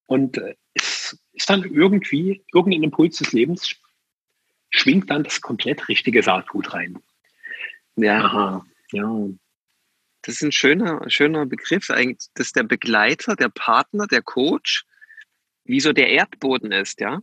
Und 0.05 0.37
äh, 0.37 0.55
es 0.73 1.17
ist 1.33 1.49
dann 1.49 1.63
irgendwie, 1.63 2.43
irgendein 2.53 2.83
Impuls 2.83 3.17
des 3.17 3.33
Lebens 3.33 3.75
schwingt 4.69 5.09
dann 5.09 5.23
das 5.23 5.41
komplett 5.41 5.87
richtige 5.89 6.23
Saatgut 6.23 6.73
rein. 6.73 6.97
Ja. 7.95 8.23
Aha. 8.23 8.65
ja. 8.91 9.27
Das 10.21 10.35
ist 10.35 10.41
ein 10.41 10.51
schöner, 10.51 11.09
schöner 11.09 11.45
Begriff 11.45 11.89
eigentlich, 11.89 12.29
dass 12.33 12.51
der 12.51 12.63
Begleiter, 12.63 13.35
der 13.35 13.49
Partner, 13.49 14.07
der 14.07 14.21
Coach, 14.21 14.85
wie 15.63 15.79
so 15.79 15.93
der 15.93 16.09
Erdboden 16.09 16.71
ist, 16.71 16.99
ja. 16.99 17.21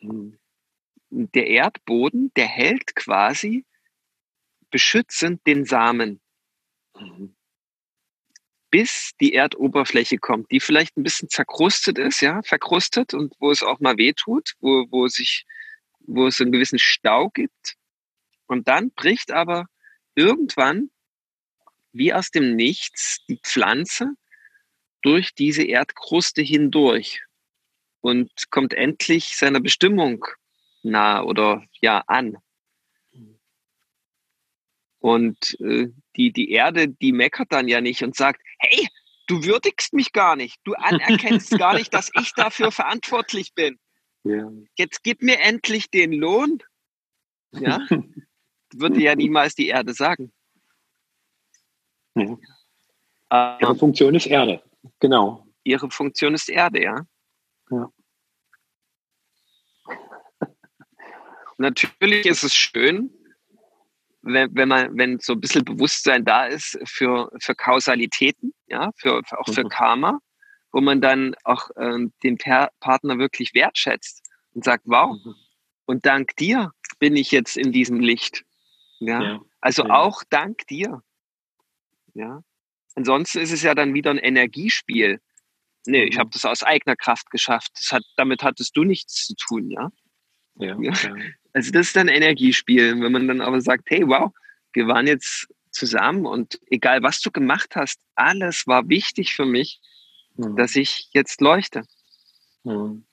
Hm 0.00 0.38
der 1.10 1.46
Erdboden, 1.46 2.32
der 2.36 2.46
hält 2.46 2.94
quasi 2.94 3.64
beschützend 4.70 5.46
den 5.46 5.64
Samen. 5.64 6.20
bis 8.70 9.12
die 9.20 9.32
Erdoberfläche 9.32 10.18
kommt, 10.18 10.50
die 10.50 10.60
vielleicht 10.60 10.96
ein 10.96 11.02
bisschen 11.02 11.28
zerkrustet 11.30 11.98
ist, 11.98 12.20
ja, 12.20 12.42
verkrustet 12.42 13.14
und 13.14 13.34
wo 13.38 13.50
es 13.50 13.62
auch 13.62 13.80
mal 13.80 13.96
weh 13.96 14.12
tut, 14.12 14.54
wo, 14.60 14.86
wo 14.90 15.08
sich, 15.08 15.46
wo 16.00 16.26
es 16.26 16.40
einen 16.40 16.52
gewissen 16.52 16.78
Stau 16.78 17.30
gibt. 17.30 17.76
Und 18.46 18.68
dann 18.68 18.90
bricht 18.90 19.30
aber 19.30 19.66
irgendwann 20.14 20.90
wie 21.92 22.12
aus 22.12 22.30
dem 22.30 22.56
Nichts 22.56 23.24
die 23.28 23.40
Pflanze 23.42 24.12
durch 25.02 25.34
diese 25.34 25.62
Erdkruste 25.62 26.42
hindurch 26.42 27.22
und 28.00 28.50
kommt 28.50 28.74
endlich 28.74 29.36
seiner 29.36 29.60
Bestimmung 29.60 30.26
nah 30.88 31.22
oder 31.22 31.64
ja 31.80 32.02
an. 32.06 32.36
Und 35.00 35.56
äh, 35.60 35.88
die, 36.16 36.32
die 36.32 36.50
Erde, 36.50 36.88
die 36.88 37.12
meckert 37.12 37.52
dann 37.52 37.68
ja 37.68 37.80
nicht 37.80 38.02
und 38.02 38.16
sagt, 38.16 38.42
hey, 38.58 38.88
du 39.28 39.44
würdigst 39.44 39.92
mich 39.92 40.12
gar 40.12 40.34
nicht, 40.34 40.58
du 40.64 40.74
anerkennst 40.74 41.56
gar 41.58 41.74
nicht, 41.74 41.94
dass 41.94 42.10
ich 42.14 42.32
dafür 42.32 42.72
verantwortlich 42.72 43.54
bin. 43.54 43.78
Ja. 44.24 44.50
Jetzt 44.76 45.02
gib 45.04 45.22
mir 45.22 45.38
endlich 45.38 45.90
den 45.90 46.12
Lohn. 46.12 46.58
Ja, 47.52 47.86
würde 48.74 49.00
ja 49.00 49.14
niemals 49.14 49.54
die 49.54 49.68
Erde 49.68 49.94
sagen. 49.94 50.32
Ja. 52.14 52.36
Ihre 53.60 53.76
Funktion 53.76 54.14
ist 54.14 54.26
Erde, 54.26 54.62
genau. 54.98 55.46
Ihre 55.62 55.90
Funktion 55.90 56.34
ist 56.34 56.48
Erde, 56.48 56.82
ja. 56.82 57.06
Ja. 57.70 57.92
Natürlich 61.58 62.24
ist 62.26 62.44
es 62.44 62.54
schön, 62.54 63.10
wenn, 64.22 64.54
wenn 64.54 64.68
man, 64.68 64.96
wenn 64.96 65.18
so 65.18 65.34
ein 65.34 65.40
bisschen 65.40 65.64
Bewusstsein 65.64 66.24
da 66.24 66.46
ist 66.46 66.78
für, 66.84 67.30
für 67.40 67.54
Kausalitäten, 67.54 68.54
ja, 68.68 68.90
für, 68.96 69.22
für 69.24 69.38
auch 69.38 69.52
für 69.52 69.64
mhm. 69.64 69.68
Karma, 69.68 70.18
wo 70.72 70.80
man 70.80 71.00
dann 71.00 71.34
auch 71.44 71.70
ähm, 71.76 72.12
den 72.22 72.38
per 72.38 72.70
Partner 72.80 73.18
wirklich 73.18 73.54
wertschätzt 73.54 74.22
und 74.54 74.64
sagt, 74.64 74.84
wow, 74.86 75.16
mhm. 75.16 75.34
und 75.86 76.06
dank 76.06 76.36
dir 76.36 76.72
bin 76.98 77.16
ich 77.16 77.30
jetzt 77.30 77.56
in 77.56 77.72
diesem 77.72 78.00
Licht. 78.00 78.44
Ja. 79.00 79.22
ja. 79.22 79.40
Also 79.60 79.84
ja. 79.84 79.94
auch 79.94 80.22
dank 80.30 80.66
dir. 80.66 81.02
Ja. 82.14 82.42
Ansonsten 82.94 83.38
ist 83.38 83.52
es 83.52 83.62
ja 83.62 83.74
dann 83.74 83.94
wieder 83.94 84.10
ein 84.10 84.18
Energiespiel. 84.18 85.20
Nee, 85.86 86.04
ich 86.04 86.16
mhm. 86.16 86.20
habe 86.20 86.30
das 86.30 86.44
aus 86.44 86.62
eigener 86.62 86.96
Kraft 86.96 87.30
geschafft. 87.30 87.72
Das 87.76 87.92
hat, 87.92 88.02
damit 88.16 88.42
hattest 88.42 88.76
du 88.76 88.84
nichts 88.84 89.26
zu 89.26 89.34
tun, 89.36 89.70
ja? 89.70 89.90
Ja, 90.56 90.76
ja. 90.80 90.92
Also 91.58 91.72
das 91.72 91.88
ist 91.88 91.96
dann 91.96 92.06
Energiespiel. 92.06 93.00
Wenn 93.00 93.10
man 93.10 93.26
dann 93.26 93.40
aber 93.40 93.60
sagt, 93.60 93.90
hey, 93.90 94.06
wow, 94.06 94.32
wir 94.74 94.86
waren 94.86 95.08
jetzt 95.08 95.48
zusammen 95.72 96.24
und 96.24 96.60
egal 96.70 97.02
was 97.02 97.20
du 97.20 97.32
gemacht 97.32 97.74
hast, 97.74 97.98
alles 98.14 98.68
war 98.68 98.88
wichtig 98.88 99.34
für 99.34 99.44
mich, 99.44 99.80
mhm. 100.36 100.54
dass 100.54 100.76
ich 100.76 101.08
jetzt 101.14 101.40
leuchte. 101.40 101.82
Mhm. 102.62 103.04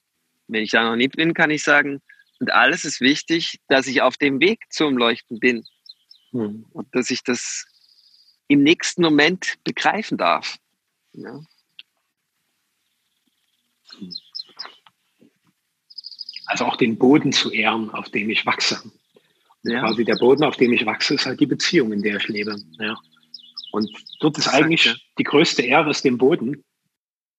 Wenn 0.48 0.62
ich 0.62 0.70
da 0.70 0.84
noch 0.84 0.96
nie 0.96 1.08
bin, 1.08 1.34
kann 1.34 1.50
ich 1.50 1.64
sagen, 1.64 2.04
und 2.40 2.52
alles 2.52 2.86
ist 2.86 3.02
wichtig, 3.02 3.60
dass 3.68 3.88
ich 3.88 4.04
auf 4.04 4.16
dem 4.16 4.40
Weg 4.40 4.60
zum 4.70 4.96
Leuchten 4.96 5.40
bin. 5.40 5.66
Mhm. 6.32 6.68
Und 6.72 6.94
dass 6.94 7.10
ich 7.10 7.24
das 7.24 7.66
im 8.48 8.62
nächsten 8.62 9.02
Moment 9.02 9.56
begreifen 9.64 10.20
darf. 10.20 10.58
Ja. 11.14 11.42
Also 16.46 16.66
auch 16.66 16.76
den 16.76 16.98
Boden 16.98 17.32
zu 17.32 17.52
ehren, 17.52 17.90
auf 17.92 18.10
dem 18.10 18.30
ich 18.30 18.46
wachse. 18.46 18.82
Ja. 19.64 19.80
Quasi 19.82 20.06
der 20.06 20.16
Boden, 20.16 20.44
auf 20.44 20.58
dem 20.58 20.74
ich 20.74 20.86
wachse, 20.86 21.16
ist 21.16 21.26
halt 21.26 21.40
die 21.40 21.48
Beziehung, 21.48 21.92
in 21.92 22.04
der 22.04 22.18
ich 22.18 22.28
lebe. 22.28 22.56
Ja. 22.80 22.96
Und 23.72 23.92
dort 24.20 24.38
ist 24.38 24.48
eigentlich 24.48 24.86
ja. 24.86 24.96
die 25.18 25.24
größte 25.24 25.64
Ehre 25.64 25.90
ist 25.90 26.06
dem 26.06 26.18
Boden 26.18 26.64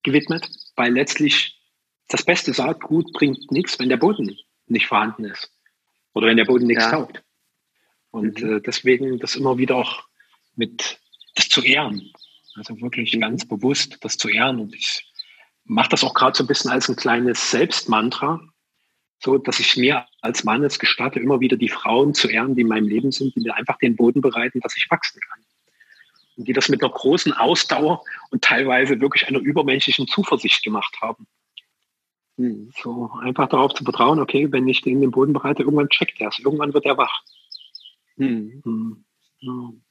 gewidmet, 0.02 0.48
weil 0.74 0.92
letztlich 0.92 1.60
das 2.08 2.24
beste 2.24 2.52
Saatgut 2.52 3.12
bringt 3.12 3.50
nichts, 3.50 3.78
wenn 3.78 3.88
der 3.88 3.96
Boden 3.96 4.36
nicht 4.66 4.86
vorhanden 4.86 5.24
ist 5.24 5.50
oder 6.14 6.26
wenn 6.26 6.36
der 6.36 6.44
Boden 6.44 6.66
nichts 6.66 6.90
taugt. 6.90 7.22
Und 8.10 8.40
mhm. 8.40 8.56
äh, 8.56 8.60
deswegen 8.60 9.18
das 9.18 9.36
immer 9.36 9.58
wieder 9.58 9.76
auch 9.76 10.04
mit 10.54 10.98
das 11.34 11.48
zu 11.48 11.62
ehren. 11.62 12.12
Also 12.54 12.80
wirklich 12.80 13.14
mhm. 13.14 13.20
ganz 13.20 13.46
bewusst 13.46 13.98
das 14.00 14.16
zu 14.16 14.28
ehren. 14.28 14.60
Und 14.60 14.74
ich 14.74 15.12
mache 15.64 15.90
das 15.90 16.02
auch 16.02 16.14
gerade 16.14 16.36
so 16.36 16.44
ein 16.44 16.46
bisschen 16.46 16.70
als 16.70 16.88
ein 16.88 16.96
kleines 16.96 17.50
Selbstmantra, 17.50 18.40
so 19.18 19.38
dass 19.38 19.58
ich 19.60 19.76
mir 19.76 20.06
als 20.20 20.44
Mann 20.44 20.64
es 20.64 20.78
gestatte, 20.78 21.20
immer 21.20 21.40
wieder 21.40 21.56
die 21.56 21.68
Frauen 21.68 22.14
zu 22.14 22.28
ehren, 22.28 22.54
die 22.54 22.62
in 22.62 22.68
meinem 22.68 22.88
Leben 22.88 23.12
sind, 23.12 23.34
die 23.34 23.40
mir 23.40 23.54
einfach 23.54 23.78
den 23.78 23.96
Boden 23.96 24.20
bereiten, 24.20 24.60
dass 24.60 24.76
ich 24.76 24.86
wachsen 24.90 25.20
kann. 25.28 25.40
Und 26.36 26.48
die 26.48 26.52
das 26.52 26.68
mit 26.68 26.82
einer 26.82 26.92
großen 26.92 27.32
Ausdauer 27.32 28.04
und 28.30 28.42
teilweise 28.42 29.00
wirklich 29.00 29.26
einer 29.26 29.38
übermenschlichen 29.38 30.06
Zuversicht 30.06 30.62
gemacht 30.62 30.96
haben. 31.00 31.26
Hm. 32.36 32.70
So 32.82 33.10
einfach 33.22 33.48
darauf 33.48 33.72
zu 33.72 33.84
vertrauen, 33.84 34.20
okay, 34.20 34.52
wenn 34.52 34.68
ich 34.68 34.82
den 34.82 35.00
den 35.00 35.10
Boden 35.10 35.32
bereite, 35.32 35.62
irgendwann 35.62 35.88
checkt 35.88 36.20
er 36.20 36.28
es, 36.28 36.38
irgendwann 36.38 36.74
wird 36.74 36.84
er 36.84 36.98
wach. 36.98 37.22
Hm. 38.16 38.62
Hm. 38.64 39.04
Hm. 39.40 39.82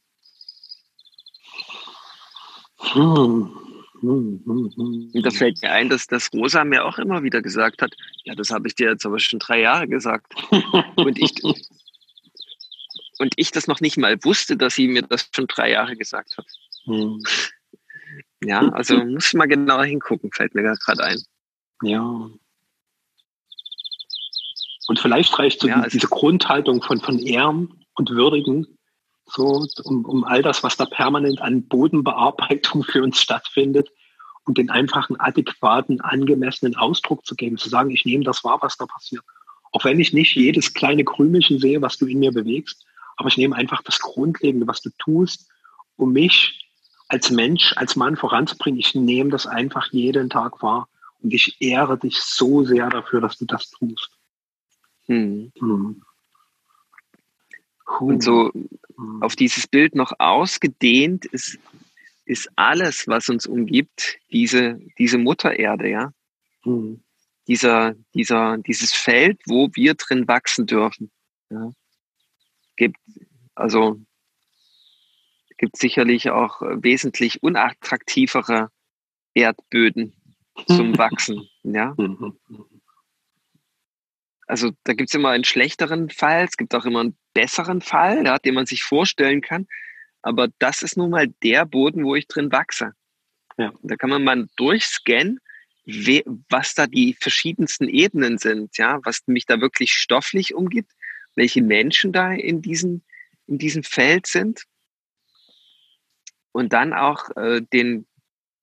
Hm, 4.01 4.41
hm, 4.45 4.73
hm. 4.75 5.11
Und 5.13 5.25
da 5.25 5.31
fällt 5.31 5.61
mir 5.61 5.71
ein, 5.71 5.89
dass 5.89 6.07
das 6.07 6.31
Rosa 6.33 6.63
mir 6.63 6.85
auch 6.85 6.97
immer 6.97 7.23
wieder 7.23 7.41
gesagt 7.41 7.81
hat, 7.81 7.95
ja, 8.23 8.35
das 8.35 8.51
habe 8.51 8.67
ich 8.67 8.75
dir 8.75 8.89
jetzt 8.89 9.05
aber 9.05 9.19
schon 9.19 9.39
drei 9.39 9.61
Jahre 9.61 9.87
gesagt. 9.87 10.33
und, 10.95 11.17
ich, 11.17 11.43
und 13.19 13.33
ich 13.35 13.51
das 13.51 13.67
noch 13.67 13.79
nicht 13.79 13.97
mal 13.97 14.17
wusste, 14.23 14.57
dass 14.57 14.75
sie 14.75 14.87
mir 14.87 15.01
das 15.01 15.29
schon 15.33 15.47
drei 15.47 15.71
Jahre 15.71 15.95
gesagt 15.95 16.37
hat. 16.37 16.45
Hm. 16.85 17.23
Ja, 18.43 18.69
also 18.69 18.97
muss 19.03 19.27
ich 19.27 19.33
mal 19.33 19.47
genauer 19.47 19.85
hingucken, 19.85 20.31
fällt 20.31 20.55
mir 20.55 20.63
gerade 20.63 21.03
ein. 21.03 21.21
Ja. 21.81 22.29
Und 24.87 24.99
vielleicht 24.99 25.37
reicht 25.39 25.61
so 25.61 25.67
ja, 25.67 25.81
die, 25.83 25.89
diese 25.89 26.07
Grundhaltung 26.07 26.81
von, 26.81 26.99
von 26.99 27.17
Ehren 27.19 27.85
und 27.95 28.09
Würdigen, 28.11 28.77
so 29.27 29.65
um, 29.83 30.05
um 30.05 30.23
all 30.23 30.41
das, 30.41 30.63
was 30.63 30.77
da 30.77 30.85
permanent 30.85 31.41
an 31.41 31.67
Bodenbearbeitung 31.67 32.83
für 32.83 33.03
uns 33.03 33.21
stattfindet, 33.21 33.89
um 34.45 34.53
den 34.53 34.69
einfachen, 34.69 35.19
adäquaten, 35.19 36.01
angemessenen 36.01 36.75
Ausdruck 36.75 37.25
zu 37.25 37.35
geben, 37.35 37.57
zu 37.57 37.69
sagen, 37.69 37.89
ich 37.89 38.05
nehme 38.05 38.23
das 38.23 38.43
wahr, 38.43 38.59
was 38.61 38.77
da 38.77 38.85
passiert. 38.85 39.23
Auch 39.71 39.83
wenn 39.83 39.99
ich 39.99 40.13
nicht 40.13 40.35
jedes 40.35 40.73
kleine 40.73 41.03
Krümelchen 41.03 41.59
sehe, 41.59 41.81
was 41.81 41.97
du 41.97 42.05
in 42.05 42.19
mir 42.19 42.31
bewegst, 42.31 42.85
aber 43.17 43.29
ich 43.29 43.37
nehme 43.37 43.55
einfach 43.55 43.81
das 43.81 43.99
Grundlegende, 43.99 44.67
was 44.67 44.81
du 44.81 44.89
tust, 44.97 45.49
um 45.97 46.13
mich 46.13 46.69
als 47.07 47.29
Mensch, 47.29 47.73
als 47.75 47.95
Mann 47.95 48.15
voranzubringen. 48.15 48.79
Ich 48.79 48.95
nehme 48.95 49.29
das 49.29 49.47
einfach 49.47 49.91
jeden 49.91 50.29
Tag 50.29 50.61
wahr 50.61 50.87
und 51.21 51.33
ich 51.33 51.57
ehre 51.59 51.97
dich 51.97 52.19
so 52.19 52.63
sehr 52.63 52.89
dafür, 52.89 53.21
dass 53.21 53.37
du 53.37 53.45
das 53.45 53.69
tust. 53.69 54.11
Hm. 55.07 55.51
Hm. 55.59 56.03
Und 57.85 58.23
so 58.23 58.51
auf 59.21 59.35
dieses 59.35 59.67
Bild 59.67 59.95
noch 59.95 60.13
ausgedehnt 60.19 61.25
ist, 61.25 61.59
ist 62.25 62.49
alles, 62.55 63.07
was 63.07 63.29
uns 63.29 63.45
umgibt, 63.45 64.17
diese, 64.31 64.79
diese 64.97 65.17
Mutter 65.17 65.57
Erde, 65.57 65.89
ja. 65.89 66.11
Mhm. 66.63 67.01
Dieser, 67.47 67.93
dieser, 68.15 68.57
dieses 68.57 68.91
Feld, 68.93 69.39
wo 69.45 69.69
wir 69.75 69.93
drin 69.93 70.27
wachsen 70.27 70.65
dürfen. 70.65 71.11
Ja. 71.51 71.71
Gibt, 72.75 72.97
also, 73.53 74.01
gibt 75.57 75.77
sicherlich 75.77 76.31
auch 76.31 76.61
wesentlich 76.61 77.43
unattraktivere 77.43 78.71
Erdböden 79.35 80.13
zum 80.65 80.97
Wachsen, 80.97 81.47
ja. 81.63 81.93
Mhm 81.97 82.35
also 84.47 84.71
da 84.83 84.93
gibt 84.93 85.09
es 85.09 85.15
immer 85.15 85.29
einen 85.29 85.43
schlechteren 85.43 86.09
Fall, 86.09 86.45
es 86.45 86.57
gibt 86.57 86.75
auch 86.75 86.85
immer 86.85 87.01
einen 87.01 87.17
besseren 87.33 87.81
Fall, 87.81 88.25
ja, 88.25 88.37
den 88.37 88.53
man 88.53 88.65
sich 88.65 88.83
vorstellen 88.83 89.41
kann. 89.41 89.67
Aber 90.21 90.47
das 90.59 90.81
ist 90.81 90.97
nun 90.97 91.11
mal 91.11 91.27
der 91.43 91.65
Boden, 91.65 92.03
wo 92.03 92.15
ich 92.15 92.27
drin 92.27 92.51
wachse. 92.51 92.93
Ja. 93.57 93.73
Da 93.83 93.95
kann 93.95 94.09
man 94.09 94.23
mal 94.23 94.47
durchscannen, 94.55 95.39
was 96.49 96.73
da 96.73 96.87
die 96.87 97.15
verschiedensten 97.19 97.87
Ebenen 97.87 98.37
sind, 98.37 98.77
ja, 98.77 98.99
was 99.03 99.21
mich 99.27 99.45
da 99.45 99.61
wirklich 99.61 99.91
stofflich 99.93 100.55
umgibt, 100.55 100.91
welche 101.35 101.61
Menschen 101.61 102.11
da 102.11 102.31
in 102.31 102.61
diesem, 102.61 103.03
in 103.45 103.57
diesem 103.57 103.83
Feld 103.83 104.27
sind. 104.27 104.63
Und 106.51 106.73
dann 106.73 106.93
auch 106.93 107.29
äh, 107.35 107.61
den 107.61 108.07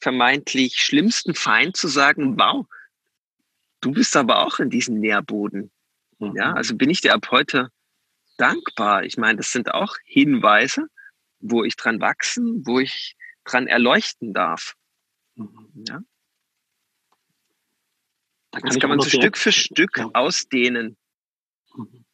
vermeintlich 0.01 0.83
schlimmsten 0.83 1.35
Feind 1.35 1.77
zu 1.77 1.87
sagen, 1.87 2.39
wow, 2.39 2.67
Du 3.83 3.91
bist 3.91 4.17
aber 4.17 4.47
auch 4.47 4.61
in 4.61 4.71
diesem 4.71 4.99
Nährboden. 5.01 5.71
Mhm. 6.19 6.37
Ja, 6.37 6.55
also 6.55 6.77
bin 6.77 6.89
ich 6.89 7.03
dir 7.03 7.13
ab 7.13 7.31
heute 7.31 7.71
dankbar. 8.39 9.05
Ich 9.05 9.19
meine, 9.19 9.37
das 9.37 9.51
sind 9.51 9.75
auch 9.75 9.97
Hinweise, 10.05 10.87
wo 11.41 11.65
ich 11.65 11.77
dran 11.77 12.01
wachsen, 12.01 12.63
wo 12.65 12.79
ich 12.79 13.17
dran 13.45 13.67
erleuchten 13.67 14.33
darf. 14.33 14.75
Mhm. 15.35 15.85
Ja. 15.89 16.01
Da 18.53 18.61
kann 18.61 18.69
das 18.69 18.79
kann 18.79 18.91
man 18.91 19.01
so 19.01 19.11
Stück 19.11 19.37
für 19.37 19.53
Stück 19.53 19.99
ja. 19.99 20.11
ausdehnen. 20.15 20.97
Mhm. 21.75 22.05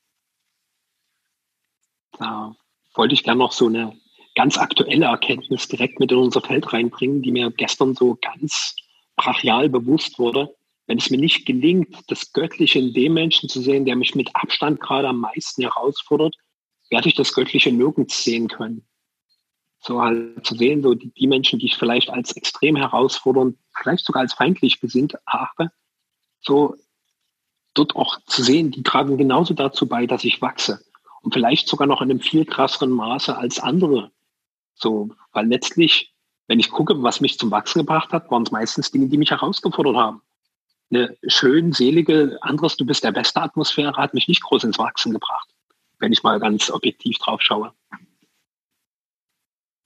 Da 2.19 2.57
wollte 2.95 3.15
ich 3.15 3.25
gerne 3.25 3.39
noch 3.39 3.53
so 3.53 3.67
eine 3.67 3.99
ganz 4.35 4.57
aktuelle 4.57 5.07
Erkenntnis 5.07 5.69
direkt 5.69 6.01
mit 6.01 6.13
in 6.13 6.19
unser 6.19 6.41
Feld 6.41 6.73
reinbringen, 6.73 7.23
die 7.23 7.33
mir 7.33 7.51
gestern 7.51 7.95
so 7.95 8.17
ganz 8.23 8.75
brachial 9.17 9.69
bewusst 9.69 10.19
wurde. 10.19 10.55
Wenn 10.89 10.97
es 10.97 11.11
mir 11.11 11.19
nicht 11.19 11.45
gelingt, 11.45 11.95
das 12.09 12.33
Göttliche 12.33 12.79
in 12.79 12.95
dem 12.95 13.13
Menschen 13.13 13.49
zu 13.49 13.61
sehen, 13.61 13.85
der 13.85 13.95
mich 13.95 14.15
mit 14.15 14.35
Abstand 14.35 14.81
gerade 14.81 15.09
am 15.09 15.21
meisten 15.21 15.61
herausfordert, 15.61 16.35
werde 16.89 17.09
ich 17.09 17.15
das 17.15 17.35
Göttliche 17.35 17.71
nirgends 17.71 18.25
sehen 18.25 18.49
können. 18.49 18.89
So 19.81 20.01
halt 20.01 20.47
zu 20.47 20.57
sehen, 20.57 20.83
so 20.83 20.95
die, 20.95 21.13
die 21.13 21.27
Menschen, 21.27 21.59
die 21.59 21.67
ich 21.67 21.77
vielleicht 21.77 22.09
als 22.09 22.33
extrem 22.33 22.75
herausfordernd, 22.75 23.59
vielleicht 23.77 24.07
sogar 24.07 24.23
als 24.23 24.33
feindlich 24.33 24.81
gesinnt 24.81 25.13
erachte, 25.27 25.71
so 26.41 26.75
dort 27.75 27.95
auch 27.95 28.19
zu 28.25 28.43
sehen, 28.43 28.71
die 28.71 28.83
tragen 28.83 29.19
genauso 29.19 29.53
dazu 29.53 29.87
bei, 29.87 30.07
dass 30.07 30.25
ich 30.25 30.41
wachse. 30.41 30.83
Und 31.21 31.35
vielleicht 31.35 31.69
sogar 31.69 31.87
noch 31.87 32.01
in 32.01 32.11
einem 32.11 32.21
viel 32.21 32.47
krasseren 32.47 32.91
Maße 32.91 33.37
als 33.37 33.61
andere. 33.61 34.11
So, 34.75 35.11
weil 35.33 35.47
letztlich, 35.49 36.15
wenn 36.47 36.61
ich 36.61 36.71
gucke, 36.71 37.03
was 37.03 37.21
mich 37.21 37.39
zum 37.39 37.51
Wachsen 37.51 37.81
gebracht 37.81 38.11
hat, 38.15 38.31
waren 38.31 38.45
es 38.45 38.53
meistens 38.53 38.91
Dinge, 38.91 39.09
die 39.09 39.19
mich 39.19 39.31
herausgefordert 39.31 39.97
haben. 39.97 40.23
Eine 40.91 41.17
schön 41.27 41.73
selige, 41.73 42.39
anderes, 42.41 42.77
du 42.77 42.87
bist 42.87 43.05
der 43.05 43.13
beste 43.13 43.43
Atmosphäre, 43.43 43.97
hat 43.97 44.15
mich 44.15 44.27
nicht 44.27 44.43
groß 44.43 44.65
ins 44.65 44.79
Wachsen 44.79 45.13
gebracht, 45.13 45.49
wenn 45.99 46.13
ich 46.13 46.23
mal 46.23 46.41
ganz 46.41 46.71
objektiv 46.71 47.19
drauf 47.19 47.43
schaue. 47.43 47.73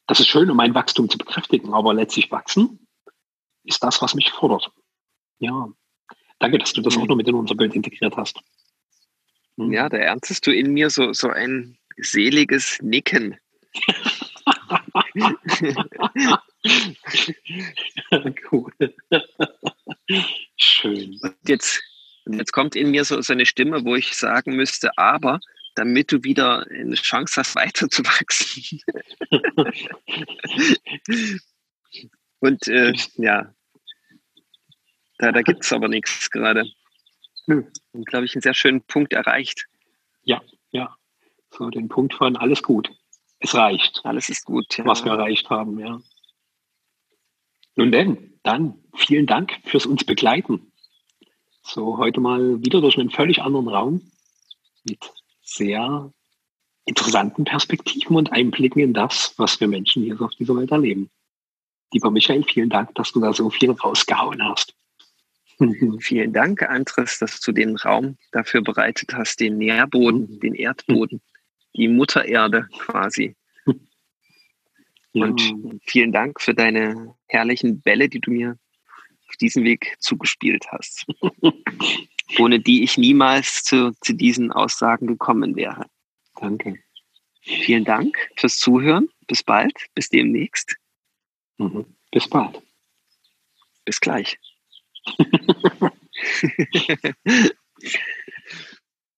Das 0.07 0.21
ist 0.21 0.29
schön, 0.29 0.51
um 0.51 0.57
mein 0.57 0.75
Wachstum 0.75 1.09
zu 1.09 1.19
bekräftigen, 1.19 1.75
aber 1.75 1.95
letztlich 1.95 2.31
wachsen 2.31 2.87
ist 3.65 3.83
das, 3.83 4.01
was 4.03 4.15
mich 4.15 4.31
fordert. 4.31 4.71
Ja. 5.39 5.69
Danke, 6.39 6.59
dass 6.59 6.73
du 6.73 6.83
das 6.83 6.97
auch 6.97 7.07
noch 7.07 7.17
mit 7.17 7.29
in 7.29 7.35
unser 7.35 7.55
Bild 7.55 7.75
integriert 7.75 8.17
hast. 8.17 8.41
Hm. 9.57 9.73
Ja, 9.73 9.89
da 9.89 9.97
erntest 9.97 10.47
du 10.47 10.53
in 10.53 10.73
mir 10.73 10.91
so, 10.91 11.13
so 11.13 11.29
ein 11.29 11.79
seliges 11.97 12.79
Nicken. 12.81 13.39
cool. 18.53 18.73
Schön. 20.57 21.19
Und 21.23 21.37
jetzt, 21.47 21.83
jetzt 22.27 22.53
kommt 22.53 22.77
in 22.77 22.91
mir 22.91 23.05
so, 23.05 23.21
so 23.21 23.33
eine 23.33 23.47
Stimme, 23.47 23.85
wo 23.85 23.95
ich 23.97 24.15
sagen 24.15 24.57
müsste, 24.57 24.97
aber 24.99 25.41
damit 25.75 26.13
du 26.13 26.23
wieder 26.23 26.67
eine 26.69 26.95
Chance 26.95 27.41
hast, 27.41 27.55
weiterzuwachsen. 27.55 28.81
Und 32.41 32.67
äh, 32.69 32.93
ja, 33.17 33.55
da, 35.19 35.31
da 35.31 35.43
gibt 35.43 35.65
es 35.65 35.73
aber 35.73 35.89
nichts 35.89 36.31
gerade. 36.31 36.65
Nö. 37.47 37.65
Und 37.93 38.07
glaube 38.07 38.25
ich, 38.25 38.35
einen 38.35 38.43
sehr 38.43 38.55
schönen 38.55 38.83
Punkt 38.83 39.13
erreicht. 39.13 39.67
Ja, 40.25 40.43
ja. 40.71 40.97
So 41.51 41.71
den 41.71 41.89
Punkt 41.89 42.15
von 42.15 42.37
alles 42.37 42.63
gut. 42.63 42.91
Es 43.39 43.55
reicht. 43.55 44.01
Alles 44.05 44.29
ist 44.29 44.45
gut, 44.45 44.77
ja. 44.77 44.85
Was 44.85 45.05
wir 45.05 45.13
erreicht 45.13 45.51
haben, 45.51 45.79
ja. 45.79 46.01
Nun 47.75 47.93
denn, 47.93 48.32
dann 48.43 48.75
vielen 48.95 49.27
Dank 49.27 49.53
fürs 49.65 49.87
uns 49.87 50.05
begleiten. 50.05 50.73
So 51.63 51.99
heute 51.99 52.21
mal 52.21 52.63
wieder 52.65 52.81
durch 52.81 52.99
einen 52.99 53.11
völlig 53.11 53.41
anderen 53.41 53.69
Raum 53.69 54.13
mit 54.85 55.13
sehr 55.43 56.13
interessanten 56.85 57.45
Perspektiven 57.45 58.17
und 58.17 58.33
Einblicken 58.33 58.83
in 58.83 58.93
das, 58.93 59.35
was 59.37 59.61
wir 59.61 59.69
Menschen 59.69 60.03
hier 60.03 60.21
auf 60.21 60.35
dieser 60.35 60.57
Welt 60.57 60.73
erleben. 60.73 61.11
Lieber 61.93 62.11
Michael, 62.11 62.43
vielen 62.43 62.71
Dank, 62.71 62.95
dass 62.95 63.13
du 63.13 63.21
da 63.21 63.33
so 63.33 63.51
viel 63.51 63.71
rausgehauen 63.71 64.43
hast. 64.43 64.75
Vielen 66.01 66.33
Dank, 66.33 66.63
Andres, 66.63 67.19
dass 67.19 67.41
du 67.41 67.53
den 67.53 67.77
Raum 67.77 68.17
dafür 68.33 68.63
bereitet 68.63 69.15
hast, 69.15 69.39
den 69.39 69.59
Nährboden, 69.59 70.41
den 70.41 70.55
Erdboden, 70.55 71.21
die 71.77 71.89
Mutter 71.89 72.25
Erde 72.25 72.69
Und 75.15 75.81
vielen 75.87 76.13
Dank 76.13 76.41
für 76.41 76.55
deine 76.55 77.15
herrlichen 77.27 77.83
Bälle, 77.83 78.09
die 78.09 78.21
du 78.21 78.31
mir 78.31 78.59
auf 79.29 79.37
diesem 79.37 79.65
Weg 79.65 79.97
zugespielt 79.99 80.67
hast, 80.69 81.07
ohne 82.39 82.61
die 82.61 82.83
ich 82.83 82.97
niemals 82.97 83.63
zu, 83.63 83.93
zu 84.01 84.15
diesen 84.15 84.53
Aussagen 84.53 85.07
gekommen 85.07 85.57
wäre. 85.57 85.87
Danke. 86.41 86.79
Vielen 87.43 87.85
Dank 87.85 88.17
fürs 88.37 88.57
Zuhören. 88.57 89.09
Bis 89.27 89.43
bald. 89.43 89.73
Bis 89.95 90.09
demnächst. 90.09 90.77
Mhm. 91.59 91.85
Bis 92.11 92.29
bald. 92.29 92.63
Bis 93.85 94.01
gleich. 94.01 94.39